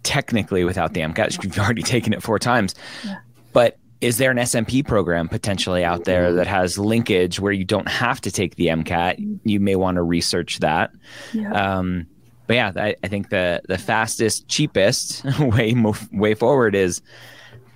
technically 0.02 0.64
without 0.64 0.94
the 0.94 1.00
MCAT. 1.00 1.42
You've 1.44 1.58
already 1.58 1.82
taken 1.82 2.12
it 2.12 2.22
four 2.22 2.38
times. 2.38 2.74
Yeah. 3.04 3.16
But 3.52 3.78
is 4.00 4.18
there 4.18 4.30
an 4.30 4.36
SMP 4.36 4.86
program 4.86 5.28
potentially 5.28 5.84
out 5.84 6.04
there 6.04 6.32
that 6.32 6.46
has 6.46 6.78
linkage 6.78 7.40
where 7.40 7.52
you 7.52 7.64
don't 7.64 7.88
have 7.88 8.20
to 8.20 8.30
take 8.30 8.54
the 8.56 8.66
MCAT? 8.66 9.40
You 9.44 9.60
may 9.60 9.76
want 9.76 9.96
to 9.96 10.02
research 10.02 10.60
that. 10.60 10.90
Yeah. 11.32 11.52
Um, 11.52 12.06
but 12.46 12.54
yeah, 12.54 12.72
I, 12.76 12.94
I, 13.02 13.08
think 13.08 13.28
the 13.28 13.60
the 13.68 13.76
fastest, 13.76 14.48
cheapest 14.48 15.24
way 15.40 15.74
move, 15.74 16.08
way 16.12 16.34
forward 16.34 16.74
is 16.74 17.02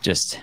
just 0.01 0.41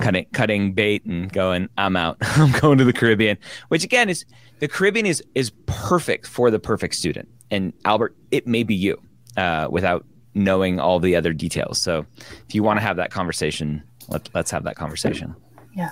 cutting 0.00 0.26
cutting 0.32 0.72
bait 0.72 1.04
and 1.04 1.32
going. 1.32 1.68
I'm 1.76 1.96
out. 1.96 2.16
I'm 2.22 2.52
going 2.60 2.78
to 2.78 2.84
the 2.84 2.92
Caribbean, 2.92 3.36
which 3.68 3.84
again 3.84 4.08
is 4.08 4.24
the 4.60 4.68
Caribbean 4.68 5.04
is 5.04 5.22
is 5.34 5.50
perfect 5.66 6.26
for 6.26 6.50
the 6.50 6.58
perfect 6.58 6.94
student. 6.94 7.28
And 7.50 7.72
Albert, 7.84 8.16
it 8.30 8.46
may 8.46 8.62
be 8.62 8.74
you 8.74 9.00
uh, 9.36 9.68
without 9.70 10.06
knowing 10.34 10.80
all 10.80 10.98
the 10.98 11.14
other 11.14 11.34
details. 11.34 11.78
So 11.78 12.06
if 12.48 12.54
you 12.54 12.62
want 12.62 12.78
to 12.78 12.82
have 12.82 12.96
that 12.96 13.10
conversation, 13.10 13.82
let, 14.12 14.28
let's 14.34 14.50
have 14.50 14.64
that 14.64 14.76
conversation. 14.76 15.34
Yeah. 15.74 15.90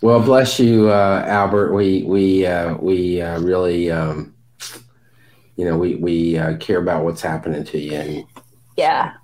Well, 0.00 0.20
bless 0.20 0.58
you, 0.58 0.90
uh, 0.90 1.24
Albert. 1.26 1.72
We 1.72 2.02
we 2.02 2.46
uh, 2.46 2.74
we 2.76 3.20
uh, 3.20 3.40
really, 3.40 3.90
um, 3.90 4.34
you 5.56 5.64
know, 5.64 5.76
we 5.78 5.96
we 5.96 6.36
uh, 6.36 6.56
care 6.56 6.78
about 6.78 7.04
what's 7.04 7.22
happening 7.22 7.64
to 7.64 7.78
you. 7.78 7.94
And 7.94 8.24
yeah, 8.76 9.14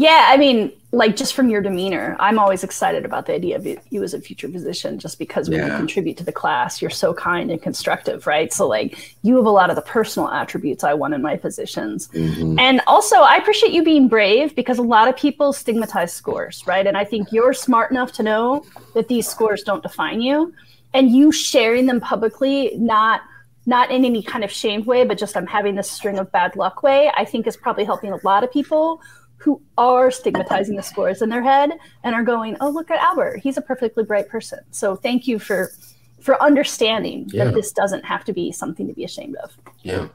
yeah. 0.00 0.28
I 0.28 0.38
mean, 0.38 0.72
like 0.92 1.14
just 1.14 1.34
from 1.34 1.50
your 1.50 1.60
demeanor, 1.60 2.16
I'm 2.18 2.38
always 2.38 2.64
excited 2.64 3.04
about 3.04 3.26
the 3.26 3.34
idea 3.34 3.56
of 3.56 3.66
you 3.90 4.02
as 4.02 4.14
a 4.14 4.20
future 4.20 4.48
physician, 4.48 4.98
just 4.98 5.18
because 5.18 5.50
when 5.50 5.58
yeah. 5.58 5.66
you 5.66 5.76
contribute 5.76 6.16
to 6.16 6.24
the 6.24 6.32
class, 6.32 6.80
you're 6.80 6.90
so 6.90 7.12
kind 7.12 7.50
and 7.50 7.60
constructive, 7.60 8.26
right? 8.26 8.50
So 8.50 8.66
like 8.66 9.14
you 9.20 9.36
have 9.36 9.44
a 9.44 9.50
lot 9.50 9.68
of 9.68 9.76
the 9.76 9.82
personal 9.82 10.30
attributes 10.30 10.84
I 10.84 10.94
want 10.94 11.12
in 11.12 11.20
my 11.20 11.36
physicians. 11.36 12.08
Mm-hmm. 12.08 12.58
And 12.58 12.80
also 12.86 13.16
I 13.16 13.36
appreciate 13.36 13.72
you 13.72 13.84
being 13.84 14.08
brave 14.08 14.56
because 14.56 14.78
a 14.78 14.82
lot 14.82 15.06
of 15.06 15.16
people 15.16 15.52
stigmatize 15.52 16.14
scores, 16.14 16.66
right? 16.66 16.86
And 16.86 16.96
I 16.96 17.04
think 17.04 17.30
you're 17.30 17.52
smart 17.52 17.90
enough 17.90 18.10
to 18.12 18.22
know 18.22 18.64
that 18.94 19.08
these 19.08 19.28
scores 19.28 19.62
don't 19.64 19.82
define 19.82 20.22
you. 20.22 20.54
And 20.94 21.10
you 21.10 21.30
sharing 21.30 21.84
them 21.84 22.00
publicly, 22.00 22.72
not 22.76 23.20
not 23.66 23.90
in 23.90 24.04
any 24.04 24.22
kind 24.22 24.42
of 24.42 24.50
shamed 24.50 24.86
way, 24.86 25.04
but 25.04 25.18
just 25.18 25.36
I'm 25.36 25.46
having 25.46 25.74
this 25.74 25.88
string 25.90 26.18
of 26.18 26.32
bad 26.32 26.56
luck 26.56 26.82
way, 26.82 27.12
I 27.14 27.24
think 27.26 27.46
is 27.46 27.56
probably 27.56 27.84
helping 27.84 28.10
a 28.10 28.18
lot 28.24 28.42
of 28.42 28.50
people 28.50 29.00
who 29.40 29.60
are 29.78 30.10
stigmatizing 30.10 30.76
the 30.76 30.82
scores 30.82 31.22
in 31.22 31.30
their 31.30 31.42
head 31.42 31.72
and 32.04 32.14
are 32.14 32.22
going, 32.22 32.56
"Oh, 32.60 32.68
look 32.68 32.90
at 32.90 33.00
Albert. 33.00 33.38
He's 33.38 33.56
a 33.56 33.62
perfectly 33.62 34.04
bright 34.04 34.28
person." 34.28 34.60
So 34.70 34.94
thank 34.94 35.26
you 35.26 35.38
for 35.38 35.72
for 36.20 36.40
understanding 36.42 37.26
yeah. 37.32 37.44
that 37.44 37.54
this 37.54 37.72
doesn't 37.72 38.04
have 38.04 38.24
to 38.26 38.34
be 38.34 38.52
something 38.52 38.86
to 38.86 38.92
be 38.92 39.04
ashamed 39.04 39.36
of. 39.36 39.56
Yeah. 39.82 40.08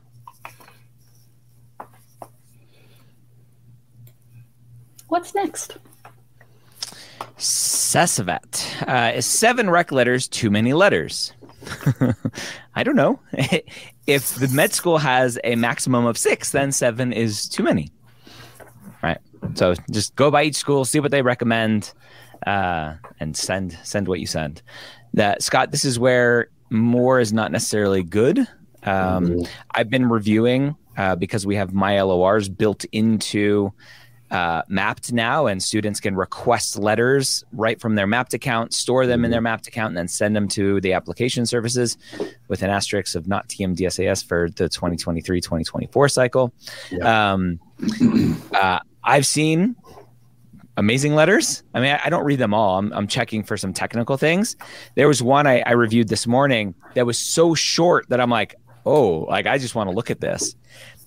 What's 5.07 5.33
next? 5.33 5.77
Sesavat. 7.37 8.87
Uh, 8.87 9.17
is 9.17 9.25
seven 9.25 9.71
rec 9.71 9.91
letters 9.91 10.27
too 10.27 10.51
many 10.51 10.73
letters? 10.73 11.33
I 12.75 12.83
don't 12.83 12.95
know. 12.95 13.19
if 14.05 14.35
the 14.35 14.47
med 14.49 14.73
school 14.73 14.99
has 14.99 15.39
a 15.43 15.55
maximum 15.55 16.05
of 16.05 16.15
six, 16.15 16.51
then 16.51 16.71
seven 16.71 17.11
is 17.11 17.49
too 17.49 17.63
many 17.63 17.91
right? 19.05 19.19
So 19.53 19.75
just 19.91 20.15
go 20.15 20.31
by 20.31 20.43
each 20.43 20.55
school, 20.55 20.85
see 20.85 20.99
what 20.99 21.11
they 21.11 21.21
recommend, 21.21 21.93
uh, 22.45 22.95
and 23.19 23.35
send 23.37 23.77
send 23.83 24.07
what 24.07 24.19
you 24.19 24.27
send. 24.27 24.61
That 25.13 25.43
Scott, 25.43 25.71
this 25.71 25.85
is 25.85 25.99
where 25.99 26.49
more 26.69 27.19
is 27.19 27.31
not 27.31 27.51
necessarily 27.51 28.03
good. 28.03 28.39
Um, 28.39 29.27
mm-hmm. 29.27 29.43
I've 29.71 29.89
been 29.89 30.09
reviewing 30.09 30.75
uh, 30.97 31.15
because 31.15 31.45
we 31.45 31.55
have 31.55 31.73
my 31.73 32.01
LORs 32.01 32.49
built 32.49 32.85
into 32.91 33.71
uh, 34.31 34.63
Mappd 34.63 35.11
now, 35.11 35.45
and 35.45 35.61
students 35.61 35.99
can 35.99 36.15
request 36.15 36.77
letters 36.77 37.43
right 37.53 37.79
from 37.79 37.95
their 37.95 38.07
Mappd 38.07 38.33
account, 38.33 38.73
store 38.73 39.05
them 39.05 39.19
mm-hmm. 39.19 39.25
in 39.25 39.31
their 39.31 39.41
Mappd 39.41 39.67
account, 39.67 39.89
and 39.89 39.97
then 39.97 40.07
send 40.07 40.35
them 40.35 40.47
to 40.49 40.81
the 40.81 40.93
application 40.93 41.45
services 41.45 41.97
with 42.47 42.63
an 42.63 42.69
asterisk 42.69 43.15
of 43.15 43.27
not 43.27 43.47
TMDSAS 43.47 44.25
for 44.25 44.49
the 44.49 44.67
2023 44.67 45.41
2024 45.41 46.09
cycle. 46.09 46.53
Yeah. 46.91 47.33
Um, 47.33 47.59
uh, 48.53 48.79
I've 49.05 49.25
seen 49.25 49.75
amazing 50.77 51.15
letters. 51.15 51.63
I 51.73 51.79
mean, 51.79 51.97
I, 52.03 52.09
don't 52.09 52.25
read 52.25 52.39
them 52.39 52.53
all. 52.53 52.77
I'm, 52.77 52.91
I'm, 52.91 53.07
checking 53.07 53.43
for 53.43 53.55
some 53.55 53.71
technical 53.71 54.17
things. 54.17 54.55
There 54.95 55.07
was 55.07 55.23
one 55.23 55.47
I, 55.47 55.61
I 55.61 55.71
reviewed 55.71 56.09
this 56.09 56.27
morning 56.27 56.75
that 56.95 57.05
was 57.05 57.17
so 57.17 57.55
short 57.55 58.09
that 58.09 58.19
I'm 58.19 58.29
like, 58.29 58.55
oh, 58.85 59.19
like 59.29 59.45
I 59.45 59.57
just 59.57 59.75
want 59.75 59.89
to 59.89 59.95
look 59.95 60.11
at 60.11 60.19
this. 60.19 60.55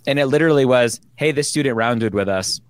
And 0.06 0.18
it 0.18 0.26
literally 0.26 0.64
was, 0.64 1.00
hey, 1.16 1.32
this 1.32 1.48
student 1.50 1.76
rounded 1.76 2.14
with 2.14 2.28
us 2.28 2.60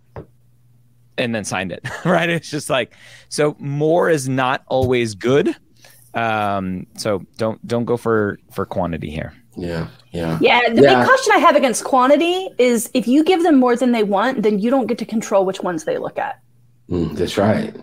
and 1.17 1.35
then 1.35 1.45
signed 1.45 1.73
it. 1.73 1.87
right. 2.05 2.29
It's 2.29 2.51
just 2.51 2.71
like, 2.71 2.95
so 3.29 3.55
more 3.59 4.09
is 4.11 4.29
not 4.29 4.65
always 4.67 5.15
good. 5.15 5.55
Um, 6.15 6.87
so 6.97 7.25
don't 7.37 7.65
don't 7.67 7.85
go 7.85 7.97
for 7.97 8.39
for 8.51 8.65
quantity 8.65 9.11
here. 9.11 9.35
Yeah, 9.59 9.89
yeah. 10.13 10.39
Yeah, 10.41 10.61
the 10.73 10.83
yeah. 10.83 11.01
big 11.01 11.09
caution 11.09 11.33
I 11.35 11.39
have 11.39 11.57
against 11.57 11.85
quantity 11.85 12.49
is 12.59 12.91
if 12.95 13.09
you 13.09 13.25
give 13.25 13.43
them 13.43 13.57
more 13.59 13.75
than 13.75 13.93
they 13.93 14.05
want, 14.05 14.43
then 14.43 14.61
you 14.61 14.71
don't 14.71 14.87
get 14.87 14.99
to 14.99 15.05
control 15.05 15.45
which 15.45 15.61
ones 15.61 15.85
they 15.85 15.99
look 15.99 16.17
at. 16.17 16.41
Mm, 16.89 17.17
that's 17.17 17.37
right. 17.37 17.77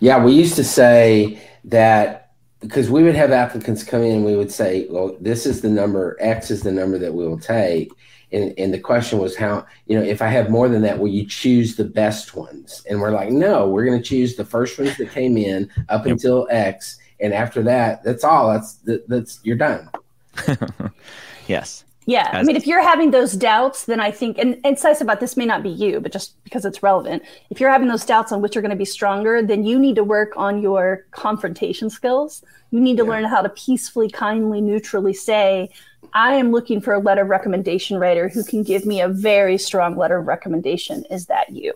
Yeah, 0.00 0.22
we 0.22 0.32
used 0.32 0.54
to 0.56 0.64
say 0.64 1.40
that 1.64 2.32
because 2.60 2.90
we 2.90 3.02
would 3.02 3.14
have 3.14 3.32
applicants 3.32 3.82
come 3.82 4.02
in 4.02 4.16
and 4.16 4.24
we 4.24 4.36
would 4.36 4.52
say, 4.52 4.86
well, 4.90 5.16
this 5.20 5.46
is 5.46 5.60
the 5.60 5.68
number, 5.68 6.16
X 6.20 6.50
is 6.50 6.62
the 6.62 6.72
number 6.72 6.98
that 6.98 7.12
we 7.12 7.26
will 7.26 7.38
take. 7.38 7.90
And, 8.32 8.52
and 8.58 8.72
the 8.72 8.80
question 8.80 9.18
was 9.18 9.36
how, 9.36 9.66
you 9.86 9.98
know, 9.98 10.04
if 10.04 10.20
I 10.20 10.28
have 10.28 10.50
more 10.50 10.68
than 10.68 10.82
that, 10.82 10.98
will 10.98 11.08
you 11.08 11.26
choose 11.26 11.76
the 11.76 11.84
best 11.84 12.34
ones? 12.34 12.82
And 12.88 13.00
we're 13.00 13.12
like, 13.12 13.30
no, 13.30 13.68
we're 13.68 13.84
going 13.84 13.98
to 13.98 14.08
choose 14.08 14.34
the 14.34 14.44
first 14.44 14.78
ones 14.78 14.96
that 14.96 15.10
came 15.10 15.36
in 15.36 15.70
up 15.88 16.04
yep. 16.04 16.12
until 16.12 16.48
X. 16.50 16.98
And 17.20 17.32
after 17.32 17.62
that, 17.62 18.02
that's 18.02 18.24
all. 18.24 18.52
That's, 18.52 18.78
that's, 19.06 19.40
you're 19.42 19.56
done. 19.56 19.88
yes. 21.46 21.84
Yeah. 22.06 22.28
As 22.32 22.40
I 22.40 22.42
mean, 22.46 22.56
if 22.56 22.66
you're 22.66 22.82
having 22.82 23.10
those 23.10 23.32
doubts, 23.32 23.86
then 23.86 23.98
I 23.98 24.10
think, 24.10 24.38
and, 24.38 24.60
and 24.64 24.78
Sice 24.78 25.00
about 25.00 25.20
this 25.20 25.36
may 25.36 25.46
not 25.46 25.62
be 25.62 25.70
you, 25.70 26.00
but 26.00 26.12
just 26.12 26.42
because 26.44 26.64
it's 26.64 26.82
relevant, 26.82 27.22
if 27.50 27.60
you're 27.60 27.70
having 27.70 27.88
those 27.88 28.04
doubts 28.04 28.30
on 28.30 28.42
which 28.42 28.56
are 28.56 28.60
going 28.60 28.70
to 28.70 28.76
be 28.76 28.84
stronger, 28.84 29.42
then 29.42 29.64
you 29.64 29.78
need 29.78 29.96
to 29.96 30.04
work 30.04 30.32
on 30.36 30.60
your 30.60 31.06
confrontation 31.12 31.88
skills. 31.88 32.42
You 32.70 32.80
need 32.80 32.98
to 32.98 33.04
yeah. 33.04 33.10
learn 33.10 33.24
how 33.24 33.40
to 33.40 33.48
peacefully, 33.48 34.10
kindly, 34.10 34.60
neutrally 34.60 35.14
say, 35.14 35.70
I 36.12 36.34
am 36.34 36.52
looking 36.52 36.80
for 36.80 36.94
a 36.94 36.98
letter 36.98 37.22
of 37.22 37.28
recommendation 37.28 37.98
writer 37.98 38.28
who 38.28 38.44
can 38.44 38.62
give 38.62 38.84
me 38.84 39.00
a 39.00 39.08
very 39.08 39.56
strong 39.56 39.96
letter 39.96 40.18
of 40.18 40.26
recommendation. 40.26 41.04
Is 41.10 41.26
that 41.26 41.50
you? 41.50 41.72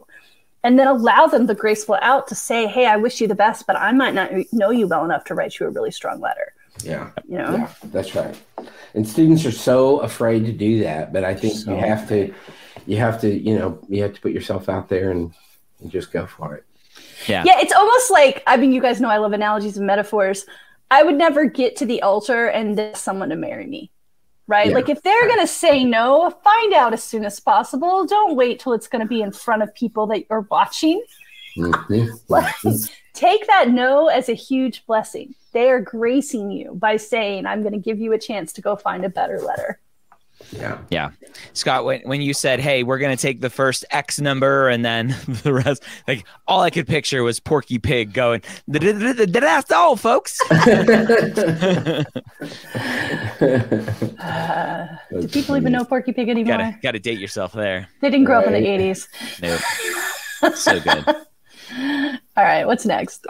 And 0.62 0.78
then 0.78 0.86
allow 0.86 1.26
them 1.26 1.46
the 1.46 1.54
graceful 1.54 1.98
out 2.02 2.28
to 2.28 2.34
say, 2.34 2.66
Hey, 2.66 2.86
I 2.86 2.96
wish 2.96 3.20
you 3.20 3.28
the 3.28 3.34
best, 3.34 3.66
but 3.66 3.76
I 3.76 3.92
might 3.92 4.14
not 4.14 4.30
know 4.52 4.70
you 4.70 4.86
well 4.86 5.04
enough 5.04 5.24
to 5.24 5.34
write 5.34 5.58
you 5.58 5.66
a 5.66 5.70
really 5.70 5.90
strong 5.90 6.20
letter. 6.20 6.52
Yeah. 6.82 7.10
You 7.28 7.38
know? 7.38 7.52
Yeah, 7.52 7.72
that's 7.84 8.14
right. 8.14 8.36
And 8.94 9.06
students 9.06 9.44
are 9.44 9.52
so 9.52 10.00
afraid 10.00 10.44
to 10.46 10.52
do 10.52 10.80
that, 10.80 11.12
but 11.12 11.24
I 11.24 11.34
think 11.34 11.54
so 11.54 11.72
you 11.72 11.78
have 11.78 12.08
to 12.08 12.32
you 12.86 12.96
have 12.96 13.20
to, 13.20 13.32
you 13.32 13.58
know, 13.58 13.78
you 13.88 14.02
have 14.02 14.14
to 14.14 14.20
put 14.20 14.32
yourself 14.32 14.68
out 14.68 14.88
there 14.88 15.10
and, 15.10 15.32
and 15.80 15.90
just 15.90 16.12
go 16.12 16.26
for 16.26 16.54
it. 16.54 16.64
Yeah. 17.26 17.42
Yeah, 17.44 17.60
it's 17.60 17.72
almost 17.72 18.10
like 18.10 18.42
I 18.46 18.56
mean 18.56 18.72
you 18.72 18.80
guys 18.80 19.00
know 19.00 19.08
I 19.08 19.18
love 19.18 19.32
analogies 19.32 19.76
and 19.76 19.86
metaphors. 19.86 20.46
I 20.90 21.02
would 21.02 21.16
never 21.16 21.44
get 21.44 21.76
to 21.76 21.86
the 21.86 22.02
altar 22.02 22.46
and 22.46 22.78
ask 22.80 23.04
someone 23.04 23.28
to 23.28 23.36
marry 23.36 23.66
me. 23.66 23.90
Right? 24.46 24.68
Yeah. 24.68 24.74
Like 24.76 24.88
if 24.88 25.02
they're 25.02 25.26
going 25.26 25.40
to 25.40 25.46
say 25.46 25.84
no, 25.84 26.30
find 26.42 26.72
out 26.72 26.94
as 26.94 27.02
soon 27.02 27.26
as 27.26 27.38
possible. 27.38 28.06
Don't 28.06 28.34
wait 28.34 28.60
till 28.60 28.72
it's 28.72 28.88
going 28.88 29.02
to 29.02 29.08
be 29.08 29.20
in 29.20 29.30
front 29.30 29.62
of 29.62 29.74
people 29.74 30.06
that 30.06 30.24
you're 30.30 30.46
watching. 30.50 31.04
Mm-hmm. 31.58 32.68
like, 33.18 33.20
take 33.20 33.46
that 33.46 33.70
no 33.70 34.08
as 34.08 34.28
a 34.28 34.34
huge 34.34 34.84
blessing 34.86 35.34
they 35.52 35.70
are 35.70 35.80
gracing 35.80 36.50
you 36.50 36.74
by 36.74 36.96
saying, 36.96 37.46
I'm 37.46 37.62
going 37.62 37.72
to 37.72 37.78
give 37.78 37.98
you 37.98 38.12
a 38.12 38.18
chance 38.18 38.52
to 38.54 38.60
go 38.60 38.76
find 38.76 39.04
a 39.04 39.08
better 39.08 39.40
letter. 39.40 39.80
Yeah. 40.52 40.78
Yeah. 40.88 41.10
Scott, 41.52 41.84
when, 41.84 42.00
when 42.02 42.20
you 42.20 42.32
said, 42.32 42.60
hey, 42.60 42.84
we're 42.84 42.98
going 42.98 43.16
to 43.16 43.20
take 43.20 43.40
the 43.40 43.50
first 43.50 43.84
X 43.90 44.20
number 44.20 44.68
and 44.68 44.84
then 44.84 45.16
the 45.42 45.52
rest, 45.52 45.82
like 46.06 46.24
all 46.46 46.60
I 46.60 46.70
could 46.70 46.86
picture 46.86 47.24
was 47.24 47.40
Porky 47.40 47.78
Pig 47.78 48.12
going, 48.12 48.42
that's 48.68 49.72
all, 49.72 49.96
folks. 49.96 50.38
uh, 50.50 50.62
do 55.10 55.28
people 55.28 55.56
even 55.56 55.72
know 55.72 55.84
Porky 55.84 56.12
Pig 56.12 56.28
anymore? 56.28 56.56
Gotta, 56.56 56.78
gotta 56.82 57.00
date 57.00 57.18
yourself 57.18 57.52
there. 57.52 57.88
They 58.00 58.10
didn't 58.10 58.26
grow 58.26 58.36
right. 58.36 58.46
up 58.46 58.52
in 58.52 58.62
the 58.62 58.68
80s. 58.68 59.08
Nope. 59.42 59.60
so 60.54 60.78
good. 60.78 61.04
all 62.38 62.44
right. 62.44 62.64
What's 62.64 62.86
next? 62.86 63.26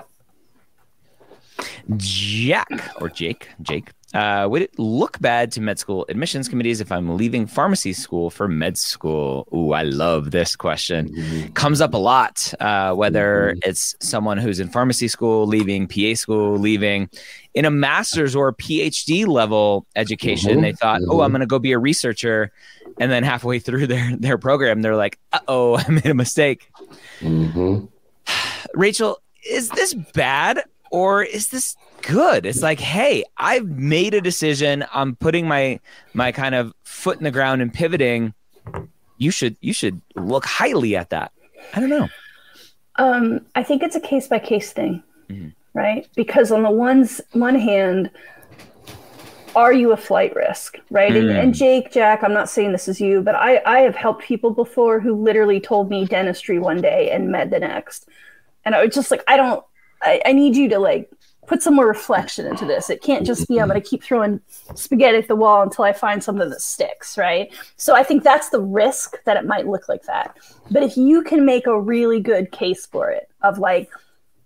Jack 1.96 2.68
or 3.00 3.08
Jake, 3.08 3.48
Jake, 3.62 3.90
uh, 4.12 4.46
would 4.50 4.60
it 4.60 4.78
look 4.78 5.18
bad 5.18 5.50
to 5.52 5.62
med 5.62 5.78
school 5.78 6.04
admissions 6.10 6.46
committees 6.46 6.82
if 6.82 6.92
I'm 6.92 7.16
leaving 7.16 7.46
pharmacy 7.46 7.94
school 7.94 8.28
for 8.28 8.48
med 8.48 8.76
school? 8.76 9.48
Ooh, 9.54 9.72
I 9.72 9.84
love 9.84 10.30
this 10.30 10.54
question. 10.54 11.08
Mm-hmm. 11.08 11.52
Comes 11.54 11.80
up 11.80 11.94
a 11.94 11.98
lot, 11.98 12.52
uh, 12.60 12.92
whether 12.92 13.54
mm-hmm. 13.54 13.70
it's 13.70 13.96
someone 14.00 14.36
who's 14.36 14.60
in 14.60 14.68
pharmacy 14.68 15.08
school, 15.08 15.46
leaving 15.46 15.88
PA 15.88 16.14
school, 16.14 16.58
leaving 16.58 17.08
in 17.54 17.64
a 17.64 17.70
master's 17.70 18.36
or 18.36 18.48
a 18.48 18.54
PhD 18.54 19.26
level 19.26 19.86
education. 19.96 20.52
Mm-hmm. 20.52 20.60
They 20.60 20.72
thought, 20.72 21.00
oh, 21.08 21.22
I'm 21.22 21.28
mm-hmm. 21.28 21.32
going 21.32 21.40
to 21.40 21.46
go 21.46 21.58
be 21.58 21.72
a 21.72 21.78
researcher. 21.78 22.52
and 23.00 23.10
then 23.10 23.22
halfway 23.22 23.58
through 23.66 23.86
their 23.86 24.14
their 24.16 24.36
program, 24.36 24.82
they're 24.82 24.96
like, 24.96 25.18
"Uh 25.32 25.40
oh, 25.48 25.76
I 25.78 25.88
made 25.88 26.06
a 26.06 26.14
mistake." 26.14 26.70
Rachel, 28.74 29.18
is 29.48 29.68
this 29.70 29.94
bad 29.94 30.62
or 30.90 31.22
is 31.22 31.48
this 31.48 31.76
good? 32.02 32.46
It's 32.46 32.62
like, 32.62 32.80
hey, 32.80 33.24
I've 33.36 33.66
made 33.66 34.14
a 34.14 34.20
decision. 34.20 34.84
I'm 34.92 35.16
putting 35.16 35.46
my 35.46 35.80
my 36.14 36.32
kind 36.32 36.54
of 36.54 36.72
foot 36.84 37.18
in 37.18 37.24
the 37.24 37.30
ground 37.30 37.62
and 37.62 37.72
pivoting. 37.72 38.34
You 39.18 39.30
should 39.30 39.56
you 39.60 39.72
should 39.72 40.00
look 40.14 40.44
highly 40.44 40.96
at 40.96 41.10
that. 41.10 41.32
I 41.74 41.80
don't 41.80 41.90
know. 41.90 42.08
Um, 42.96 43.46
I 43.54 43.62
think 43.62 43.82
it's 43.82 43.96
a 43.96 44.00
case 44.00 44.26
by 44.26 44.38
case 44.38 44.72
thing, 44.72 45.02
mm-hmm. 45.28 45.48
right? 45.72 46.08
Because 46.16 46.50
on 46.50 46.62
the 46.62 46.70
one's 46.70 47.20
one 47.32 47.54
hand, 47.54 48.10
are 49.54 49.72
you 49.72 49.92
a 49.92 49.96
flight 49.96 50.34
risk, 50.34 50.78
right? 50.90 51.12
Mm. 51.12 51.20
And, 51.20 51.30
and, 51.30 51.54
Jake, 51.54 51.92
Jack, 51.92 52.22
I'm 52.22 52.32
not 52.32 52.48
saying 52.48 52.72
this 52.72 52.88
is 52.88 53.00
you, 53.00 53.22
but 53.22 53.34
I 53.34 53.62
I 53.64 53.80
have 53.80 53.96
helped 53.96 54.22
people 54.22 54.50
before 54.50 55.00
who 55.00 55.14
literally 55.14 55.60
told 55.60 55.90
me 55.90 56.04
dentistry 56.04 56.58
one 56.58 56.80
day 56.80 57.10
and 57.10 57.30
med 57.30 57.50
the 57.50 57.60
next, 57.60 58.08
and 58.64 58.74
I 58.74 58.84
was 58.84 58.94
just 58.94 59.10
like, 59.10 59.22
I 59.28 59.36
don't, 59.36 59.64
I, 60.02 60.20
I 60.26 60.32
need 60.32 60.56
you 60.56 60.68
to 60.70 60.78
like 60.78 61.10
put 61.46 61.62
some 61.62 61.74
more 61.74 61.86
reflection 61.86 62.46
into 62.46 62.66
this. 62.66 62.90
It 62.90 63.02
can't 63.02 63.26
just 63.26 63.48
be 63.48 63.58
I'm 63.60 63.68
going 63.68 63.80
to 63.80 63.88
keep 63.88 64.04
throwing 64.04 64.40
spaghetti 64.74 65.16
at 65.16 65.28
the 65.28 65.36
wall 65.36 65.62
until 65.62 65.84
I 65.84 65.94
find 65.94 66.22
something 66.22 66.48
that 66.48 66.60
sticks, 66.60 67.16
right? 67.16 67.50
So 67.76 67.94
I 67.94 68.02
think 68.02 68.22
that's 68.22 68.50
the 68.50 68.60
risk 68.60 69.16
that 69.24 69.38
it 69.38 69.46
might 69.46 69.66
look 69.66 69.88
like 69.88 70.02
that. 70.02 70.36
But 70.70 70.82
if 70.82 70.96
you 70.96 71.22
can 71.22 71.46
make 71.46 71.66
a 71.66 71.80
really 71.80 72.20
good 72.20 72.52
case 72.52 72.84
for 72.84 73.10
it 73.10 73.30
of 73.42 73.58
like 73.58 73.90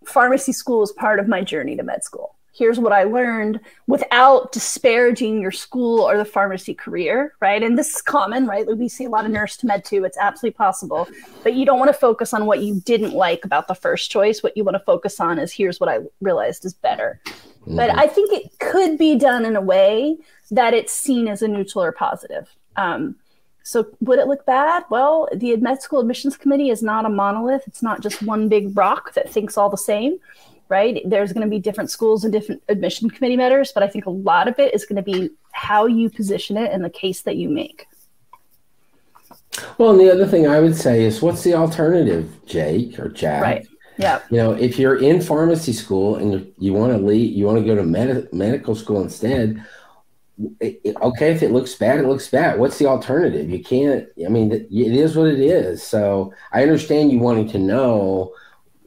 pharmacy 0.07 0.53
school 0.53 0.83
is 0.83 0.93
part 0.93 1.19
of 1.19 1.27
my 1.27 1.43
journey 1.43 1.77
to 1.77 1.83
med 1.83 2.05
school 2.05 2.37
here's 2.53 2.79
what 2.79 2.93
I 2.93 3.05
learned 3.05 3.61
without 3.87 4.53
disparaging 4.53 5.41
your 5.41 5.51
school 5.51 6.01
or 6.01 6.19
the 6.19 6.25
pharmacy 6.25 6.75
career, 6.75 7.35
right? 7.41 7.63
And 7.63 7.79
this 7.79 7.95
is 7.95 8.03
common, 8.03 8.47
right? 8.47 8.67
We 8.67 8.89
see 8.89 9.05
a 9.05 9.09
lot 9.09 9.25
of 9.25 9.31
nurse 9.31 9.57
to 9.59 9.67
med 9.67 9.85
too. 9.85 10.05
It's 10.05 10.19
absolutely 10.19 10.57
possible. 10.57 11.09
But 11.43 11.55
you 11.55 11.65
don't 11.65 11.79
want 11.79 11.89
to 11.89 11.99
focus 11.99 12.35
on 12.35 12.45
what 12.45 12.61
you 12.61 12.81
didn't 12.85 13.15
like 13.15 13.45
about 13.45 13.69
the 13.69 13.75
first 13.75 14.11
choice. 14.11 14.43
What 14.43 14.57
you 14.57 14.65
want 14.65 14.75
to 14.75 14.85
focus 14.85 15.19
on 15.19 15.39
is 15.39 15.51
here's 15.51 15.81
what 15.81 15.89
I 15.89 16.01
realized 16.21 16.65
is 16.67 16.75
better. 16.75 17.21
Mm-hmm. 17.27 17.77
But 17.77 17.97
I 17.97 18.07
think 18.07 18.33
it 18.33 18.59
could 18.59 18.99
be 18.99 19.17
done 19.17 19.47
in 19.47 19.57
a 19.57 19.61
way 19.61 20.19
that 20.51 20.75
it's 20.75 20.93
seen 20.93 21.29
as 21.29 21.41
a 21.41 21.49
neutral 21.49 21.83
or 21.83 21.93
positive. 21.93 22.55
Um, 22.77 23.17
so 23.63 23.87
would 24.01 24.19
it 24.19 24.27
look 24.27 24.45
bad? 24.45 24.85
Well, 24.91 25.29
the 25.35 25.57
med 25.57 25.81
school 25.81 26.01
admissions 26.01 26.37
committee 26.37 26.69
is 26.69 26.83
not 26.83 27.07
a 27.07 27.09
monolith. 27.09 27.63
It's 27.67 27.83
not 27.83 28.03
just 28.03 28.23
one 28.23 28.49
big 28.49 28.77
rock 28.77 29.15
that 29.15 29.31
thinks 29.31 29.57
all 29.57 29.71
the 29.71 29.79
same 29.79 30.19
right? 30.73 31.03
There's 31.05 31.35
going 31.35 31.47
to 31.47 31.51
be 31.51 31.59
different 31.59 31.91
schools 31.91 32.25
and 32.25 32.33
different 32.33 32.63
admission 32.69 33.11
committee 33.11 33.37
matters, 33.37 33.73
but 33.73 33.83
I 33.83 33.89
think 33.89 34.07
a 34.07 34.11
lot 34.11 34.49
of 34.49 34.59
it 34.59 34.73
is 34.73 34.87
going 34.87 34.97
to 34.97 35.03
be 35.03 35.29
how 35.53 35.85
you 35.85 36.09
position 36.09 36.57
it 36.57 36.73
and 36.73 36.83
the 36.83 36.91
case 36.91 37.21
that 37.23 37.37
you 37.37 37.51
make. 37.51 37.87
Well, 39.77 39.91
and 39.91 40.01
the 40.01 40.11
other 40.11 40.27
thing 40.27 40.49
I 40.49 40.61
would 40.61 40.75
say 40.75 41.05
is 41.05 41.21
what's 41.21 41.45
the 41.45 41.53
alternative, 41.53 42.35
Jake 42.47 42.99
or 42.99 43.11
Jack? 43.11 43.43
Right. 43.43 43.69
Yeah. 43.99 44.23
You 44.31 44.39
know, 44.39 44.53
if 44.53 44.79
you're 44.79 44.97
in 44.97 45.21
pharmacy 45.21 45.75
school 45.75 46.17
and 46.17 46.51
you 46.59 46.73
want 46.73 46.93
to 46.95 46.99
leave, 46.99 47.37
you 47.37 47.45
want 47.45 47.59
to 47.59 47.65
go 47.65 47.75
to 47.75 47.85
med- 47.85 48.33
medical 48.33 48.75
school 48.75 49.03
instead. 49.03 49.63
It, 50.59 50.81
it, 50.85 50.97
okay, 50.97 51.33
if 51.33 51.43
it 51.43 51.51
looks 51.51 51.75
bad, 51.75 52.01
it 52.01 52.09
looks 52.09 52.29
bad. 52.29 52.59
What's 52.59 52.79
the 52.79 52.87
alternative? 52.87 53.51
You 53.51 53.63
can't. 53.63 54.09
I 54.25 54.31
mean, 54.31 54.51
it 54.51 54.71
is 54.73 55.15
what 55.15 55.29
it 55.29 55.39
is. 55.39 55.83
So 55.83 56.33
I 56.51 56.63
understand 56.63 57.13
you 57.13 57.19
wanting 57.19 57.51
to 57.51 57.59
know 57.59 58.35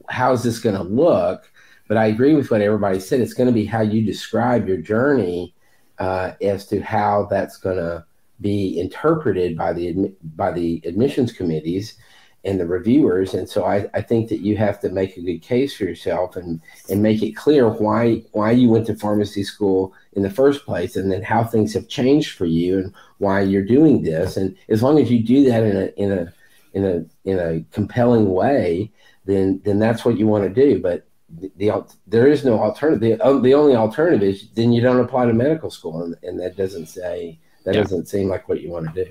how's 0.08 0.42
this 0.42 0.58
going 0.58 0.74
to 0.74 0.82
look, 0.82 1.48
but 1.88 1.96
I 1.96 2.06
agree 2.06 2.34
with 2.34 2.50
what 2.50 2.60
everybody 2.60 3.00
said. 3.00 3.20
It's 3.20 3.34
going 3.34 3.48
to 3.48 3.52
be 3.52 3.64
how 3.64 3.80
you 3.80 4.02
describe 4.02 4.68
your 4.68 4.78
journey 4.78 5.54
uh, 5.98 6.32
as 6.42 6.66
to 6.66 6.80
how 6.80 7.26
that's 7.30 7.56
going 7.56 7.76
to 7.76 8.04
be 8.40 8.78
interpreted 8.78 9.56
by 9.56 9.72
the 9.72 10.14
by 10.36 10.52
the 10.52 10.82
admissions 10.84 11.32
committees 11.32 11.96
and 12.44 12.60
the 12.60 12.66
reviewers. 12.66 13.34
And 13.34 13.48
so 13.48 13.64
I, 13.64 13.88
I 13.94 14.02
think 14.02 14.28
that 14.28 14.40
you 14.40 14.56
have 14.56 14.78
to 14.80 14.90
make 14.90 15.16
a 15.16 15.22
good 15.22 15.40
case 15.40 15.76
for 15.76 15.84
yourself 15.84 16.36
and 16.36 16.60
and 16.90 17.02
make 17.02 17.22
it 17.22 17.32
clear 17.32 17.68
why 17.68 18.22
why 18.32 18.50
you 18.52 18.68
went 18.68 18.86
to 18.86 18.96
pharmacy 18.96 19.42
school 19.42 19.94
in 20.12 20.22
the 20.22 20.30
first 20.30 20.64
place, 20.64 20.96
and 20.96 21.10
then 21.10 21.22
how 21.22 21.44
things 21.44 21.72
have 21.74 21.88
changed 21.88 22.36
for 22.36 22.46
you 22.46 22.78
and 22.78 22.94
why 23.18 23.40
you're 23.40 23.64
doing 23.64 24.02
this. 24.02 24.36
And 24.36 24.56
as 24.68 24.82
long 24.82 24.98
as 24.98 25.10
you 25.10 25.22
do 25.22 25.44
that 25.44 25.62
in 25.62 25.76
a 25.76 25.86
in 25.96 26.12
a 26.12 26.32
in 26.74 26.84
a 26.84 27.30
in 27.30 27.38
a 27.38 27.64
compelling 27.72 28.30
way, 28.30 28.92
then 29.24 29.60
then 29.64 29.78
that's 29.78 30.04
what 30.04 30.18
you 30.18 30.26
want 30.26 30.44
to 30.44 30.50
do. 30.50 30.80
But 30.80 31.06
the, 31.28 31.50
the 31.56 31.84
there 32.06 32.26
is 32.26 32.44
no 32.44 32.58
alternative. 32.58 33.00
The, 33.00 33.24
uh, 33.24 33.38
the 33.38 33.54
only 33.54 33.74
alternative 33.74 34.22
is 34.22 34.48
then 34.54 34.72
you 34.72 34.80
don't 34.80 35.00
apply 35.00 35.26
to 35.26 35.32
medical 35.32 35.70
school, 35.70 36.02
and, 36.02 36.16
and 36.22 36.40
that 36.40 36.56
doesn't 36.56 36.86
say 36.86 37.38
that 37.64 37.74
yeah. 37.74 37.82
doesn't 37.82 38.08
seem 38.08 38.28
like 38.28 38.48
what 38.48 38.60
you 38.60 38.70
want 38.70 38.94
to 38.94 39.04
do. 39.04 39.10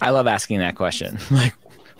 I 0.00 0.10
love 0.10 0.26
asking 0.26 0.58
that 0.58 0.76
question. 0.76 1.18
Like, 1.30 1.54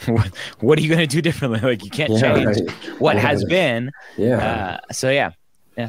what, 0.06 0.28
what 0.60 0.78
are 0.78 0.82
you 0.82 0.88
going 0.88 1.00
to 1.00 1.08
do 1.08 1.20
differently? 1.20 1.58
Like, 1.62 1.84
you 1.84 1.90
can't 1.90 2.12
yeah, 2.12 2.20
change 2.20 2.60
right. 2.60 3.00
what 3.00 3.16
yeah. 3.16 3.22
has 3.22 3.44
been. 3.44 3.90
Yeah. 4.16 4.78
Uh, 4.88 4.92
so 4.92 5.10
yeah, 5.10 5.32
yeah. 5.76 5.88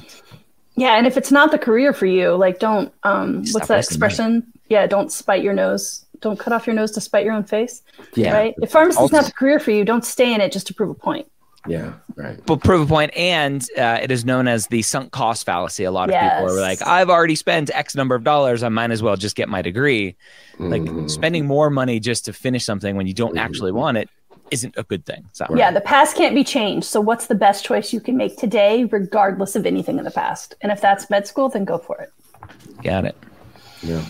Yeah, 0.76 0.98
and 0.98 1.06
if 1.06 1.16
it's 1.16 1.32
not 1.32 1.52
the 1.52 1.60
career 1.60 1.94
for 1.94 2.06
you, 2.08 2.36
like, 2.36 2.60
don't 2.60 2.92
um, 3.04 3.44
what's 3.52 3.68
that 3.68 3.84
expression? 3.84 4.52
Yeah, 4.70 4.88
don't 4.88 5.12
spite 5.12 5.44
your 5.44 5.54
nose. 5.54 6.06
Don't 6.22 6.40
cut 6.40 6.54
off 6.54 6.66
your 6.66 6.76
nose 6.76 6.92
to 6.92 7.02
spite 7.02 7.26
your 7.26 7.34
own 7.34 7.44
face. 7.44 7.82
Yeah. 8.16 8.34
Right. 8.34 8.56
If 8.62 8.72
pharmacy 8.72 9.04
is 9.04 9.12
not 9.12 9.26
the 9.26 9.32
career 9.32 9.60
for 9.60 9.72
you, 9.72 9.86
don't 9.86 10.06
stay 10.06 10.34
in 10.34 10.42
it 10.42 10.52
just 10.52 10.68
to 10.68 10.74
prove 10.74 10.90
a 10.90 10.94
point. 10.94 11.30
Yeah, 11.68 11.94
right. 12.16 12.40
But 12.46 12.64
prove 12.64 12.82
a 12.82 12.86
point, 12.86 13.16
and 13.16 13.68
uh, 13.78 14.00
it 14.02 14.12
is 14.12 14.24
known 14.24 14.48
as 14.48 14.68
the 14.68 14.82
sunk 14.82 15.12
cost 15.12 15.46
fallacy. 15.46 15.84
A 15.84 15.92
lot 15.92 16.10
of 16.10 16.14
yes. 16.14 16.40
people 16.40 16.58
are 16.58 16.62
like, 16.62 16.82
"I've 16.88 17.10
already 17.10 17.36
spent 17.36 17.70
X 17.74 17.96
number 17.96 18.16
of 18.16 18.24
dollars. 18.24 18.64
I 18.64 18.70
might 18.70 18.92
as 18.92 19.04
well 19.04 19.18
just 19.18 19.36
get 19.36 19.50
my 19.50 19.62
degree." 19.62 20.16
Mm-hmm. 20.58 21.00
Like 21.00 21.10
spending 21.10 21.46
more 21.46 21.70
money 21.70 22.00
just 22.00 22.26
to 22.26 22.34
finish 22.34 22.64
something 22.64 22.96
when 22.96 23.08
you 23.08 23.14
don't 23.14 23.30
mm-hmm. 23.30 23.40
actually 23.40 23.72
want 23.72 23.98
it 23.98 24.10
isn't 24.52 24.74
a 24.78 24.84
good 24.84 25.06
thing. 25.06 25.30
So 25.34 25.46
yeah, 25.56 25.72
the 25.72 25.82
past 25.82 26.16
can't 26.16 26.36
be 26.36 26.44
changed. 26.44 26.88
So 26.88 27.02
what's 27.02 27.28
the 27.28 27.36
best 27.36 27.64
choice 27.64 27.94
you 27.94 28.00
can 28.00 28.18
make 28.18 28.38
today, 28.38 28.86
regardless 28.86 29.56
of 29.56 29.66
anything 29.66 29.98
in 29.98 30.06
the 30.06 30.12
past? 30.12 30.56
And 30.62 30.72
if 30.72 30.82
that's 30.82 31.10
med 31.10 31.28
school, 31.28 31.50
then 31.50 31.66
go 31.66 31.78
for 31.78 32.00
it. 32.02 32.12
Got 32.84 33.06
it. 33.06 33.16
Yeah. 33.82 34.04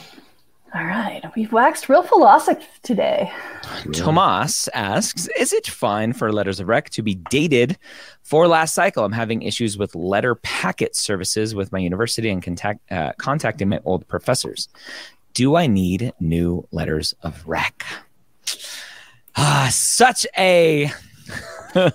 All 0.75 0.85
right, 0.85 1.23
we've 1.35 1.51
waxed 1.51 1.89
real 1.89 2.03
philosophic 2.03 2.67
today. 2.83 3.31
Tomas 3.91 4.69
asks, 4.75 5.27
"Is 5.37 5.51
it 5.51 5.65
fine 5.65 6.13
for 6.13 6.31
letters 6.31 6.59
of 6.59 6.67
rec 6.67 6.91
to 6.91 7.01
be 7.01 7.15
dated 7.15 7.77
for 8.21 8.47
last 8.47 8.75
cycle? 8.75 9.03
I'm 9.03 9.11
having 9.11 9.41
issues 9.41 9.79
with 9.79 9.95
letter 9.95 10.35
packet 10.35 10.95
services 10.95 11.55
with 11.55 11.71
my 11.71 11.79
university 11.79 12.29
and 12.29 12.43
contact 12.43 12.91
uh, 12.91 13.13
contacting 13.17 13.69
my 13.69 13.79
old 13.83 14.07
professors. 14.07 14.69
Do 15.33 15.55
I 15.55 15.65
need 15.65 16.13
new 16.19 16.67
letters 16.71 17.15
of 17.23 17.41
rec?" 17.47 17.83
Ah, 19.35 19.69
such 19.71 20.27
a 20.37 20.91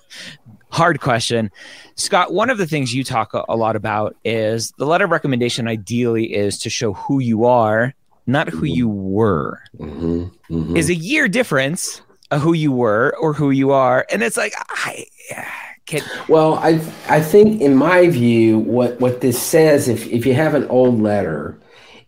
hard 0.71 1.01
question. 1.01 1.53
Scott, 1.95 2.33
one 2.33 2.51
of 2.51 2.59
the 2.59 2.67
things 2.67 2.93
you 2.93 3.05
talk 3.05 3.33
a 3.35 3.57
lot 3.57 3.77
about 3.77 4.17
is 4.25 4.73
the 4.79 4.87
letter 4.87 5.05
of 5.05 5.13
recommendation 5.13 5.69
ideally 5.69 6.35
is 6.35 6.59
to 6.59 6.71
show 6.71 6.95
who 6.95 7.21
you 7.21 7.45
are 7.45 7.95
not 8.27 8.49
who 8.49 8.65
you 8.65 8.89
were. 8.89 9.61
Mm-hmm. 9.79 10.25
Mm-hmm. 10.55 10.77
Is 10.77 10.89
a 10.89 10.95
year 10.95 11.29
difference 11.29 12.03
of 12.31 12.41
who 12.41 12.53
you 12.53 12.73
were 12.73 13.15
or 13.21 13.33
who 13.33 13.51
you 13.51 13.71
are, 13.73 14.07
and 14.11 14.23
it's 14.23 14.37
like 14.37 14.55
I. 14.71 15.07
Can... 15.87 16.03
Well, 16.29 16.55
I 16.55 16.81
I 17.09 17.21
think 17.21 17.61
in 17.61 17.77
my 17.77 18.09
view, 18.09 18.59
what 18.59 18.99
what 19.01 19.21
this 19.21 19.41
says, 19.41 19.89
if 19.89 20.07
if 20.07 20.25
you 20.25 20.35
have 20.35 20.55
an 20.55 20.67
old 20.69 21.01
letter, 21.01 21.61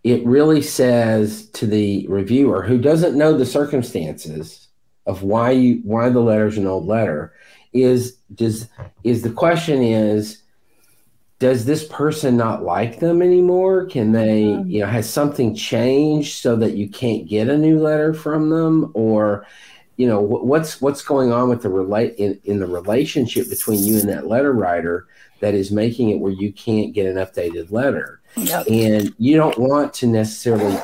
it 0.03 0.25
really 0.25 0.63
says 0.63 1.51
to 1.51 1.67
the 1.67 2.07
reviewer 2.09 2.63
who 2.63 2.79
doesn't 2.79 3.19
know 3.19 3.37
the 3.37 3.45
circumstances 3.45 4.69
of 5.05 5.23
why 5.23 5.51
you 5.51 5.81
why 5.85 6.09
the 6.09 6.21
letter 6.21 6.47
is 6.47 6.57
an 6.57 6.67
old 6.67 6.87
letter, 6.87 7.35
is 7.75 8.17
does 8.35 8.69
is 9.05 9.23
the 9.23 9.31
question 9.31 9.83
is 9.83 10.43
does 11.39 11.67
this 11.67 11.87
person 11.89 12.37
not 12.37 12.63
like 12.63 12.99
them 12.99 13.21
anymore? 13.21 13.87
Can 13.87 14.13
they, 14.13 14.45
mm-hmm. 14.45 14.71
you 14.71 14.81
know, 14.81 14.87
has 14.87 15.09
something 15.09 15.55
changed 15.55 16.41
so 16.41 16.57
that 16.57 16.77
you 16.77 16.89
can't 16.89 17.29
get 17.29 17.49
a 17.49 17.59
new 17.59 17.79
letter 17.79 18.15
from 18.15 18.49
them, 18.51 18.91
or, 18.95 19.47
you 19.97 20.07
know, 20.07 20.21
what's 20.21 20.81
what's 20.81 21.03
going 21.03 21.33
on 21.33 21.49
with 21.49 21.63
the 21.63 21.69
relate 21.69 22.15
in, 22.17 22.41
in 22.45 22.59
the 22.59 22.67
relationship 22.67 23.49
between 23.49 23.85
you 23.85 23.99
and 23.99 24.09
that 24.09 24.27
letter 24.27 24.53
writer 24.53 25.07
that 25.41 25.55
is 25.55 25.71
making 25.71 26.11
it 26.11 26.19
where 26.19 26.33
you 26.33 26.53
can't 26.53 26.95
get 26.95 27.07
an 27.07 27.17
updated 27.17 27.71
letter, 27.71 28.21
yep. 28.37 28.67
and 28.71 29.15
you 29.19 29.37
don't 29.37 29.59
want 29.59 29.93
to 29.93 30.07
necessarily 30.07 30.79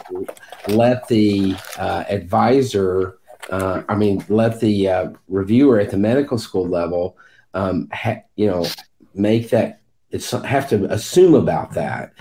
let 0.69 1.09
the 1.09 1.57
uh, 1.79 2.05
advisor, 2.11 3.17
uh, 3.51 3.83
I 3.89 3.95
mean, 3.95 4.23
let 4.29 4.61
the 4.61 4.89
uh, 4.89 5.11
reviewer 5.29 5.81
at 5.81 5.91
the 5.91 5.97
medical 5.97 6.37
school 6.37 6.69
level, 6.69 7.17
um, 7.55 7.89
ha- 7.93 8.23
you 8.37 8.47
know, 8.47 8.67
make 9.15 9.49
that 9.51 9.82
have 10.13 10.69
to 10.71 10.93
assume 10.93 11.35
about 11.35 11.73
that. 11.73 12.13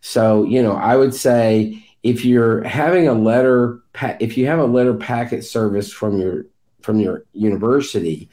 So, 0.00 0.44
you 0.44 0.62
know, 0.62 0.72
I 0.72 0.96
would 0.96 1.14
say 1.14 1.84
if 2.02 2.24
you're 2.24 2.62
having 2.64 3.08
a 3.08 3.14
letter, 3.14 3.82
if 4.20 4.38
you 4.38 4.46
have 4.46 4.58
a 4.58 4.64
letter 4.64 4.94
packet 4.94 5.44
service 5.44 5.92
from 5.92 6.18
your 6.18 6.46
from 6.80 6.98
your 6.98 7.24
university, 7.32 8.30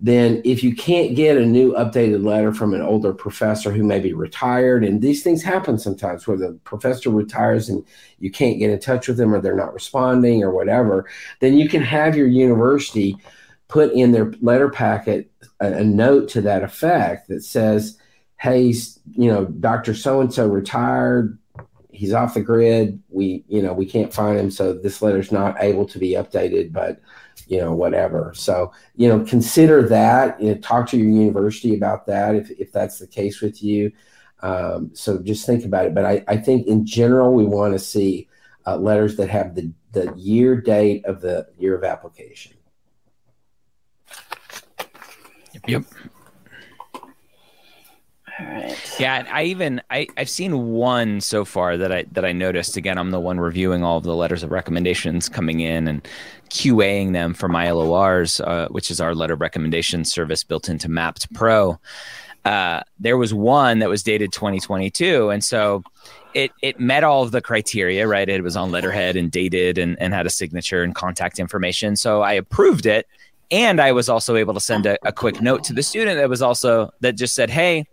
then 0.00 0.42
if 0.44 0.64
you 0.64 0.74
can't 0.74 1.14
get 1.14 1.36
a 1.36 1.46
new 1.46 1.74
updated 1.74 2.24
letter 2.24 2.52
from 2.52 2.74
an 2.74 2.82
older 2.82 3.12
professor 3.12 3.70
who 3.70 3.84
may 3.84 4.00
be 4.00 4.12
retired, 4.12 4.82
and 4.84 5.00
these 5.00 5.22
things 5.22 5.42
happen 5.42 5.78
sometimes 5.78 6.26
where 6.26 6.36
the 6.36 6.58
professor 6.64 7.10
retires 7.10 7.68
and 7.68 7.84
you 8.18 8.30
can't 8.30 8.58
get 8.58 8.70
in 8.70 8.80
touch 8.80 9.06
with 9.06 9.16
them 9.16 9.32
or 9.32 9.40
they're 9.40 9.54
not 9.54 9.74
responding 9.74 10.42
or 10.42 10.50
whatever, 10.50 11.08
then 11.40 11.54
you 11.54 11.68
can 11.68 11.82
have 11.82 12.16
your 12.16 12.26
university 12.26 13.16
put 13.68 13.92
in 13.92 14.10
their 14.10 14.32
letter 14.40 14.68
packet 14.68 15.30
a, 15.60 15.72
a 15.72 15.84
note 15.84 16.28
to 16.30 16.40
that 16.40 16.64
effect 16.64 17.28
that 17.28 17.44
says, 17.44 17.98
hey, 18.42 18.74
you 19.12 19.32
know, 19.32 19.44
Dr. 19.44 19.94
So 19.94 20.20
and 20.20 20.34
so 20.34 20.48
retired. 20.48 21.38
He's 21.92 22.12
off 22.12 22.34
the 22.34 22.40
grid. 22.40 23.00
We, 23.08 23.44
you 23.46 23.62
know, 23.62 23.72
we 23.72 23.86
can't 23.86 24.12
find 24.12 24.36
him. 24.36 24.50
So 24.50 24.72
this 24.72 25.00
letter's 25.00 25.30
not 25.30 25.62
able 25.62 25.86
to 25.86 25.98
be 26.00 26.14
updated, 26.14 26.72
but 26.72 27.00
you 27.46 27.58
know, 27.58 27.72
whatever. 27.72 28.32
So, 28.34 28.72
you 28.96 29.08
know, 29.08 29.24
consider 29.24 29.86
that. 29.88 30.42
You 30.42 30.48
know, 30.54 30.60
talk 30.60 30.88
to 30.88 30.96
your 30.98 31.08
university 31.08 31.76
about 31.76 32.04
that 32.06 32.34
if, 32.34 32.50
if 32.50 32.72
that's 32.72 32.98
the 32.98 33.06
case 33.06 33.40
with 33.40 33.62
you. 33.62 33.92
Um, 34.40 34.90
so 34.92 35.20
just 35.20 35.46
think 35.46 35.64
about 35.64 35.86
it. 35.86 35.94
But 35.94 36.04
I, 36.04 36.24
I 36.26 36.36
think 36.36 36.66
in 36.66 36.84
general, 36.84 37.34
we 37.34 37.44
want 37.44 37.74
to 37.74 37.78
see 37.78 38.28
uh, 38.66 38.76
letters 38.76 39.16
that 39.18 39.28
have 39.28 39.54
the, 39.54 39.70
the 39.92 40.12
year 40.16 40.60
date 40.60 41.04
of 41.04 41.20
the 41.20 41.46
year 41.58 41.76
of 41.76 41.84
application. 41.84 42.54
Yep. 45.52 45.68
yep. 45.68 45.84
Yeah, 48.98 49.24
I 49.30 49.44
even 49.44 49.80
I 49.90 50.06
I've 50.16 50.28
seen 50.28 50.70
one 50.72 51.20
so 51.20 51.44
far 51.44 51.76
that 51.76 51.92
I 51.92 52.04
that 52.12 52.24
I 52.24 52.32
noticed. 52.32 52.76
Again, 52.76 52.98
I'm 52.98 53.10
the 53.10 53.20
one 53.20 53.38
reviewing 53.38 53.84
all 53.84 53.98
of 53.98 54.04
the 54.04 54.16
letters 54.16 54.42
of 54.42 54.50
recommendations 54.50 55.28
coming 55.28 55.60
in 55.60 55.86
and 55.86 56.06
QAing 56.50 57.12
them 57.12 57.34
for 57.34 57.48
my 57.48 57.70
LORs, 57.70 58.40
uh, 58.40 58.68
which 58.70 58.90
is 58.90 59.00
our 59.00 59.14
letter 59.14 59.34
recommendation 59.34 60.04
service 60.04 60.44
built 60.44 60.68
into 60.68 60.88
Mappd 60.88 61.32
Pro. 61.34 61.78
Uh, 62.44 62.82
there 62.98 63.16
was 63.16 63.32
one 63.32 63.78
that 63.78 63.88
was 63.88 64.02
dated 64.02 64.32
2022, 64.32 65.30
and 65.30 65.44
so 65.44 65.82
it 66.34 66.50
it 66.62 66.80
met 66.80 67.04
all 67.04 67.22
of 67.22 67.30
the 67.30 67.40
criteria. 67.40 68.08
Right, 68.08 68.28
it 68.28 68.42
was 68.42 68.56
on 68.56 68.70
letterhead 68.70 69.16
and 69.16 69.30
dated 69.30 69.78
and 69.78 69.96
and 70.00 70.12
had 70.14 70.26
a 70.26 70.30
signature 70.30 70.82
and 70.82 70.94
contact 70.94 71.38
information. 71.38 71.96
So 71.96 72.22
I 72.22 72.32
approved 72.32 72.86
it, 72.86 73.06
and 73.50 73.80
I 73.80 73.92
was 73.92 74.08
also 74.08 74.36
able 74.36 74.54
to 74.54 74.60
send 74.60 74.86
a, 74.86 74.98
a 75.06 75.12
quick 75.12 75.40
note 75.40 75.64
to 75.64 75.72
the 75.72 75.82
student 75.82 76.18
that 76.18 76.28
was 76.28 76.42
also 76.42 76.92
that 77.00 77.16
just 77.16 77.34
said, 77.34 77.50
"Hey." 77.50 77.86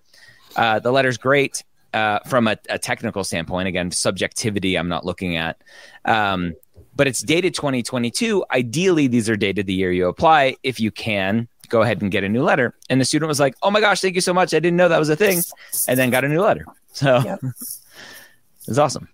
Uh, 0.60 0.78
the 0.78 0.92
letter's 0.92 1.18
great 1.18 1.64
uh, 1.94 2.20
from 2.28 2.46
a, 2.46 2.58
a, 2.68 2.78
technical 2.78 3.24
standpoint. 3.24 3.70
Again, 3.70 3.92
subjectivity 3.92 4.76
I'm 4.76 4.90
not 4.90 5.06
looking 5.06 5.38
at. 5.38 5.62
Um, 6.04 6.54
but 6.98 7.08
it's 7.08 7.22
dated 7.22 7.56
2022. 7.56 8.44
Ideally, 8.52 9.08
these 9.08 9.30
are 9.30 9.38
dated 9.38 9.68
the 9.68 9.74
year 9.74 9.94
you 9.94 10.10
apply. 10.10 10.58
If 10.64 10.82
you 10.82 10.92
can, 10.92 11.48
go 11.70 11.82
ahead 11.82 12.02
and 12.02 12.12
get 12.12 12.26
a 12.26 12.30
new 12.30 12.44
letter. 12.44 12.76
And 12.90 13.00
the 13.00 13.06
student 13.06 13.30
was 13.30 13.40
like, 13.40 13.56
"Oh 13.64 13.72
my 13.72 13.80
gosh, 13.80 14.02
thank 14.02 14.16
you 14.16 14.22
so 14.22 14.34
much! 14.34 14.54
I 14.54 14.60
didn't 14.60 14.76
know 14.76 14.90
that 14.90 15.00
was 15.00 15.08
a 15.08 15.16
thing," 15.16 15.42
and 15.88 15.98
then 15.98 16.10
got 16.10 16.26
a 16.26 16.28
new 16.28 16.42
letter. 16.42 16.66
So 16.92 17.20
yep. 17.20 17.40
it's 18.68 18.78
awesome. 18.78 19.08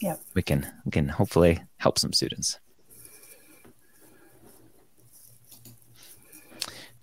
Yeah, 0.00 0.14
we 0.34 0.42
can 0.42 0.64
we 0.84 0.92
can 0.92 1.08
hopefully 1.08 1.60
help 1.78 1.98
some 1.98 2.12
students. 2.12 2.60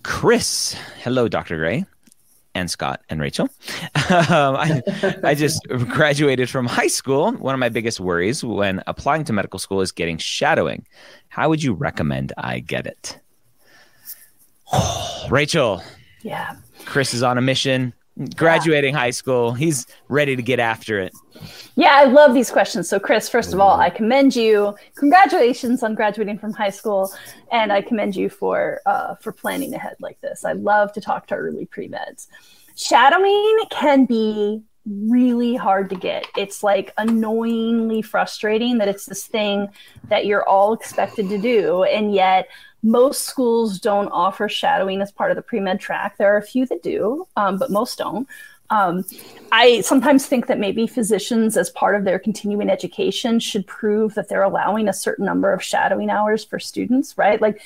Chris, 0.01 0.77
hello, 1.03 1.27
Dr. 1.27 1.57
Gray 1.57 1.83
and 2.53 2.69
Scott 2.69 3.01
and 3.09 3.21
Rachel. 3.21 3.49
um, 4.09 4.55
I, 4.55 4.81
I 5.23 5.35
just 5.35 5.65
graduated 5.67 6.49
from 6.49 6.65
high 6.65 6.87
school. 6.87 7.31
One 7.33 7.53
of 7.53 7.59
my 7.59 7.69
biggest 7.69 7.99
worries 7.99 8.43
when 8.43 8.83
applying 8.87 9.23
to 9.25 9.33
medical 9.33 9.59
school 9.59 9.81
is 9.81 9.91
getting 9.91 10.17
shadowing. 10.17 10.85
How 11.29 11.49
would 11.49 11.63
you 11.63 11.73
recommend 11.73 12.33
I 12.37 12.59
get 12.59 12.85
it? 12.87 13.19
Rachel. 15.29 15.83
Yeah. 16.21 16.55
Chris 16.85 17.13
is 17.13 17.23
on 17.23 17.37
a 17.37 17.41
mission 17.41 17.93
graduating 18.35 18.93
yeah. 18.93 18.99
high 18.99 19.09
school. 19.11 19.53
He's 19.53 19.87
ready 20.09 20.35
to 20.35 20.41
get 20.41 20.59
after 20.59 20.99
it. 20.99 21.13
Yeah, 21.75 21.95
I 21.95 22.05
love 22.05 22.33
these 22.33 22.51
questions. 22.51 22.89
So, 22.89 22.99
Chris, 22.99 23.29
first 23.29 23.53
of 23.53 23.59
all, 23.59 23.79
I 23.79 23.89
commend 23.89 24.35
you. 24.35 24.75
Congratulations 24.95 25.83
on 25.83 25.95
graduating 25.95 26.37
from 26.37 26.53
high 26.53 26.69
school, 26.69 27.11
and 27.51 27.71
I 27.71 27.81
commend 27.81 28.15
you 28.15 28.29
for 28.29 28.81
uh, 28.85 29.15
for 29.15 29.31
planning 29.31 29.73
ahead 29.73 29.95
like 29.99 30.19
this. 30.21 30.45
I 30.45 30.53
love 30.53 30.93
to 30.93 31.01
talk 31.01 31.27
to 31.27 31.35
early 31.35 31.65
pre 31.65 31.87
meds. 31.87 32.27
Shadowing 32.75 33.59
can 33.69 34.05
be 34.05 34.63
really 34.85 35.55
hard 35.55 35.89
to 35.89 35.95
get. 35.95 36.25
It's 36.37 36.63
like 36.63 36.93
annoyingly 36.97 38.01
frustrating 38.01 38.77
that 38.79 38.87
it's 38.87 39.05
this 39.05 39.27
thing 39.27 39.69
that 40.09 40.25
you're 40.25 40.47
all 40.47 40.73
expected 40.73 41.29
to 41.29 41.37
do, 41.37 41.83
and 41.83 42.13
yet 42.13 42.47
most 42.83 43.23
schools 43.23 43.79
don't 43.79 44.09
offer 44.09 44.49
shadowing 44.49 45.01
as 45.01 45.11
part 45.11 45.31
of 45.31 45.35
the 45.35 45.43
pre 45.43 45.59
med 45.59 45.79
track. 45.79 46.17
There 46.17 46.33
are 46.33 46.37
a 46.37 46.43
few 46.43 46.65
that 46.67 46.83
do, 46.83 47.27
um, 47.35 47.57
but 47.57 47.71
most 47.71 47.97
don't. 47.97 48.27
Um, 48.71 49.03
I 49.51 49.81
sometimes 49.81 50.27
think 50.27 50.47
that 50.47 50.57
maybe 50.57 50.87
physicians, 50.87 51.57
as 51.57 51.69
part 51.71 51.93
of 51.95 52.05
their 52.05 52.17
continuing 52.17 52.69
education, 52.69 53.39
should 53.39 53.67
prove 53.67 54.13
that 54.15 54.29
they're 54.29 54.43
allowing 54.43 54.87
a 54.87 54.93
certain 54.93 55.25
number 55.25 55.51
of 55.51 55.61
shadowing 55.61 56.09
hours 56.09 56.45
for 56.45 56.57
students, 56.57 57.17
right? 57.17 57.41
Like 57.41 57.61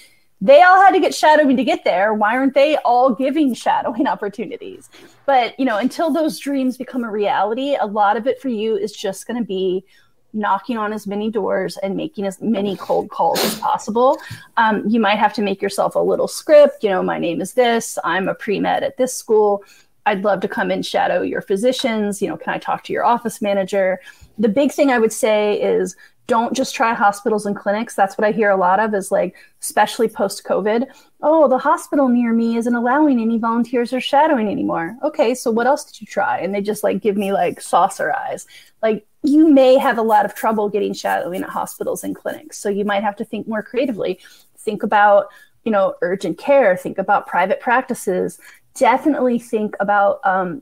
they 0.46 0.62
all 0.62 0.80
had 0.80 0.92
to 0.92 1.00
get 1.00 1.16
shadowing 1.16 1.58
to 1.58 1.64
get 1.64 1.84
there. 1.84 2.14
Why 2.14 2.38
aren't 2.38 2.54
they 2.54 2.78
all 2.78 3.14
giving 3.14 3.56
shadowing 3.56 4.06
opportunities? 4.16 4.90
But 5.26 5.60
you 5.60 5.66
know, 5.66 5.78
until 5.78 6.12
those 6.12 6.38
dreams 6.40 6.78
become 6.78 7.04
a 7.04 7.10
reality, 7.10 7.76
a 7.80 7.88
lot 7.88 8.16
of 8.16 8.28
it 8.28 8.40
for 8.40 8.50
you 8.50 8.78
is 8.78 8.92
just 8.92 9.26
going 9.26 9.40
to 9.40 9.46
be 9.46 9.84
knocking 10.34 10.78
on 10.78 10.94
as 10.94 11.08
many 11.08 11.32
doors 11.32 11.78
and 11.78 11.96
making 11.96 12.26
as 12.26 12.42
many 12.42 12.76
cold 12.76 13.10
calls 13.10 13.44
as 13.44 13.58
possible. 13.58 14.20
Um, 14.58 14.84
you 14.88 15.00
might 15.00 15.18
have 15.18 15.34
to 15.34 15.42
make 15.42 15.62
yourself 15.62 15.96
a 15.96 16.00
little 16.00 16.28
script. 16.28 16.84
You 16.84 16.90
know, 16.90 17.02
my 17.02 17.18
name 17.18 17.42
is 17.42 17.54
this. 17.54 17.98
I'm 18.04 18.28
a 18.28 18.36
pre 18.36 18.60
med 18.60 18.84
at 18.84 18.98
this 18.98 19.16
school. 19.16 19.64
I'd 20.06 20.24
love 20.24 20.42
to 20.42 20.48
come 20.48 20.70
and 20.70 20.86
shadow 20.86 21.24
your 21.24 21.42
physicians. 21.42 22.22
You 22.22 22.28
know, 22.28 22.38
can 22.38 22.54
I 22.54 22.60
talk 22.60 22.84
to 22.84 22.94
your 22.94 23.04
office 23.04 23.42
manager? 23.42 24.00
The 24.38 24.50
big 24.50 24.72
thing 24.72 24.92
I 24.92 25.00
would 25.00 25.14
say 25.14 25.60
is 25.60 25.96
don't 26.28 26.56
just 26.56 26.74
try 26.74 26.94
hospitals 26.94 27.46
and 27.46 27.56
clinics. 27.56 27.94
That's 27.96 28.18
what 28.18 28.26
I 28.26 28.32
hear 28.32 28.50
a 28.50 28.58
lot 28.58 28.80
of 28.80 28.94
is 28.94 29.12
like, 29.12 29.36
especially 29.62 30.08
post 30.08 30.44
COVID. 30.44 30.88
Oh, 31.22 31.48
the 31.48 31.58
hospital 31.58 32.08
near 32.08 32.34
me 32.34 32.58
isn't 32.58 32.74
allowing 32.74 33.20
any 33.22 33.38
volunteers 33.38 33.94
or 33.94 34.02
shadowing 34.02 34.48
anymore. 34.48 34.98
Okay, 35.04 35.36
so 35.36 35.52
what 35.52 35.68
else 35.68 35.84
did 35.84 36.02
you 36.02 36.08
try? 36.08 36.40
And 36.40 36.54
they 36.54 36.62
just 36.62 36.84
like 36.84 37.02
give 37.02 37.16
me 37.16 37.32
like 37.32 37.62
saucer 37.62 38.14
eyes. 38.14 38.48
Like, 38.82 39.06
you 39.24 39.48
may 39.50 39.78
have 39.78 39.98
a 39.98 40.04
lot 40.04 40.26
of 40.26 40.36
trouble 40.36 40.70
getting 40.70 40.94
shadowing 40.94 41.44
at 41.44 41.50
hospitals 41.50 42.04
and 42.04 42.16
clinics. 42.16 42.58
So 42.58 42.70
you 42.70 42.86
might 42.86 43.04
have 43.04 43.16
to 43.18 43.26
think 43.26 43.48
more 43.48 43.64
creatively. 43.64 44.20
Think 44.58 44.84
about, 44.84 45.28
you 45.64 45.72
know, 45.72 45.96
urgent 46.02 46.38
care, 46.38 46.78
think 46.78 46.98
about 46.98 47.28
private 47.28 47.60
practices. 47.60 48.40
Definitely 48.76 49.40
think 49.40 49.76
about 49.80 50.20
um, 50.24 50.62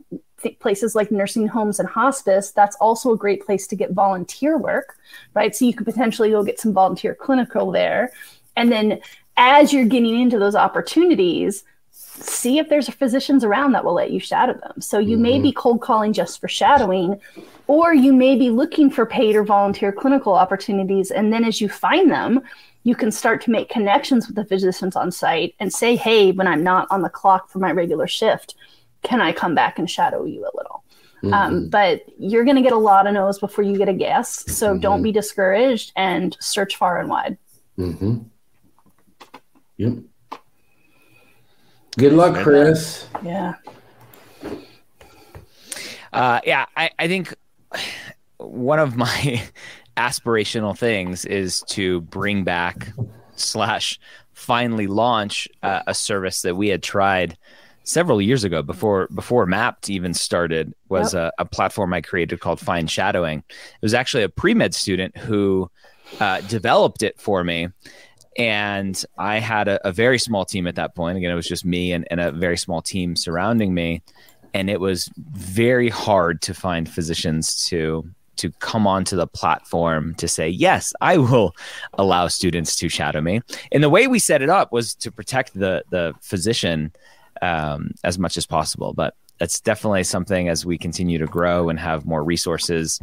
places 0.59 0.95
like 0.95 1.11
nursing 1.11 1.47
homes 1.47 1.79
and 1.79 1.89
hospice. 1.89 2.51
That's 2.51 2.75
also 2.77 3.13
a 3.13 3.17
great 3.17 3.45
place 3.45 3.67
to 3.67 3.75
get 3.75 3.91
volunteer 3.91 4.57
work, 4.57 4.97
right? 5.33 5.55
So 5.55 5.65
you 5.65 5.73
could 5.73 5.85
potentially 5.85 6.31
go 6.31 6.43
get 6.43 6.59
some 6.59 6.73
volunteer 6.73 7.15
clinical 7.15 7.71
there. 7.71 8.11
And 8.55 8.71
then 8.71 9.01
as 9.37 9.73
you're 9.73 9.85
getting 9.85 10.19
into 10.19 10.39
those 10.39 10.55
opportunities, 10.55 11.63
see 11.91 12.59
if 12.59 12.69
there's 12.69 12.89
physicians 12.89 13.43
around 13.43 13.71
that 13.71 13.83
will 13.83 13.93
let 13.93 14.11
you 14.11 14.19
shadow 14.19 14.53
them. 14.53 14.79
So 14.79 14.99
you 14.99 15.15
mm-hmm. 15.15 15.23
may 15.23 15.39
be 15.39 15.51
cold 15.51 15.81
calling 15.81 16.13
just 16.13 16.39
for 16.39 16.47
shadowing, 16.47 17.19
or 17.67 17.93
you 17.93 18.13
may 18.13 18.35
be 18.35 18.49
looking 18.49 18.89
for 18.89 19.05
paid 19.05 19.35
or 19.35 19.43
volunteer 19.43 19.91
clinical 19.91 20.33
opportunities. 20.33 21.11
And 21.11 21.33
then 21.33 21.43
as 21.43 21.59
you 21.59 21.69
find 21.69 22.11
them, 22.11 22.41
you 22.83 22.95
can 22.95 23.11
start 23.11 23.41
to 23.41 23.51
make 23.51 23.69
connections 23.69 24.27
with 24.27 24.35
the 24.35 24.45
physicians 24.45 24.95
on 24.95 25.11
site 25.11 25.55
and 25.59 25.73
say, 25.73 25.95
hey, 25.95 26.31
when 26.31 26.47
I'm 26.47 26.63
not 26.63 26.87
on 26.91 27.01
the 27.01 27.09
clock 27.09 27.49
for 27.49 27.59
my 27.59 27.71
regular 27.71 28.07
shift, 28.07 28.55
can 29.03 29.21
I 29.21 29.31
come 29.31 29.55
back 29.55 29.79
and 29.79 29.89
shadow 29.89 30.25
you 30.25 30.41
a 30.41 30.51
little? 30.55 30.83
Mm-hmm. 31.23 31.33
Um, 31.33 31.69
but 31.69 32.03
you're 32.19 32.43
going 32.43 32.57
to 32.57 32.61
get 32.61 32.73
a 32.73 32.77
lot 32.77 33.07
of 33.07 33.13
no's 33.13 33.39
before 33.39 33.63
you 33.63 33.77
get 33.77 33.87
a 33.87 33.93
yes. 33.93 34.43
So 34.51 34.71
mm-hmm. 34.71 34.81
don't 34.81 35.01
be 35.01 35.11
discouraged 35.11 35.93
and 35.95 36.35
search 36.41 36.75
far 36.75 36.99
and 36.99 37.09
wide. 37.09 37.37
Mm-hmm. 37.77 38.19
Yep. 39.77 39.93
Good 41.97 42.13
luck, 42.13 42.35
Chris. 42.43 43.07
Yeah. 43.23 43.53
Uh, 46.11 46.41
yeah, 46.43 46.65
I, 46.75 46.91
I 46.99 47.07
think 47.07 47.33
one 48.37 48.79
of 48.79 48.95
my 48.95 49.43
aspirational 49.97 50.77
things 50.77 51.23
is 51.25 51.61
to 51.69 52.01
bring 52.01 52.43
back 52.43 52.91
slash 53.35 53.99
finally 54.33 54.87
launch 54.87 55.47
uh, 55.61 55.81
a 55.87 55.93
service 55.93 56.41
that 56.41 56.55
we 56.55 56.67
had 56.67 56.83
tried 56.83 57.37
several 57.83 58.21
years 58.21 58.43
ago 58.43 58.61
before 58.61 59.07
before 59.13 59.45
Mappd 59.45 59.89
even 59.89 60.13
started 60.13 60.73
was 60.89 61.13
yep. 61.13 61.33
a, 61.37 61.41
a, 61.41 61.45
platform 61.45 61.93
I 61.93 62.01
created 62.01 62.39
called 62.39 62.59
fine 62.59 62.87
Shadowing. 62.87 63.43
It 63.49 63.81
was 63.81 63.93
actually 63.93 64.23
a 64.23 64.29
pre 64.29 64.53
med 64.53 64.73
student 64.73 65.15
who 65.17 65.69
uh, 66.19 66.41
developed 66.41 67.03
it 67.03 67.19
for 67.19 67.43
me, 67.43 67.69
and 68.37 69.03
I 69.17 69.39
had 69.39 69.67
a, 69.67 69.87
a, 69.87 69.91
very 69.91 70.19
small 70.19 70.45
team 70.45 70.67
at 70.67 70.75
that 70.75 70.95
point. 70.95 71.17
Again, 71.17 71.31
it 71.31 71.35
was 71.35 71.47
just 71.47 71.65
me 71.65 71.91
and, 71.91 72.07
and 72.09 72.19
a 72.19 72.31
very 72.31 72.57
small 72.57 72.81
team 72.81 73.15
surrounding 73.15 73.73
me, 73.73 74.01
and 74.53 74.69
it 74.69 74.79
was 74.79 75.09
very 75.17 75.89
hard 75.89 76.41
to 76.43 76.53
find 76.53 76.89
physicians 76.89 77.65
to 77.67 78.07
to 78.35 78.49
come 78.53 78.87
onto 78.87 79.15
the 79.15 79.27
platform 79.27 80.15
to 80.15 80.27
say 80.27 80.49
yes 80.49 80.91
i 81.01 81.17
will 81.17 81.55
allow 81.93 82.27
students 82.27 82.75
to 82.75 82.89
shadow 82.89 83.21
me 83.21 83.39
and 83.71 83.83
the 83.83 83.89
way 83.89 84.07
we 84.07 84.17
set 84.17 84.41
it 84.41 84.49
up 84.49 84.71
was 84.71 84.95
to 84.95 85.11
protect 85.11 85.53
the 85.53 85.83
the 85.91 86.15
physician 86.19 86.91
um, 87.43 87.91
as 88.03 88.17
much 88.17 88.37
as 88.37 88.45
possible 88.45 88.93
but 88.93 89.15
that's 89.39 89.59
definitely 89.59 90.03
something 90.03 90.47
as 90.49 90.65
we 90.65 90.77
continue 90.77 91.17
to 91.17 91.25
grow 91.25 91.69
and 91.69 91.79
have 91.79 92.05
more 92.05 92.23
resources 92.23 92.99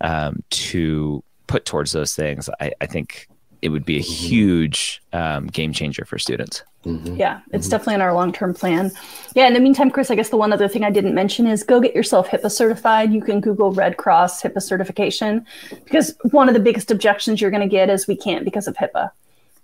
um, 0.00 0.42
to 0.50 1.22
put 1.46 1.64
towards 1.64 1.92
those 1.92 2.14
things 2.14 2.48
I, 2.60 2.72
I 2.80 2.86
think 2.86 3.28
it 3.60 3.68
would 3.68 3.84
be 3.84 3.96
a 3.96 4.00
mm-hmm. 4.00 4.26
huge 4.26 5.02
um, 5.12 5.46
game 5.46 5.72
changer 5.72 6.04
for 6.04 6.18
students 6.18 6.62
Mm-hmm. 6.84 7.14
Yeah, 7.16 7.40
it's 7.52 7.66
mm-hmm. 7.66 7.70
definitely 7.70 7.94
in 7.94 8.00
our 8.00 8.12
long 8.12 8.32
term 8.32 8.54
plan. 8.54 8.90
Yeah, 9.34 9.46
in 9.46 9.54
the 9.54 9.60
meantime, 9.60 9.90
Chris, 9.90 10.10
I 10.10 10.14
guess 10.14 10.30
the 10.30 10.36
one 10.36 10.52
other 10.52 10.66
thing 10.66 10.84
I 10.84 10.90
didn't 10.90 11.14
mention 11.14 11.46
is 11.46 11.62
go 11.62 11.80
get 11.80 11.94
yourself 11.94 12.28
HIPAA 12.28 12.50
certified. 12.50 13.12
You 13.12 13.22
can 13.22 13.40
Google 13.40 13.72
Red 13.72 13.96
Cross 13.96 14.42
HIPAA 14.42 14.62
certification 14.62 15.46
because 15.84 16.14
one 16.30 16.48
of 16.48 16.54
the 16.54 16.60
biggest 16.60 16.90
objections 16.90 17.40
you're 17.40 17.50
going 17.50 17.62
to 17.62 17.68
get 17.68 17.88
is 17.88 18.08
we 18.08 18.16
can't 18.16 18.44
because 18.44 18.66
of 18.66 18.74
HIPAA. 18.74 19.10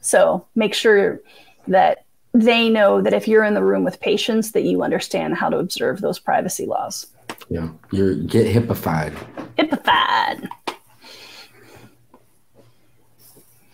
So 0.01 0.47
make 0.55 0.75
sure 0.75 1.21
that 1.67 2.05
they 2.33 2.69
know 2.69 3.01
that 3.01 3.15
if 3.15 3.27
you're 3.27 3.45
in 3.45 3.55
the 3.55 3.65
room 3.65 3.85
with 3.85 4.01
patients, 4.01 4.53
that 4.53 4.63
you 4.63 4.83
understand 4.83 5.35
how 5.35 5.49
to 5.49 5.59
observe 5.59 6.01
those 6.01 6.19
privacy 6.19 6.67
laws. 6.67 7.07
Yeah, 7.49 7.69
you 7.91 8.23
get 8.25 8.47
HIPAAified. 8.47 9.15
HIPAAified. 9.57 10.49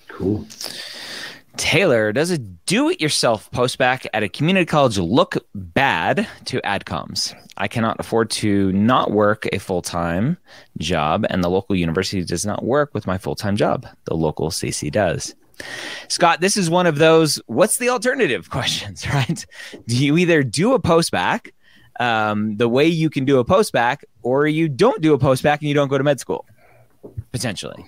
Cool. 0.09 0.47
Taylor, 1.57 2.13
does 2.13 2.31
a 2.31 2.39
do 2.39 2.89
it 2.91 3.01
yourself 3.01 3.51
postbac 3.53 4.07
at 4.13 4.23
a 4.23 4.29
community 4.29 4.67
college 4.67 4.99
look 4.99 5.37
bad 5.55 6.27
to 6.47 6.61
ADCOMS? 6.63 7.35
I 7.57 7.69
cannot 7.69 8.01
afford 8.01 8.31
to 8.31 8.73
not 8.73 9.13
work 9.13 9.47
a 9.53 9.59
full 9.59 9.83
time 9.83 10.37
job, 10.79 11.25
and 11.31 11.45
the 11.45 11.51
local 11.51 11.77
university 11.77 12.25
does 12.25 12.45
not 12.45 12.65
work 12.65 12.93
with 12.93 13.07
my 13.07 13.19
full 13.19 13.37
time 13.37 13.57
job. 13.57 13.87
The 14.05 14.15
local 14.15 14.51
CC 14.51 14.91
does. 14.91 15.35
Scott, 16.09 16.41
this 16.41 16.57
is 16.57 16.69
one 16.71 16.87
of 16.87 16.99
those 16.99 17.41
what's 17.47 17.79
the 17.79 17.89
alternative 17.89 18.51
questions, 18.59 19.09
right? 19.09 19.45
Do 19.87 19.97
you 19.97 20.17
either 20.17 20.43
do 20.43 20.75
a 20.75 20.81
postbac 20.81 21.51
um, 22.01 22.57
the 22.57 22.69
way 22.69 22.87
you 22.87 23.11
can 23.11 23.25
do 23.25 23.39
a 23.39 23.45
postbac, 23.45 24.03
or 24.23 24.47
you 24.47 24.69
don't 24.69 25.01
do 25.01 25.15
a 25.15 25.19
postbac 25.19 25.59
and 25.59 25.69
you 25.69 25.75
don't 25.75 25.89
go 25.89 25.99
to 25.99 26.05
med 26.05 26.21
school, 26.21 26.45
potentially? 27.33 27.85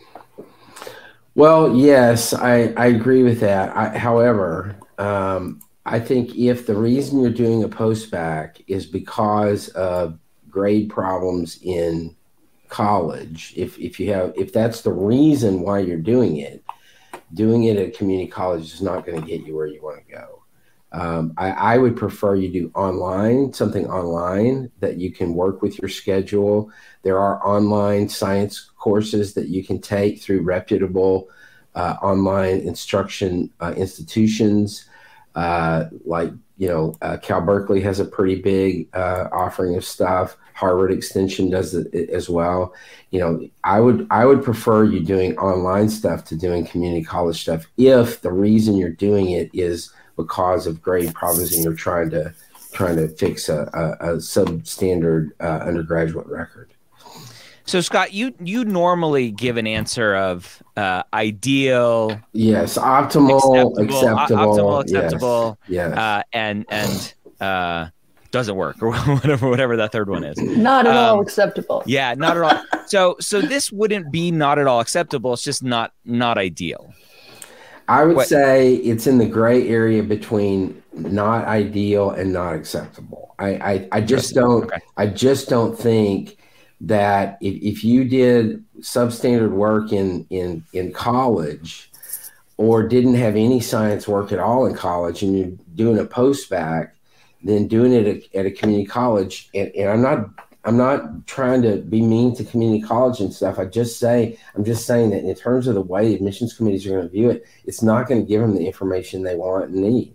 Well, 1.34 1.76
yes, 1.76 2.32
I, 2.32 2.72
I 2.76 2.86
agree 2.86 3.22
with 3.22 3.40
that. 3.40 3.76
I, 3.76 3.98
however, 3.98 4.76
um, 4.98 5.60
I 5.84 6.00
think 6.00 6.34
if 6.34 6.66
the 6.66 6.74
reason 6.74 7.20
you're 7.20 7.30
doing 7.30 7.62
a 7.62 7.68
postbac 7.68 8.62
is 8.66 8.86
because 8.86 9.68
of 9.70 10.18
grade 10.48 10.88
problems 10.88 11.58
in 11.62 12.16
college, 12.68 13.52
if, 13.54 13.78
if 13.78 14.00
you 14.00 14.12
have 14.12 14.32
if 14.36 14.52
that's 14.52 14.80
the 14.80 14.92
reason 14.92 15.60
why 15.60 15.80
you're 15.80 15.98
doing 15.98 16.38
it, 16.38 16.64
doing 17.34 17.64
it 17.64 17.76
at 17.76 17.88
a 17.88 17.90
community 17.90 18.30
college 18.30 18.72
is 18.72 18.82
not 18.82 19.04
going 19.04 19.20
to 19.20 19.26
get 19.26 19.46
you 19.46 19.56
where 19.56 19.66
you 19.66 19.82
want 19.82 20.06
to 20.06 20.12
go. 20.12 20.42
Um, 20.92 21.34
I, 21.36 21.50
I, 21.50 21.78
would 21.78 21.96
prefer 21.96 22.36
you 22.36 22.48
do 22.48 22.70
online, 22.74 23.52
something 23.52 23.86
online 23.86 24.70
that 24.78 24.96
you 24.96 25.10
can 25.10 25.34
work 25.34 25.60
with 25.60 25.78
your 25.82 25.88
schedule. 25.88 26.70
There 27.02 27.18
are 27.18 27.44
online 27.46 28.08
science 28.08 28.70
courses 28.78 29.34
that 29.34 29.48
you 29.48 29.64
can 29.64 29.80
take 29.80 30.22
through 30.22 30.42
reputable 30.42 31.28
uh, 31.74 31.96
online 32.00 32.60
instruction 32.60 33.50
uh, 33.60 33.74
institutions. 33.76 34.88
Uh, 35.34 35.86
like, 36.04 36.32
you 36.58 36.68
know, 36.68 36.94
uh, 37.02 37.18
Cal 37.18 37.40
Berkeley 37.40 37.80
has 37.82 38.00
a 38.00 38.04
pretty 38.04 38.40
big 38.40 38.88
uh, 38.94 39.28
offering 39.32 39.76
of 39.76 39.84
stuff. 39.84 40.36
Harvard 40.54 40.90
Extension 40.90 41.50
does 41.50 41.74
it 41.74 42.08
as 42.08 42.30
well. 42.30 42.74
You 43.10 43.20
know, 43.20 43.48
I 43.62 43.80
would 43.80 44.06
I 44.10 44.24
would 44.24 44.42
prefer 44.42 44.84
you 44.84 45.00
doing 45.00 45.36
online 45.38 45.90
stuff 45.90 46.24
to 46.26 46.36
doing 46.36 46.66
community 46.66 47.04
college 47.04 47.42
stuff 47.42 47.66
if 47.76 48.22
the 48.22 48.32
reason 48.32 48.76
you're 48.76 48.88
doing 48.88 49.30
it 49.30 49.50
is 49.52 49.92
because 50.16 50.66
of 50.66 50.80
grade 50.80 51.12
problems 51.14 51.54
and 51.54 51.62
you're 51.62 51.74
trying 51.74 52.08
to 52.10 52.34
trying 52.72 52.96
to 52.96 53.08
fix 53.08 53.48
a, 53.48 53.68
a, 53.74 54.12
a 54.12 54.16
substandard 54.16 55.32
uh, 55.40 55.64
undergraduate 55.64 56.26
record. 56.26 56.70
So 57.66 57.80
Scott, 57.80 58.12
you 58.12 58.32
you 58.38 58.64
normally 58.64 59.32
give 59.32 59.56
an 59.56 59.66
answer 59.66 60.14
of 60.14 60.62
uh, 60.76 61.02
ideal, 61.12 62.20
yes, 62.32 62.78
optimal, 62.78 63.76
acceptable, 63.76 63.78
acceptable 63.78 64.56
optimal, 64.56 64.82
acceptable, 64.82 65.58
yes, 65.66 65.90
yes. 65.90 65.98
Uh, 65.98 66.22
and 66.32 66.64
and 66.68 67.14
uh, 67.40 67.88
doesn't 68.30 68.54
work 68.54 68.76
or 68.82 68.92
whatever 68.92 69.50
whatever 69.50 69.76
that 69.78 69.90
third 69.90 70.08
one 70.08 70.22
is. 70.22 70.38
Not 70.38 70.86
at 70.86 70.96
um, 70.96 71.16
all 71.16 71.20
acceptable. 71.20 71.82
Yeah, 71.86 72.14
not 72.14 72.36
at 72.36 72.42
all. 72.44 72.84
so 72.86 73.16
so 73.18 73.40
this 73.40 73.72
wouldn't 73.72 74.12
be 74.12 74.30
not 74.30 74.60
at 74.60 74.68
all 74.68 74.78
acceptable. 74.78 75.32
It's 75.32 75.42
just 75.42 75.64
not 75.64 75.92
not 76.04 76.38
ideal. 76.38 76.94
I 77.88 78.04
would 78.04 78.16
what? 78.16 78.28
say 78.28 78.74
it's 78.76 79.08
in 79.08 79.18
the 79.18 79.26
gray 79.26 79.68
area 79.68 80.04
between 80.04 80.80
not 80.92 81.46
ideal 81.46 82.10
and 82.10 82.32
not 82.32 82.54
acceptable. 82.54 83.34
I 83.40 83.48
I, 83.48 83.88
I 83.90 84.00
just 84.02 84.34
don't 84.34 84.66
okay. 84.66 84.78
I 84.96 85.08
just 85.08 85.48
don't 85.48 85.76
think 85.76 86.38
that 86.80 87.38
if, 87.40 87.76
if 87.76 87.84
you 87.84 88.04
did 88.04 88.64
substandard 88.80 89.50
work 89.50 89.92
in 89.92 90.26
in 90.30 90.64
in 90.72 90.92
college 90.92 91.90
or 92.58 92.86
didn't 92.86 93.14
have 93.14 93.36
any 93.36 93.60
science 93.60 94.06
work 94.06 94.32
at 94.32 94.38
all 94.38 94.66
in 94.66 94.74
college 94.74 95.22
and 95.22 95.38
you're 95.38 95.52
doing 95.74 95.98
a 95.98 96.04
post 96.04 96.50
bac 96.50 96.94
then 97.42 97.66
doing 97.66 97.92
it 97.92 98.06
at, 98.06 98.40
at 98.40 98.46
a 98.46 98.50
community 98.50 98.86
college 98.86 99.48
and, 99.54 99.70
and 99.74 99.88
i'm 99.88 100.02
not 100.02 100.28
i'm 100.64 100.76
not 100.76 101.26
trying 101.26 101.62
to 101.62 101.78
be 101.78 102.02
mean 102.02 102.34
to 102.34 102.44
community 102.44 102.82
college 102.82 103.20
and 103.20 103.32
stuff. 103.32 103.58
I 103.58 103.64
just 103.64 103.98
say 103.98 104.38
i'm 104.54 104.64
just 104.64 104.86
saying 104.86 105.10
that 105.10 105.24
in 105.24 105.34
terms 105.34 105.66
of 105.66 105.74
the 105.74 105.80
way 105.80 106.14
admissions 106.14 106.54
committees 106.54 106.86
are 106.86 106.90
going 106.90 107.02
to 107.02 107.08
view 107.08 107.30
it 107.30 107.46
it's 107.64 107.82
not 107.82 108.06
going 108.06 108.20
to 108.20 108.28
give 108.28 108.42
them 108.42 108.54
the 108.54 108.66
information 108.66 109.22
they 109.22 109.36
want 109.36 109.70
and 109.70 109.76
need. 109.76 110.12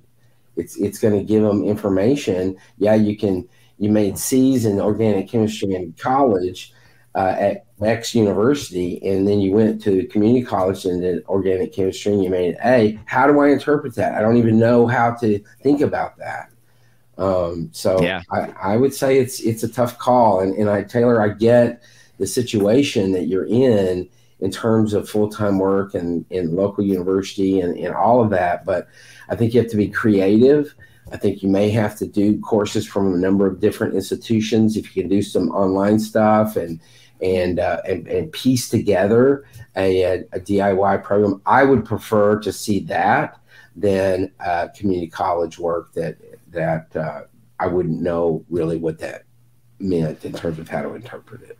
It's 0.57 0.75
it's 0.77 0.99
going 0.99 1.17
to 1.17 1.23
give 1.23 1.43
them 1.43 1.63
information. 1.63 2.57
Yeah 2.77 2.95
you 2.95 3.17
can 3.17 3.47
you 3.81 3.91
made 3.91 4.15
C's 4.15 4.65
in 4.65 4.79
organic 4.79 5.27
chemistry 5.27 5.73
in 5.73 5.93
college 5.93 6.71
uh, 7.15 7.35
at 7.37 7.65
X 7.81 8.13
university, 8.13 9.01
and 9.03 9.27
then 9.27 9.41
you 9.41 9.53
went 9.53 9.81
to 9.81 10.05
community 10.05 10.45
college 10.45 10.85
and 10.85 11.01
did 11.01 11.25
organic 11.25 11.73
chemistry 11.73 12.13
and 12.13 12.23
you 12.23 12.29
made 12.29 12.53
an 12.55 12.59
A. 12.63 12.99
How 13.05 13.25
do 13.25 13.39
I 13.39 13.49
interpret 13.49 13.95
that? 13.95 14.13
I 14.13 14.21
don't 14.21 14.37
even 14.37 14.59
know 14.59 14.85
how 14.85 15.15
to 15.15 15.39
think 15.63 15.81
about 15.81 16.15
that. 16.19 16.51
Um, 17.17 17.69
so 17.71 17.99
yeah. 18.03 18.21
I, 18.29 18.53
I, 18.61 18.77
would 18.77 18.93
say 18.93 19.17
it's 19.17 19.39
it's 19.39 19.63
a 19.63 19.67
tough 19.67 19.97
call, 19.97 20.41
and, 20.41 20.53
and 20.55 20.69
I 20.69 20.83
Taylor, 20.83 21.19
I 21.19 21.29
get 21.29 21.81
the 22.19 22.27
situation 22.27 23.13
that 23.13 23.25
you're 23.25 23.47
in 23.47 24.07
in 24.41 24.51
terms 24.51 24.93
of 24.93 25.09
full 25.09 25.27
time 25.27 25.57
work 25.57 25.95
and 25.95 26.23
in 26.29 26.55
local 26.55 26.83
university 26.83 27.59
and, 27.59 27.75
and 27.79 27.95
all 27.95 28.23
of 28.23 28.29
that, 28.29 28.63
but 28.63 28.87
I 29.27 29.35
think 29.35 29.55
you 29.55 29.61
have 29.61 29.71
to 29.71 29.77
be 29.77 29.87
creative 29.87 30.75
I 31.11 31.17
think 31.17 31.43
you 31.43 31.49
may 31.49 31.69
have 31.69 31.97
to 31.97 32.07
do 32.07 32.39
courses 32.39 32.87
from 32.87 33.13
a 33.13 33.17
number 33.17 33.45
of 33.45 33.59
different 33.59 33.95
institutions 33.95 34.77
if 34.77 34.95
you 34.95 35.03
can 35.03 35.09
do 35.09 35.21
some 35.21 35.49
online 35.49 35.99
stuff 35.99 36.55
and 36.55 36.79
and 37.21 37.59
uh, 37.59 37.81
and, 37.87 38.07
and, 38.07 38.31
piece 38.31 38.67
together 38.67 39.45
a, 39.75 40.01
a, 40.01 40.19
a, 40.33 40.39
DIY 40.39 41.03
program. 41.03 41.39
I 41.45 41.63
would 41.63 41.85
prefer 41.85 42.39
to 42.39 42.51
see 42.51 42.79
that 42.85 43.39
than 43.75 44.31
uh, 44.39 44.69
community 44.75 45.07
college 45.07 45.59
work 45.59 45.93
that 45.93 46.17
that 46.51 46.95
uh, 46.95 47.23
I 47.59 47.67
wouldn't 47.67 48.01
know 48.01 48.43
really 48.49 48.77
what 48.77 48.97
that 48.99 49.25
meant 49.79 50.25
in 50.25 50.33
terms 50.33 50.57
of 50.57 50.67
how 50.67 50.81
to 50.81 50.95
interpret 50.95 51.43
it. 51.43 51.59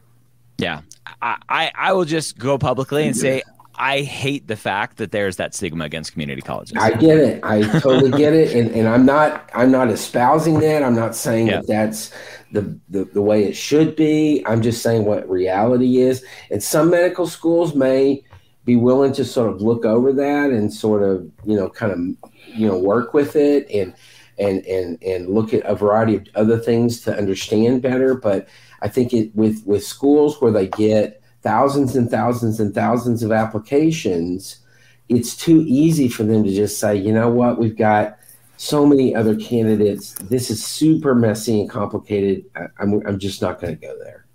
Yeah, 0.57 0.81
I, 1.21 1.71
I 1.73 1.93
will 1.93 2.05
just 2.05 2.37
go 2.37 2.57
publicly 2.57 3.07
and 3.07 3.17
say 3.17 3.41
I 3.75 4.01
hate 4.01 4.47
the 4.47 4.55
fact 4.55 4.97
that 4.97 5.11
there's 5.11 5.37
that 5.37 5.55
stigma 5.55 5.85
against 5.85 6.11
community 6.11 6.41
colleges. 6.41 6.77
I 6.77 6.91
get 6.91 7.17
it. 7.17 7.43
I 7.43 7.61
totally 7.79 8.11
get 8.11 8.33
it. 8.33 8.55
And, 8.55 8.71
and 8.71 8.87
I'm 8.87 9.05
not 9.05 9.49
I'm 9.53 9.71
not 9.71 9.89
espousing 9.89 10.59
that. 10.59 10.83
I'm 10.83 10.95
not 10.95 11.15
saying 11.15 11.47
yeah. 11.47 11.57
that 11.57 11.67
that's 11.67 12.11
the, 12.51 12.77
the 12.89 13.05
the 13.05 13.21
way 13.21 13.45
it 13.45 13.55
should 13.55 13.95
be. 13.95 14.43
I'm 14.45 14.61
just 14.61 14.81
saying 14.81 15.05
what 15.05 15.29
reality 15.29 15.97
is. 15.99 16.23
And 16.49 16.61
some 16.61 16.89
medical 16.89 17.27
schools 17.27 17.73
may 17.73 18.23
be 18.65 18.75
willing 18.75 19.13
to 19.13 19.25
sort 19.25 19.51
of 19.51 19.61
look 19.61 19.85
over 19.85 20.13
that 20.13 20.51
and 20.51 20.71
sort 20.71 21.01
of, 21.01 21.29
you 21.45 21.55
know, 21.55 21.69
kind 21.69 21.91
of, 21.91 22.31
you 22.45 22.67
know, 22.67 22.77
work 22.77 23.13
with 23.13 23.35
it 23.35 23.69
and 23.71 23.93
and 24.37 24.65
and 24.65 25.01
and 25.03 25.29
look 25.29 25.53
at 25.53 25.65
a 25.65 25.75
variety 25.75 26.15
of 26.15 26.27
other 26.35 26.57
things 26.57 27.01
to 27.01 27.15
understand 27.15 27.81
better. 27.81 28.15
But 28.15 28.47
I 28.81 28.87
think 28.87 29.13
it 29.13 29.35
with 29.35 29.65
with 29.65 29.85
schools 29.85 30.41
where 30.41 30.51
they 30.51 30.67
get 30.67 31.20
thousands 31.41 31.95
and 31.95 32.09
thousands 32.09 32.59
and 32.59 32.73
thousands 32.73 33.23
of 33.23 33.31
applications, 33.31 34.59
it's 35.09 35.35
too 35.35 35.63
easy 35.67 36.07
for 36.07 36.23
them 36.23 36.43
to 36.43 36.53
just 36.53 36.79
say, 36.79 36.95
you 36.95 37.11
know 37.11 37.29
what, 37.29 37.59
we've 37.59 37.77
got 37.77 38.17
so 38.57 38.85
many 38.85 39.15
other 39.15 39.35
candidates. 39.35 40.13
This 40.13 40.49
is 40.51 40.63
super 40.63 41.15
messy 41.15 41.59
and 41.61 41.69
complicated. 41.69 42.45
I, 42.55 42.83
am 42.83 43.01
I'm 43.07 43.19
just 43.19 43.41
not 43.41 43.59
going 43.59 43.75
to 43.75 43.81
go 43.81 43.97
there. 44.03 44.25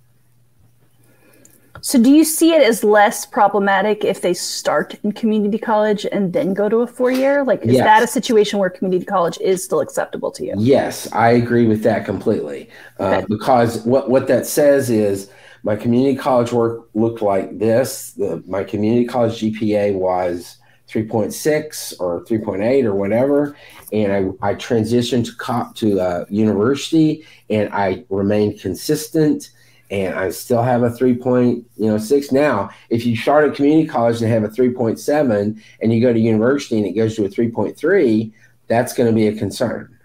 So, 1.81 2.03
do 2.03 2.11
you 2.11 2.25
see 2.25 2.53
it 2.53 2.63
as 2.63 2.83
less 2.83 3.25
problematic 3.25 4.05
if 4.05 4.23
they 4.23 4.35
start 4.35 4.95
in 5.05 5.13
community 5.13 5.59
college 5.59 6.05
and 6.11 6.33
then 6.33 6.55
go 6.55 6.69
to 6.69 6.79
a 6.79 6.87
four 6.87 7.13
year? 7.13 7.45
Like, 7.45 7.63
is 7.63 7.75
yes. 7.75 7.85
that 7.85 8.03
a 8.03 8.07
situation 8.09 8.59
where 8.59 8.69
community 8.71 9.05
college 9.05 9.39
is 9.41 9.63
still 9.63 9.81
acceptable 9.81 10.33
to 10.33 10.45
you? 10.45 10.55
Yes, 10.59 11.11
I 11.13 11.31
agree 11.31 11.69
with 11.69 11.85
that 11.85 12.05
completely. 12.05 12.69
Uh. 12.99 13.23
Because 13.29 13.85
what, 13.85 14.11
what 14.11 14.27
that 14.27 14.47
says 14.47 14.91
is 14.91 15.31
my 15.67 15.75
community 15.75 16.17
college 16.17 16.53
work 16.53 16.89
looked 16.95 17.23
like 17.23 17.59
this. 17.59 18.13
The, 18.13 18.41
my 18.47 18.63
community 18.63 19.05
college 19.05 19.41
GPA 19.41 19.95
was 19.97 20.59
3.6 20.89 21.95
or 21.99 22.25
3.8 22.25 22.85
or 22.85 22.95
whatever. 22.95 23.57
And 23.93 24.13
I, 24.13 24.51
I 24.51 24.55
transitioned 24.55 25.27
to 25.27 25.35
cop 25.35 25.75
to 25.77 25.99
uh, 26.01 26.25
university 26.31 27.27
and 27.51 27.69
I 27.73 28.05
remained 28.11 28.61
consistent 28.61 29.51
and 29.91 30.15
I 30.15 30.31
still 30.31 30.63
have 30.63 30.85
a 30.85 30.91
3.6 30.91 31.65
you 31.77 31.87
know, 31.91 31.99
six. 31.99 32.31
now. 32.31 32.71
If 32.89 33.05
you 33.05 33.17
start 33.17 33.51
at 33.51 33.57
community 33.57 33.89
college 33.89 34.23
and 34.23 34.31
have 34.31 34.45
a 34.45 34.49
3.7 34.49 35.61
and 35.83 35.93
you 35.93 36.01
go 36.01 36.13
to 36.13 36.21
university 36.21 36.79
and 36.79 36.87
it 36.87 36.93
goes 36.93 37.17
to 37.17 37.25
a 37.25 37.29
3.3, 37.29 38.33
that's 38.69 38.95
going 38.95 39.09
to 39.09 39.13
be 39.13 39.27
a 39.27 39.37
concern. 39.37 39.99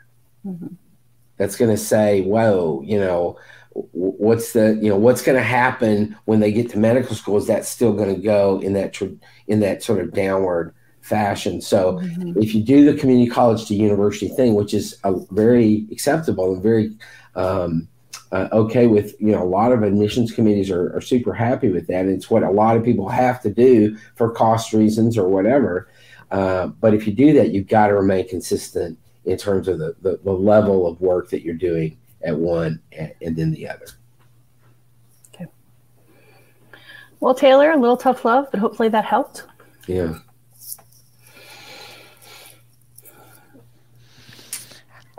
Mm-hmm. 0.43 0.73
That's 1.37 1.55
going 1.55 1.69
to 1.69 1.77
say, 1.77 2.21
whoa, 2.21 2.81
you 2.83 2.99
know, 2.99 3.37
what's 3.73 4.53
the 4.53 4.77
you 4.81 4.89
know 4.89 4.97
what's 4.97 5.21
going 5.21 5.37
to 5.37 5.43
happen 5.43 6.15
when 6.25 6.39
they 6.39 6.51
get 6.51 6.69
to 6.69 6.77
medical 6.77 7.15
school 7.15 7.37
is 7.37 7.47
that 7.47 7.65
still 7.65 7.93
going 7.93 8.13
to 8.13 8.21
go 8.21 8.59
in 8.59 8.73
that 8.73 9.01
in 9.47 9.59
that 9.61 9.81
sort 9.81 9.99
of 9.99 10.13
downward 10.13 10.73
fashion 11.01 11.61
so 11.61 11.93
mm-hmm. 11.93 12.39
if 12.41 12.53
you 12.53 12.61
do 12.61 12.85
the 12.85 12.99
community 12.99 13.29
college 13.29 13.65
to 13.65 13.73
university 13.73 14.27
thing 14.27 14.53
which 14.53 14.73
is 14.73 14.99
a 15.03 15.13
very 15.31 15.87
acceptable 15.91 16.53
and 16.53 16.61
very 16.61 16.91
um, 17.35 17.87
uh, 18.31 18.47
okay 18.51 18.87
with 18.87 19.15
you 19.19 19.31
know 19.31 19.43
a 19.43 19.45
lot 19.45 19.71
of 19.71 19.83
admissions 19.83 20.31
committees 20.31 20.69
are, 20.69 20.95
are 20.95 21.01
super 21.01 21.33
happy 21.33 21.69
with 21.69 21.87
that. 21.87 22.05
It's 22.05 22.29
what 22.29 22.43
a 22.43 22.49
lot 22.49 22.77
of 22.77 22.83
people 22.83 23.09
have 23.09 23.41
to 23.41 23.49
do 23.49 23.97
for 24.15 24.31
cost 24.31 24.73
reasons 24.73 25.17
or 25.17 25.27
whatever. 25.27 25.89
Uh, 26.31 26.67
but 26.67 26.93
if 26.93 27.05
you 27.05 27.13
do 27.13 27.33
that, 27.33 27.51
you've 27.51 27.67
got 27.67 27.87
to 27.87 27.93
remain 27.93 28.27
consistent 28.27 28.97
in 29.25 29.37
terms 29.37 29.67
of 29.67 29.79
the, 29.79 29.95
the, 30.01 30.19
the 30.23 30.31
level 30.31 30.87
of 30.87 31.01
work 31.01 31.29
that 31.29 31.43
you're 31.43 31.55
doing 31.55 31.97
at 32.23 32.37
one 32.37 32.81
and, 32.91 33.13
and 33.21 33.35
then 33.35 33.51
the 33.51 33.69
other. 33.69 33.85
Okay. 35.33 35.47
Well, 37.19 37.33
Taylor, 37.33 37.71
a 37.71 37.77
little 37.77 37.97
tough 37.97 38.25
love, 38.25 38.47
but 38.51 38.59
hopefully 38.59 38.89
that 38.89 39.05
helped. 39.05 39.45
Yeah. 39.87 40.19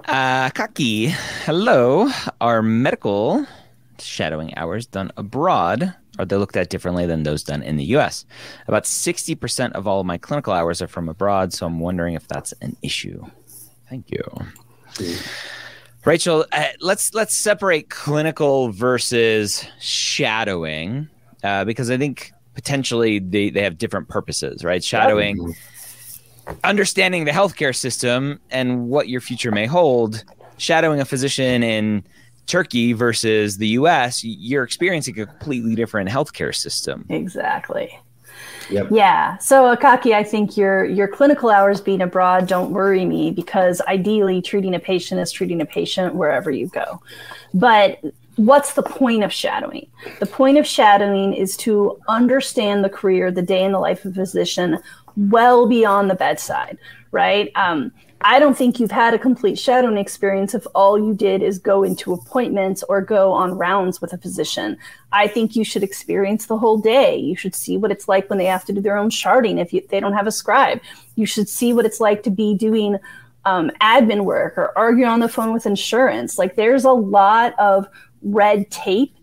Uh, 0.05 0.51
Kaki, 0.51 1.15
hello. 1.45 2.11
Are 2.41 2.61
medical 2.61 3.47
shadowing 4.01 4.57
hours 4.57 4.87
done 4.87 5.13
abroad? 5.17 5.95
Are 6.19 6.25
they 6.25 6.37
looked 6.37 6.57
at 6.57 6.71
differently 6.71 7.07
than 7.07 7.23
those 7.23 7.43
done 7.43 7.63
in 7.63 7.77
the 7.77 7.85
US? 7.97 8.27
About 8.67 8.85
60% 8.85 9.73
of 9.73 9.87
all 9.87 10.01
of 10.01 10.07
my 10.07 10.19
clinical 10.19 10.53
hours 10.53 10.83
are 10.83 10.89
from 10.89 11.09
abroad, 11.09 11.53
so 11.53 11.67
I'm 11.67 11.81
wondering 11.81 12.15
if 12.15 12.27
that's 12.27 12.53
an 12.61 12.77
issue. 12.83 13.25
Thank 13.89 14.11
you. 14.11 14.23
Rachel, 16.05 16.45
uh, 16.53 16.65
let's 16.81 17.15
let's 17.15 17.35
separate 17.35 17.89
clinical 17.91 18.71
versus 18.71 19.65
shadowing 19.81 21.09
uh, 21.45 21.65
because 21.65 21.91
I 21.91 21.99
think 21.99 22.33
potentially 22.55 23.19
they, 23.19 23.51
they 23.51 23.63
have 23.63 23.79
different 23.79 24.09
purposes, 24.09 24.65
right? 24.65 24.83
Shadowing 24.83 25.55
understanding 26.65 27.25
the 27.25 27.31
healthcare 27.31 27.75
system 27.75 28.41
and 28.51 28.89
what 28.89 29.09
your 29.09 29.21
future 29.21 29.53
may 29.53 29.67
hold, 29.67 30.25
shadowing 30.59 31.01
a 31.01 31.05
physician 31.05 31.63
in 31.63 32.05
Turkey 32.47 32.93
versus 32.93 33.59
the 33.59 33.69
US, 33.69 34.25
you're 34.25 34.65
experiencing 34.65 35.19
a 35.21 35.27
completely 35.27 35.75
different 35.75 36.11
healthcare 36.11 36.55
system. 36.55 37.07
Exactly. 37.09 37.97
Yep. 38.71 38.89
Yeah. 38.91 39.39
So 39.39 39.75
Akaki, 39.75 40.15
I 40.15 40.23
think 40.23 40.57
your 40.57 40.85
your 40.85 41.09
clinical 41.09 41.51
hours 41.51 41.81
being 41.81 42.01
abroad 42.01 42.47
don't 42.47 42.71
worry 42.71 43.05
me 43.05 43.31
because 43.31 43.81
ideally 43.83 44.43
treating 44.43 44.75
a 44.75 44.79
patient 44.79 45.21
is 45.21 45.33
treating 45.33 45.61
a 45.61 45.67
patient 45.67 46.15
wherever 46.15 46.51
you 46.51 46.69
go. 46.69 47.03
But 47.55 48.01
what's 48.37 48.75
the 48.75 48.83
point 48.83 49.25
of 49.25 49.33
shadowing? 49.33 49.89
The 50.21 50.27
point 50.27 50.59
of 50.59 50.67
shadowing 50.67 51.35
is 51.35 51.57
to 51.59 52.01
understand 52.09 52.85
the 52.85 52.91
career, 52.91 53.31
the 53.31 53.43
day 53.43 53.65
in 53.65 53.73
the 53.73 53.79
life 53.79 54.05
of 54.05 54.13
a 54.13 54.15
physician, 54.15 54.79
well 55.17 55.67
beyond 55.69 56.11
the 56.11 56.15
bedside, 56.15 56.79
right? 57.11 57.51
Um, 57.55 57.93
I 58.25 58.39
don't 58.39 58.57
think 58.57 58.79
you've 58.79 58.91
had 58.91 59.15
a 59.15 59.19
complete 59.19 59.59
shadowing 59.59 59.97
experience 59.97 60.55
if 60.55 60.67
all 60.75 60.99
you 60.99 61.15
did 61.15 61.43
is 61.43 61.59
go 61.59 61.83
into 61.83 62.13
appointments 62.13 62.83
or 62.89 63.01
go 63.01 63.33
on 63.33 63.53
rounds 63.59 64.01
with 64.01 64.13
a 64.13 64.19
physician. 64.19 64.77
I 65.13 65.27
think 65.27 65.57
you 65.57 65.65
should 65.65 65.83
experience 65.83 66.47
the 66.47 66.59
whole 66.59 66.79
day. 66.79 67.17
You 67.17 67.37
should 67.37 67.55
see 67.55 67.77
what 67.77 67.91
it's 67.91 68.09
like 68.09 68.29
when 68.31 68.39
they 68.39 68.45
have 68.47 68.65
to 68.67 68.73
do 68.73 68.81
their 68.81 68.97
own 68.97 69.11
charting 69.11 69.59
if 69.59 69.73
you, 69.73 69.87
they 69.91 70.01
don't 70.01 70.13
have 70.13 70.27
a 70.27 70.33
scribe. 70.33 70.81
You 71.17 71.27
should 71.27 71.49
see 71.49 71.73
what 71.73 71.85
it's 71.85 72.01
like 72.01 72.23
to 72.25 72.31
be 72.31 72.55
doing 72.55 72.97
um, 73.45 73.71
admin 73.81 74.25
work 74.25 74.57
or 74.57 74.77
arguing 74.79 75.11
on 75.11 75.21
the 75.21 75.29
phone 75.29 75.53
with 75.53 75.67
insurance. 75.67 76.39
Like 76.39 76.55
there's 76.55 76.85
a 76.85 76.93
lot 76.93 77.59
of 77.59 77.87
red 78.23 78.71
tape 78.71 79.15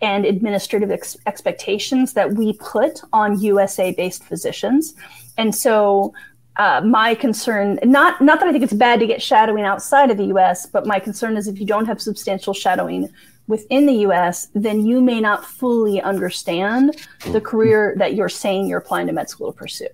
and 0.00 0.24
administrative 0.24 0.90
ex- 0.90 1.16
expectations 1.26 2.12
that 2.12 2.32
we 2.34 2.52
put 2.54 3.00
on 3.12 3.40
USA 3.40 3.92
based 3.92 4.24
physicians. 4.24 4.94
And 5.36 5.54
so 5.54 6.12
uh, 6.58 6.80
my 6.84 7.14
concern, 7.14 7.78
not 7.84 8.20
not 8.20 8.40
that 8.40 8.48
I 8.48 8.52
think 8.52 8.64
it's 8.64 8.72
bad 8.72 8.98
to 9.00 9.06
get 9.06 9.22
shadowing 9.22 9.64
outside 9.64 10.10
of 10.10 10.16
the 10.16 10.26
U.S., 10.26 10.66
but 10.66 10.86
my 10.86 10.98
concern 10.98 11.36
is 11.36 11.46
if 11.46 11.60
you 11.60 11.66
don't 11.66 11.86
have 11.86 12.02
substantial 12.02 12.52
shadowing 12.52 13.08
within 13.46 13.86
the 13.86 13.94
U.S., 13.94 14.48
then 14.54 14.84
you 14.84 15.00
may 15.00 15.20
not 15.20 15.44
fully 15.44 16.02
understand 16.02 16.96
the 17.32 17.40
career 17.40 17.94
that 17.96 18.14
you're 18.14 18.28
saying 18.28 18.68
you're 18.68 18.78
applying 18.78 19.06
to 19.06 19.12
med 19.12 19.30
school 19.30 19.50
to 19.52 19.58
pursue. 19.58 19.88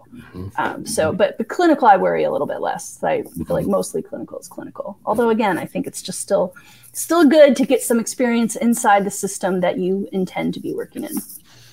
Um, 0.56 0.84
so, 0.84 1.12
but 1.12 1.38
the 1.38 1.44
clinical, 1.44 1.86
I 1.86 1.96
worry 1.96 2.24
a 2.24 2.32
little 2.32 2.48
bit 2.48 2.60
less. 2.60 3.02
I 3.02 3.22
feel 3.22 3.46
like 3.50 3.66
mostly 3.66 4.02
clinical 4.02 4.38
is 4.38 4.48
clinical. 4.48 4.98
Although, 5.06 5.28
again, 5.30 5.56
I 5.56 5.66
think 5.66 5.86
it's 5.86 6.02
just 6.02 6.20
still 6.20 6.54
still 6.92 7.28
good 7.28 7.56
to 7.56 7.66
get 7.66 7.82
some 7.82 7.98
experience 7.98 8.56
inside 8.56 9.04
the 9.04 9.10
system 9.10 9.60
that 9.60 9.78
you 9.78 10.08
intend 10.12 10.54
to 10.54 10.60
be 10.60 10.72
working 10.72 11.04
in. 11.04 11.16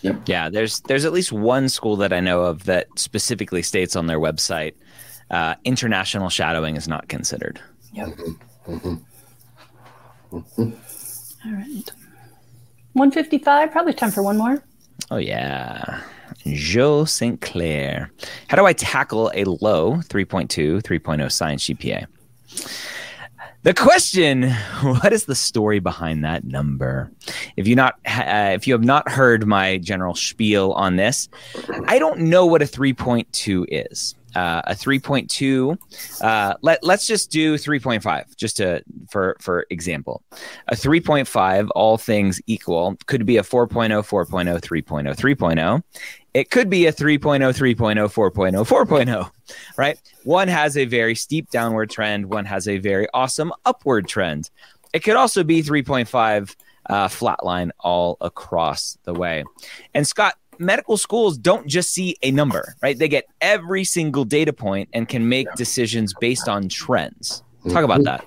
Yep. 0.02 0.22
Yeah, 0.26 0.50
there's 0.50 0.80
there's 0.82 1.06
at 1.06 1.14
least 1.14 1.32
one 1.32 1.70
school 1.70 1.96
that 1.98 2.12
I 2.12 2.20
know 2.20 2.42
of 2.42 2.64
that 2.66 2.88
specifically 2.96 3.62
states 3.62 3.96
on 3.96 4.08
their 4.08 4.20
website 4.20 4.74
uh, 5.32 5.56
international 5.64 6.30
shadowing 6.30 6.76
is 6.76 6.88
not 6.88 7.08
considered. 7.08 7.60
Yep. 7.94 8.08
Mm-hmm. 8.08 8.74
Mm-hmm. 8.74 10.38
mm-hmm. 10.38 11.48
All 11.48 11.54
right. 11.54 11.92
155, 12.94 13.72
probably 13.72 13.94
time 13.94 14.12
for 14.12 14.22
one 14.22 14.38
more. 14.38 14.62
Oh, 15.10 15.18
yeah. 15.18 16.02
Joe 16.46 17.06
St. 17.06 17.40
Clair. 17.42 18.12
How 18.48 18.58
do 18.58 18.66
I 18.66 18.74
tackle 18.74 19.32
a 19.34 19.46
low 19.46 19.96
3.2, 20.08 20.82
3.0 20.82 21.32
science 21.32 21.64
GPA? 21.64 22.06
The 23.64 23.74
question: 23.76 24.50
What 24.82 25.14
is 25.14 25.26
the 25.26 25.36
story 25.36 25.80
behind 25.80 26.24
that 26.24 26.44
number? 26.44 27.12
If 27.58 27.68
you 27.68 27.76
not, 27.76 27.96
uh, 28.08 28.52
if 28.56 28.66
you 28.68 28.74
have 28.74 28.84
not 28.84 29.10
heard 29.10 29.46
my 29.46 29.78
general 29.78 30.16
spiel 30.16 30.72
on 30.74 30.96
this, 30.96 31.30
I 31.86 32.00
don't 32.00 32.22
know 32.22 32.46
what 32.46 32.62
a 32.62 32.68
three 32.68 32.94
point 32.94 33.32
two 33.34 33.66
is. 33.70 34.16
Uh, 34.34 34.62
a 34.68 34.74
3.2 34.74 35.78
uh, 36.22 36.54
let, 36.62 36.82
let's 36.86 37.06
just 37.06 37.32
do 37.32 37.56
3.5 37.56 38.34
just 38.38 38.56
to 38.56 38.82
for 39.10 39.36
for 39.42 39.66
example 39.70 40.24
a 40.70 40.74
3.5 40.74 41.68
all 41.76 41.98
things 41.98 42.40
equal 42.48 42.96
could 43.08 43.26
be 43.26 43.36
a 43.36 43.44
4.0 43.44 43.68
4.0 43.68 44.62
3.0 44.62 45.18
3.0 45.18 45.84
it 46.34 46.50
could 46.50 46.70
be 46.70 46.86
a 46.86 46.94
3.0, 46.94 47.20
3.0, 47.20 48.32
4.0, 48.32 48.66
4.0, 48.66 49.32
right? 49.78 50.00
One 50.24 50.48
has 50.48 50.78
a 50.78 50.86
very 50.86 51.16
steep 51.16 51.50
downward 51.50 51.90
trend, 51.90 52.28
one 52.28 52.46
has 52.46 52.68
a 52.68 52.78
very 52.78 53.08
awesome 53.14 53.52
upward 53.66 54.08
trend. 54.08 54.50
It 54.94 55.00
could 55.00 55.16
also 55.16 55.44
be 55.44 55.64
3.5 55.64 56.56
uh, 56.90 57.08
flatline 57.08 57.72
all 57.80 58.18
across 58.22 58.98
the 59.04 59.14
way. 59.14 59.44
And 59.94 60.06
Scott, 60.06 60.36
medical 60.60 60.98
schools 60.98 61.38
don't 61.38 61.68
just 61.68 61.92
see 61.92 62.16
a 62.22 62.32
number, 62.32 62.76
right? 62.82 62.98
They 62.98 63.08
get 63.08 63.26
every 63.42 63.84
single 63.84 64.26
data 64.26 64.54
point 64.54 64.90
and 64.94 65.08
can 65.08 65.28
make 65.28 65.48
decisions 65.56 66.14
based 66.20 66.48
on 66.48 66.70
trends. 66.70 67.44
Talk 67.70 67.84
about 67.84 68.04
that. 68.04 68.26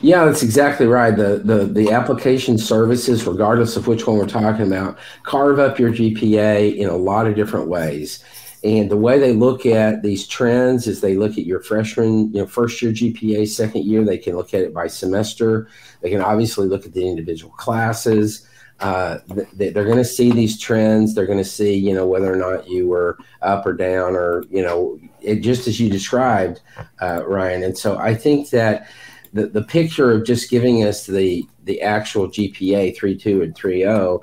Yeah, 0.00 0.24
that's 0.24 0.42
exactly 0.42 0.86
right. 0.86 1.16
The, 1.16 1.40
the 1.44 1.66
the 1.66 1.92
application 1.92 2.58
services, 2.58 3.26
regardless 3.26 3.76
of 3.76 3.86
which 3.86 4.06
one 4.06 4.18
we're 4.18 4.26
talking 4.26 4.66
about, 4.66 4.98
carve 5.22 5.58
up 5.58 5.78
your 5.78 5.92
GPA 5.92 6.76
in 6.76 6.88
a 6.88 6.96
lot 6.96 7.26
of 7.26 7.36
different 7.36 7.68
ways. 7.68 8.24
And 8.64 8.90
the 8.90 8.96
way 8.96 9.18
they 9.18 9.32
look 9.32 9.66
at 9.66 10.02
these 10.02 10.26
trends 10.26 10.86
is 10.86 11.00
they 11.00 11.16
look 11.16 11.32
at 11.32 11.46
your 11.46 11.60
freshman, 11.60 12.32
you 12.32 12.40
know, 12.40 12.46
first 12.46 12.80
year 12.80 12.92
GPA, 12.92 13.48
second 13.48 13.84
year. 13.84 14.04
They 14.04 14.18
can 14.18 14.36
look 14.36 14.54
at 14.54 14.60
it 14.60 14.72
by 14.72 14.86
semester. 14.86 15.68
They 16.00 16.10
can 16.10 16.20
obviously 16.20 16.68
look 16.68 16.86
at 16.86 16.92
the 16.92 17.06
individual 17.06 17.52
classes. 17.54 18.46
Uh, 18.78 19.18
they're 19.52 19.72
going 19.72 19.96
to 19.96 20.04
see 20.04 20.30
these 20.32 20.58
trends. 20.58 21.14
They're 21.14 21.26
going 21.26 21.38
to 21.38 21.44
see, 21.44 21.74
you 21.74 21.94
know, 21.94 22.06
whether 22.06 22.32
or 22.32 22.36
not 22.36 22.68
you 22.68 22.88
were 22.88 23.16
up 23.40 23.64
or 23.66 23.72
down, 23.72 24.16
or 24.16 24.44
you 24.50 24.62
know, 24.62 24.98
it, 25.20 25.36
just 25.36 25.68
as 25.68 25.78
you 25.78 25.88
described, 25.88 26.60
uh, 27.00 27.24
Ryan. 27.26 27.62
And 27.62 27.78
so 27.78 27.96
I 27.98 28.14
think 28.14 28.50
that 28.50 28.88
the, 29.32 29.46
the 29.46 29.62
picture 29.62 30.10
of 30.10 30.24
just 30.24 30.50
giving 30.50 30.84
us 30.84 31.06
the 31.06 31.46
the 31.64 31.80
actual 31.80 32.28
GPA 32.28 32.96
three 32.96 33.16
two 33.16 33.42
and 33.42 33.54
3.0 33.54 34.20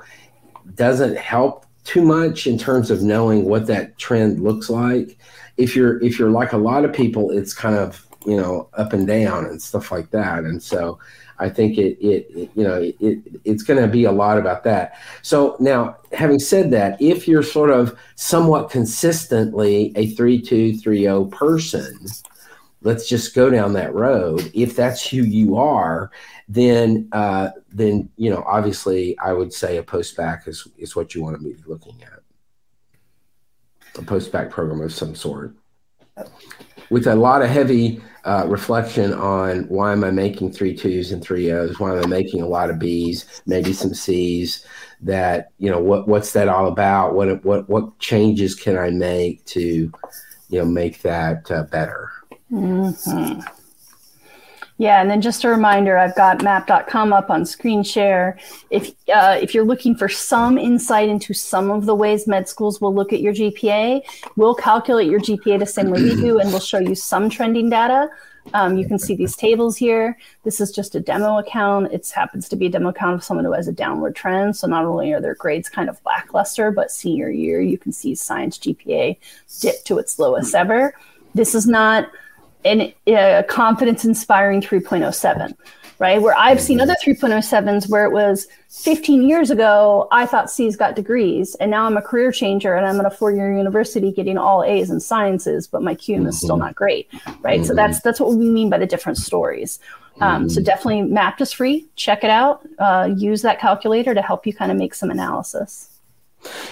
doesn't 0.76 1.18
help 1.18 1.66
too 1.90 2.04
much 2.04 2.46
in 2.46 2.56
terms 2.56 2.92
of 2.92 3.02
knowing 3.02 3.46
what 3.46 3.66
that 3.66 3.98
trend 3.98 4.40
looks 4.40 4.70
like. 4.70 5.18
If 5.58 5.76
you're 5.76 6.00
if 6.04 6.20
you're 6.20 6.30
like 6.30 6.54
a 6.54 6.58
lot 6.58 6.86
of 6.86 6.94
people, 6.94 7.32
it's 7.32 7.52
kind 7.52 7.76
of 7.76 8.06
you 8.28 8.38
know 8.38 8.70
up 8.74 8.94
and 8.94 9.08
down 9.08 9.46
and 9.46 9.60
stuff 9.60 9.92
like 9.92 10.12
that. 10.12 10.44
And 10.44 10.62
so 10.62 11.00
I 11.40 11.50
think 11.50 11.80
it, 11.80 11.98
it, 12.00 12.28
it 12.36 12.52
you 12.54 12.64
know, 12.64 12.80
it, 13.00 13.20
it's 13.44 13.64
going 13.64 13.82
to 13.82 13.88
be 13.88 14.04
a 14.04 14.12
lot 14.12 14.38
about 14.38 14.64
that. 14.66 15.00
So 15.24 15.58
now, 15.60 15.98
having 16.12 16.38
said 16.38 16.70
that, 16.72 17.02
if 17.02 17.28
you're 17.28 17.44
sort 17.44 17.72
of 17.72 17.98
somewhat 18.16 18.70
consistently 18.70 19.92
a 19.96 20.12
three 20.12 20.40
two 20.40 20.78
three 20.78 21.02
zero 21.02 21.26
person, 21.26 21.98
let's 22.82 23.08
just 23.08 23.36
go 23.36 23.50
down 23.50 23.74
that 23.74 23.94
road. 23.94 24.52
If 24.54 24.76
that's 24.76 25.08
who 25.08 25.18
you 25.18 25.58
are, 25.58 26.12
then 26.48 27.10
uh, 27.12 27.50
then 27.70 28.10
you 28.18 28.30
know, 28.30 28.44
obviously, 28.48 29.18
I 29.20 29.34
would 29.34 29.54
say 29.54 29.78
a 29.78 29.84
post 29.84 30.16
bac 30.18 30.48
is 30.48 30.68
is 30.78 30.96
what 30.96 31.14
you 31.16 31.22
want 31.22 31.38
to 31.38 31.44
be 31.44 31.56
looking 31.66 32.02
at. 32.04 32.20
A 33.98 34.04
post 34.04 34.32
bac 34.32 34.50
program 34.50 34.82
of 34.82 34.94
some 34.94 35.16
sort 35.16 35.56
with 36.90 37.08
a 37.08 37.16
lot 37.16 37.42
of 37.42 37.50
heavy 37.50 38.02
uh, 38.26 38.46
reflection 38.48 39.14
on 39.14 39.64
why 39.68 39.92
am 39.92 40.04
I 40.04 40.12
making 40.12 40.52
three 40.52 40.76
twos 40.76 41.12
and 41.12 41.24
three 41.24 41.52
O's? 41.52 41.80
Why 41.80 41.96
am 41.96 42.04
I 42.04 42.08
making 42.08 42.42
a 42.42 42.48
lot 42.48 42.70
of 42.70 42.80
B's, 42.80 43.42
maybe 43.46 43.74
some 43.74 43.94
C's? 43.94 44.66
That 45.02 45.52
you 45.60 45.72
know 45.72 45.80
what 45.80 46.08
what's 46.08 46.34
that 46.34 46.50
all 46.50 46.68
about? 46.68 47.16
What 47.16 47.44
what 47.46 47.70
what 47.70 47.98
changes 48.00 48.54
can 48.54 48.78
I 48.78 48.90
make 48.90 49.46
to 49.46 49.92
you 50.50 50.60
know 50.60 50.66
make 50.66 51.02
that 51.04 51.50
uh, 51.50 51.64
better? 51.64 52.12
Mm-hmm. 52.52 53.42
Yeah, 54.80 55.02
and 55.02 55.12
then 55.12 55.20
just 55.20 55.44
a 55.44 55.50
reminder, 55.50 55.98
I've 55.98 56.16
got 56.16 56.40
mappd.com 56.40 57.12
up 57.12 57.30
on 57.30 57.46
screen 57.46 57.84
share. 57.84 58.40
If 58.70 58.92
uh, 59.14 59.38
if 59.42 59.54
you're 59.54 59.66
looking 59.66 59.94
for 59.94 60.08
some 60.08 60.58
insight 60.58 61.10
into 61.10 61.34
some 61.34 61.70
of 61.70 61.86
the 61.86 61.94
ways 61.94 62.28
med 62.28 62.48
schools 62.48 62.80
will 62.80 62.96
look 62.96 63.12
at 63.12 63.20
your 63.20 63.34
GPA, 63.34 64.02
we'll 64.38 64.56
calculate 64.56 65.10
your 65.10 65.20
GPA 65.20 65.60
the 65.60 65.66
same 65.66 65.90
way 65.90 66.02
we 66.02 66.16
do, 66.16 66.40
and 66.40 66.50
we'll 66.50 66.62
show 66.62 66.80
you 66.80 66.96
some 66.96 67.30
trending 67.30 67.70
data. 67.70 68.10
Um, 68.54 68.78
you 68.78 68.88
can 68.88 68.98
see 68.98 69.16
these 69.16 69.36
tables 69.36 69.76
here. 69.76 70.18
This 70.44 70.62
is 70.62 70.72
just 70.72 70.96
a 70.96 71.02
demo 71.02 71.40
account. 71.40 71.92
It 71.92 72.10
happens 72.10 72.48
to 72.48 72.56
be 72.56 72.68
a 72.68 72.70
demo 72.70 72.90
account 72.90 73.16
of 73.16 73.24
someone 73.24 73.46
who 73.46 73.52
has 73.52 73.68
a 73.68 73.74
downward 73.74 74.16
trend. 74.16 74.56
So 74.56 74.66
not 74.66 74.86
only 74.86 75.12
are 75.12 75.20
their 75.20 75.36
grades 75.36 75.68
kind 75.68 75.90
of 75.90 76.00
lackluster, 76.06 76.72
but 76.72 76.90
senior 76.90 77.30
year, 77.30 77.62
you 77.62 77.78
can 77.78 77.92
see 77.92 78.16
science 78.16 78.58
GPA 78.58 79.18
dip 79.60 79.84
to 79.84 80.00
its 80.00 80.18
lowest 80.18 80.56
ever. 80.56 80.94
This 81.36 81.54
is 81.54 81.68
not 81.68 82.10
an, 82.66 82.94
a 83.08 83.44
confidence 83.48 84.06
inspiring 84.06 84.62
3.07 84.62 85.56
right 86.00 86.22
where 86.22 86.36
i've 86.38 86.60
seen 86.60 86.82
other 86.82 86.96
3.07s 87.04 87.90
where 87.90 88.06
it 88.06 88.12
was 88.12 88.48
15 88.70 89.28
years 89.28 89.50
ago 89.50 90.08
i 90.12 90.26
thought 90.26 90.50
c's 90.50 90.76
got 90.76 90.96
degrees 90.96 91.56
and 91.56 91.72
now 91.72 91.86
i'm 91.86 91.98
a 91.98 92.02
career 92.02 92.32
changer 92.32 92.76
and 92.76 92.86
i'm 92.86 93.00
at 93.00 93.06
a 93.06 93.10
four-year 93.10 93.56
university 93.56 94.12
getting 94.12 94.38
all 94.38 94.64
a's 94.64 94.90
in 94.90 95.00
sciences 95.00 95.68
but 95.68 95.82
my 95.82 95.96
QM 95.96 96.28
is 96.28 96.38
still 96.38 96.56
mm-hmm. 96.56 96.66
not 96.66 96.76
great 96.76 97.08
right 97.42 97.60
mm-hmm. 97.60 97.64
so 97.66 97.76
that's 97.76 98.02
that's 98.02 98.20
what 98.20 98.30
we 98.30 98.50
mean 98.50 98.70
by 98.70 98.78
the 98.78 98.88
different 98.88 99.18
stories 99.18 99.80
um, 100.22 100.44
mm-hmm. 100.44 100.50
so 100.50 100.62
definitely 100.62 101.02
Mappd 101.02 101.42
is 101.42 101.54
free 101.54 101.88
check 101.96 102.24
it 102.24 102.30
out 102.30 102.68
uh, 102.80 103.10
use 103.16 103.42
that 103.42 103.60
calculator 103.60 104.14
to 104.14 104.22
help 104.22 104.46
you 104.46 104.54
kind 104.54 104.72
of 104.72 104.78
make 104.78 104.94
some 104.94 105.12
analysis 105.12 105.90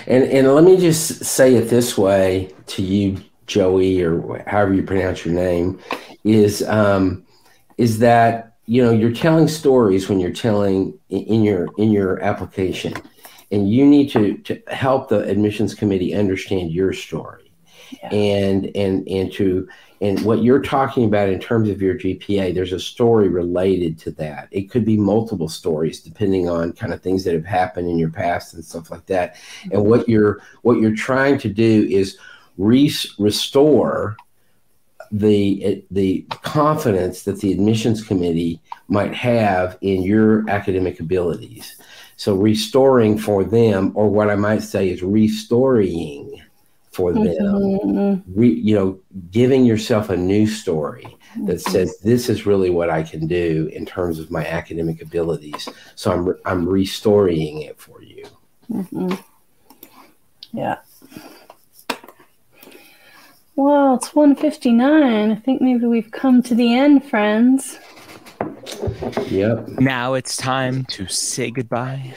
and 0.05 0.23
and 0.25 0.53
let 0.53 0.63
me 0.63 0.77
just 0.77 1.23
say 1.25 1.55
it 1.55 1.69
this 1.69 1.97
way 1.97 2.53
to 2.67 2.81
you 2.81 3.17
Joey 3.47 4.01
or 4.03 4.43
however 4.47 4.73
you 4.73 4.83
pronounce 4.83 5.25
your 5.25 5.33
name, 5.33 5.79
is 6.23 6.61
um, 6.63 7.25
is 7.77 7.99
that 7.99 8.57
you 8.65 8.83
know 8.83 8.91
you're 8.91 9.13
telling 9.13 9.47
stories 9.47 10.09
when 10.09 10.19
you're 10.19 10.31
telling 10.31 10.97
in 11.09 11.43
your 11.43 11.69
in 11.77 11.91
your 11.91 12.21
application, 12.21 12.93
and 13.51 13.71
you 13.71 13.85
need 13.85 14.11
to 14.11 14.37
to 14.39 14.61
help 14.67 15.09
the 15.09 15.23
admissions 15.23 15.73
committee 15.73 16.13
understand 16.13 16.71
your 16.71 16.93
story, 16.93 17.51
yeah. 17.91 18.09
and 18.09 18.69
and 18.75 19.07
and 19.07 19.31
to 19.33 19.67
and 20.01 20.23
what 20.23 20.43
you're 20.43 20.61
talking 20.61 21.05
about 21.05 21.29
in 21.29 21.39
terms 21.39 21.69
of 21.69 21.81
your 21.81 21.95
GPA, 21.95 22.53
there's 22.53 22.73
a 22.73 22.79
story 22.79 23.29
related 23.29 23.97
to 23.99 24.11
that. 24.11 24.47
It 24.51 24.69
could 24.69 24.85
be 24.85 24.95
multiple 24.95 25.49
stories 25.49 26.01
depending 26.01 26.47
on 26.47 26.73
kind 26.73 26.93
of 26.93 27.01
things 27.01 27.23
that 27.23 27.33
have 27.33 27.45
happened 27.45 27.89
in 27.89 27.97
your 27.97 28.11
past 28.11 28.53
and 28.53 28.63
stuff 28.63 28.91
like 28.91 29.07
that. 29.07 29.37
And 29.71 29.85
what 29.85 30.07
you're 30.07 30.41
what 30.61 30.79
you're 30.79 30.95
trying 30.95 31.39
to 31.39 31.49
do 31.49 31.87
is 31.89 32.17
re- 32.57 32.91
restore 33.17 34.17
the 35.11 35.85
the 35.91 36.25
confidence 36.29 37.23
that 37.23 37.39
the 37.39 37.51
admissions 37.51 38.05
committee 38.05 38.59
might 38.87 39.13
have 39.13 39.77
in 39.81 40.03
your 40.03 40.49
academic 40.49 40.99
abilities. 40.99 41.77
So 42.17 42.35
restoring 42.35 43.17
for 43.17 43.43
them, 43.43 43.91
or 43.95 44.09
what 44.09 44.29
I 44.29 44.35
might 44.35 44.63
say 44.63 44.89
is 44.89 45.03
restoring 45.03 46.41
for 46.91 47.13
them, 47.13 47.25
mm-hmm. 47.27 48.39
re, 48.39 48.49
you 48.49 48.75
know, 48.75 48.99
giving 49.29 49.65
yourself 49.65 50.09
a 50.09 50.17
new 50.17 50.47
story 50.47 51.05
that 51.45 51.57
mm-hmm. 51.57 51.71
says 51.71 51.99
this 51.99 52.27
is 52.27 52.47
really 52.47 52.71
what 52.71 52.89
I 52.89 53.03
can 53.03 53.27
do 53.27 53.69
in 53.71 53.85
terms 53.85 54.17
of 54.19 54.31
my 54.31 54.45
academic 54.45 55.01
abilities. 55.01 55.69
So 55.95 56.11
I'm 56.11 56.35
I'm 56.45 56.67
restoring 56.67 57.61
it 57.61 57.79
for 57.79 58.01
you. 58.01 58.25
Mm-hmm. 58.71 59.13
Yeah. 60.53 60.77
Well, 63.57 63.95
it's 63.95 64.13
159. 64.13 65.31
I 65.31 65.35
think 65.35 65.63
maybe 65.63 65.87
we've 65.87 66.11
come 66.11 66.43
to 66.43 66.53
the 66.53 66.75
end, 66.75 67.03
friends. 67.03 67.79
Yep. 69.29 69.67
Now 69.79 70.13
it's 70.13 70.37
time 70.37 70.85
to 70.85 71.07
say 71.07 71.49
goodbye 71.49 72.13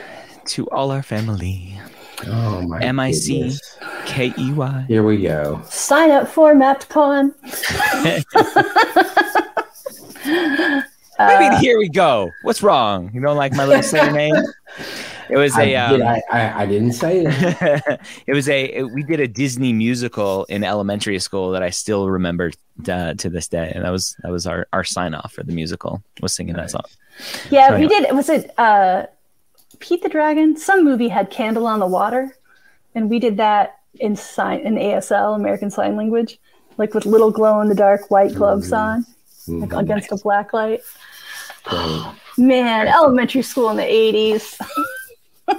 to 0.48 0.68
all 0.68 0.90
our 0.90 1.02
family. 1.02 1.80
Oh 2.26 2.60
my 2.68 2.82
M 2.82 3.00
I 3.00 3.12
C 3.12 3.56
K 4.04 4.34
E 4.36 4.52
Y. 4.52 4.84
Here 4.86 5.02
we 5.02 5.22
go. 5.22 5.62
Sign 5.64 6.10
up 6.10 6.28
for 6.28 6.54
MappdCon. 6.54 7.34
I 11.18 11.38
mean, 11.38 11.52
here 11.60 11.78
we 11.78 11.88
go. 11.88 12.30
What's 12.42 12.62
wrong? 12.62 13.10
You 13.14 13.22
don't 13.22 13.38
like 13.38 13.54
my 13.54 13.64
little 13.64 13.82
say 13.94 14.12
name? 14.12 14.34
It 15.30 15.36
was 15.36 15.56
a. 15.56 15.76
I, 15.76 15.94
um, 15.94 16.02
I, 16.02 16.22
I, 16.30 16.62
I, 16.62 16.66
didn't 16.66 16.92
say 16.92 17.24
that. 17.24 18.00
it 18.26 18.32
was 18.32 18.48
a. 18.48 18.64
It, 18.64 18.84
we 18.90 19.02
did 19.02 19.20
a 19.20 19.28
Disney 19.28 19.72
musical 19.72 20.44
in 20.44 20.64
elementary 20.64 21.18
school 21.18 21.50
that 21.52 21.62
I 21.62 21.70
still 21.70 22.08
remember 22.08 22.50
to, 22.84 23.14
to 23.16 23.30
this 23.30 23.48
day, 23.48 23.72
and 23.74 23.84
that 23.84 23.90
was 23.90 24.16
that 24.22 24.30
was 24.32 24.46
our 24.46 24.66
our 24.72 24.84
sign 24.84 25.14
off 25.14 25.32
for 25.32 25.42
the 25.42 25.52
musical. 25.52 26.02
Was 26.20 26.34
singing 26.34 26.54
that 26.54 26.70
song. 26.70 26.84
Yeah, 27.50 27.68
so, 27.68 27.76
we 27.76 27.84
anyway. 27.84 28.00
did. 28.00 28.16
Was 28.16 28.28
it 28.28 28.58
uh, 28.58 29.06
Pete 29.78 30.02
the 30.02 30.08
Dragon? 30.08 30.56
Some 30.56 30.84
movie 30.84 31.08
had 31.08 31.30
"Candle 31.30 31.66
on 31.66 31.78
the 31.78 31.86
Water," 31.86 32.36
and 32.94 33.08
we 33.08 33.18
did 33.18 33.36
that 33.36 33.78
in 33.94 34.16
sign 34.16 34.60
in 34.60 34.74
ASL 34.74 35.34
American 35.34 35.70
Sign 35.70 35.96
Language, 35.96 36.38
like 36.76 36.94
with 36.94 37.06
little 37.06 37.30
glow 37.30 37.60
in 37.60 37.68
the 37.68 37.74
dark 37.74 38.10
white 38.10 38.34
gloves 38.34 38.70
mm-hmm. 38.70 38.74
on, 38.74 39.06
mm-hmm. 39.48 39.60
like 39.60 39.84
against 39.84 40.10
nice. 40.10 40.20
a 40.20 40.22
black 40.22 40.52
light. 40.52 40.80
Man, 42.38 42.88
elementary 42.88 43.42
school 43.42 43.68
in 43.70 43.76
the 43.76 43.82
80s. 43.82 44.58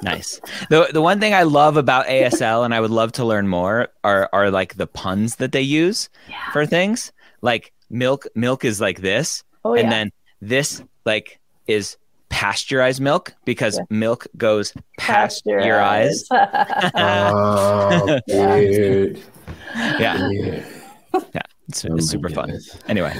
nice. 0.01 0.39
The 0.69 0.89
the 0.91 1.01
one 1.01 1.19
thing 1.19 1.33
I 1.33 1.43
love 1.43 1.77
about 1.77 2.05
ASL 2.07 2.65
and 2.65 2.73
I 2.73 2.79
would 2.79 2.91
love 2.91 3.11
to 3.13 3.25
learn 3.25 3.47
more 3.47 3.89
are 4.03 4.29
are 4.33 4.51
like 4.51 4.75
the 4.75 4.87
puns 4.87 5.37
that 5.37 5.51
they 5.51 5.61
use 5.61 6.09
yeah. 6.29 6.51
for 6.51 6.65
things. 6.65 7.11
Like 7.41 7.73
milk 7.89 8.27
milk 8.35 8.63
is 8.65 8.79
like 8.79 9.01
this 9.01 9.43
oh, 9.65 9.73
and 9.73 9.83
yeah. 9.83 9.89
then 9.89 10.11
this 10.41 10.83
like 11.05 11.39
is 11.67 11.97
pasteurized 12.29 13.01
milk 13.01 13.33
because 13.45 13.77
yeah. 13.77 13.83
milk 13.89 14.27
goes 14.37 14.73
past 14.97 15.45
your 15.45 15.81
eyes. 15.81 16.25
oh, 16.31 18.19
dude. 18.27 19.21
yeah. 19.75 20.29
Yeah. 20.29 21.41
It's, 21.67 21.85
oh 21.85 21.95
it's 21.95 22.09
super 22.09 22.29
goodness. 22.29 22.71
fun. 22.71 22.81
Anyway. 22.87 23.15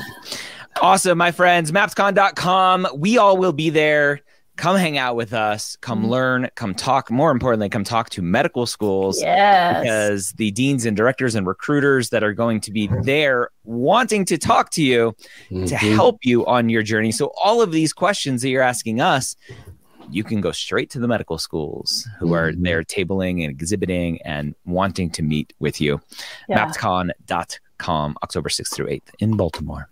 Awesome, 0.81 1.17
my 1.17 1.31
friends. 1.31 1.71
mappdcon.com. 1.71 2.87
We 2.95 3.17
all 3.17 3.37
will 3.37 3.53
be 3.53 3.69
there 3.69 4.21
come 4.61 4.77
hang 4.77 4.99
out 4.99 5.15
with 5.15 5.33
us, 5.33 5.75
come 5.81 6.01
mm-hmm. 6.01 6.11
learn, 6.11 6.49
come 6.53 6.75
talk. 6.75 7.09
More 7.09 7.31
importantly, 7.31 7.67
come 7.67 7.83
talk 7.83 8.11
to 8.11 8.21
medical 8.21 8.67
schools. 8.67 9.19
Yes. 9.19 9.81
Because 9.81 10.31
the 10.33 10.51
deans 10.51 10.85
and 10.85 10.95
directors 10.95 11.33
and 11.33 11.47
recruiters 11.47 12.09
that 12.11 12.23
are 12.23 12.33
going 12.33 12.61
to 12.61 12.71
be 12.71 12.87
there 13.01 13.49
wanting 13.63 14.23
to 14.25 14.37
talk 14.37 14.69
to 14.71 14.83
you 14.83 15.15
mm-hmm. 15.49 15.65
to 15.65 15.75
help 15.75 16.19
you 16.23 16.45
on 16.45 16.69
your 16.69 16.83
journey. 16.83 17.11
So, 17.11 17.31
all 17.43 17.63
of 17.63 17.71
these 17.71 17.91
questions 17.91 18.43
that 18.43 18.49
you're 18.49 18.61
asking 18.61 19.01
us, 19.01 19.35
you 20.11 20.23
can 20.23 20.41
go 20.41 20.51
straight 20.51 20.91
to 20.91 20.99
the 20.99 21.07
medical 21.07 21.39
schools 21.39 22.07
who 22.19 22.27
mm-hmm. 22.27 22.35
are 22.35 22.53
there 22.53 22.83
tabling 22.83 23.43
and 23.43 23.49
exhibiting 23.49 24.21
and 24.21 24.53
wanting 24.65 25.09
to 25.11 25.23
meet 25.23 25.53
with 25.57 25.81
you. 25.81 25.99
Yeah. 26.47 26.67
mappdcon.com, 26.67 28.15
October 28.21 28.49
6th 28.49 28.75
through 28.75 28.87
8th 28.87 29.09
in 29.17 29.35
Baltimore. 29.37 29.89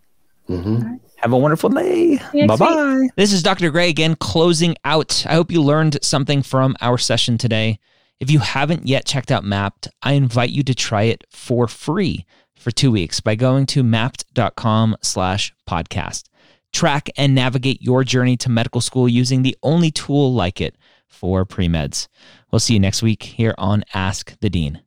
Mm-hmm. 0.49 0.95
Have 1.17 1.33
a 1.33 1.37
wonderful 1.37 1.69
day. 1.69 2.17
Bye 2.33 2.55
bye. 2.55 3.07
This 3.15 3.33
is 3.33 3.43
Dr. 3.43 3.69
Gray 3.71 3.89
again, 3.89 4.15
closing 4.15 4.75
out. 4.85 5.25
I 5.27 5.33
hope 5.33 5.51
you 5.51 5.61
learned 5.61 5.99
something 6.01 6.41
from 6.41 6.75
our 6.81 6.97
session 6.97 7.37
today. 7.37 7.79
If 8.19 8.31
you 8.31 8.39
haven't 8.39 8.87
yet 8.87 9.05
checked 9.05 9.31
out 9.31 9.43
Mappd, 9.43 9.87
I 10.01 10.13
invite 10.13 10.49
you 10.49 10.63
to 10.63 10.73
try 10.75 11.03
it 11.03 11.23
for 11.29 11.67
free 11.67 12.25
for 12.55 12.71
two 12.71 12.91
weeks 12.91 13.19
by 13.19 13.35
going 13.35 13.65
to 13.67 13.83
mappd.com 13.83 14.97
slash 15.01 15.53
podcast. 15.67 16.29
Track 16.73 17.09
and 17.17 17.33
navigate 17.33 17.81
your 17.81 18.03
journey 18.03 18.37
to 18.37 18.49
medical 18.49 18.81
school 18.81 19.07
using 19.07 19.41
the 19.41 19.57
only 19.63 19.91
tool 19.91 20.33
like 20.33 20.61
it 20.61 20.75
for 21.07 21.45
pre-meds. 21.45 22.07
We'll 22.51 22.59
see 22.59 22.73
you 22.73 22.79
next 22.79 23.01
week 23.01 23.23
here 23.23 23.55
on 23.57 23.83
Ask 23.93 24.37
the 24.39 24.49
Dean. 24.49 24.81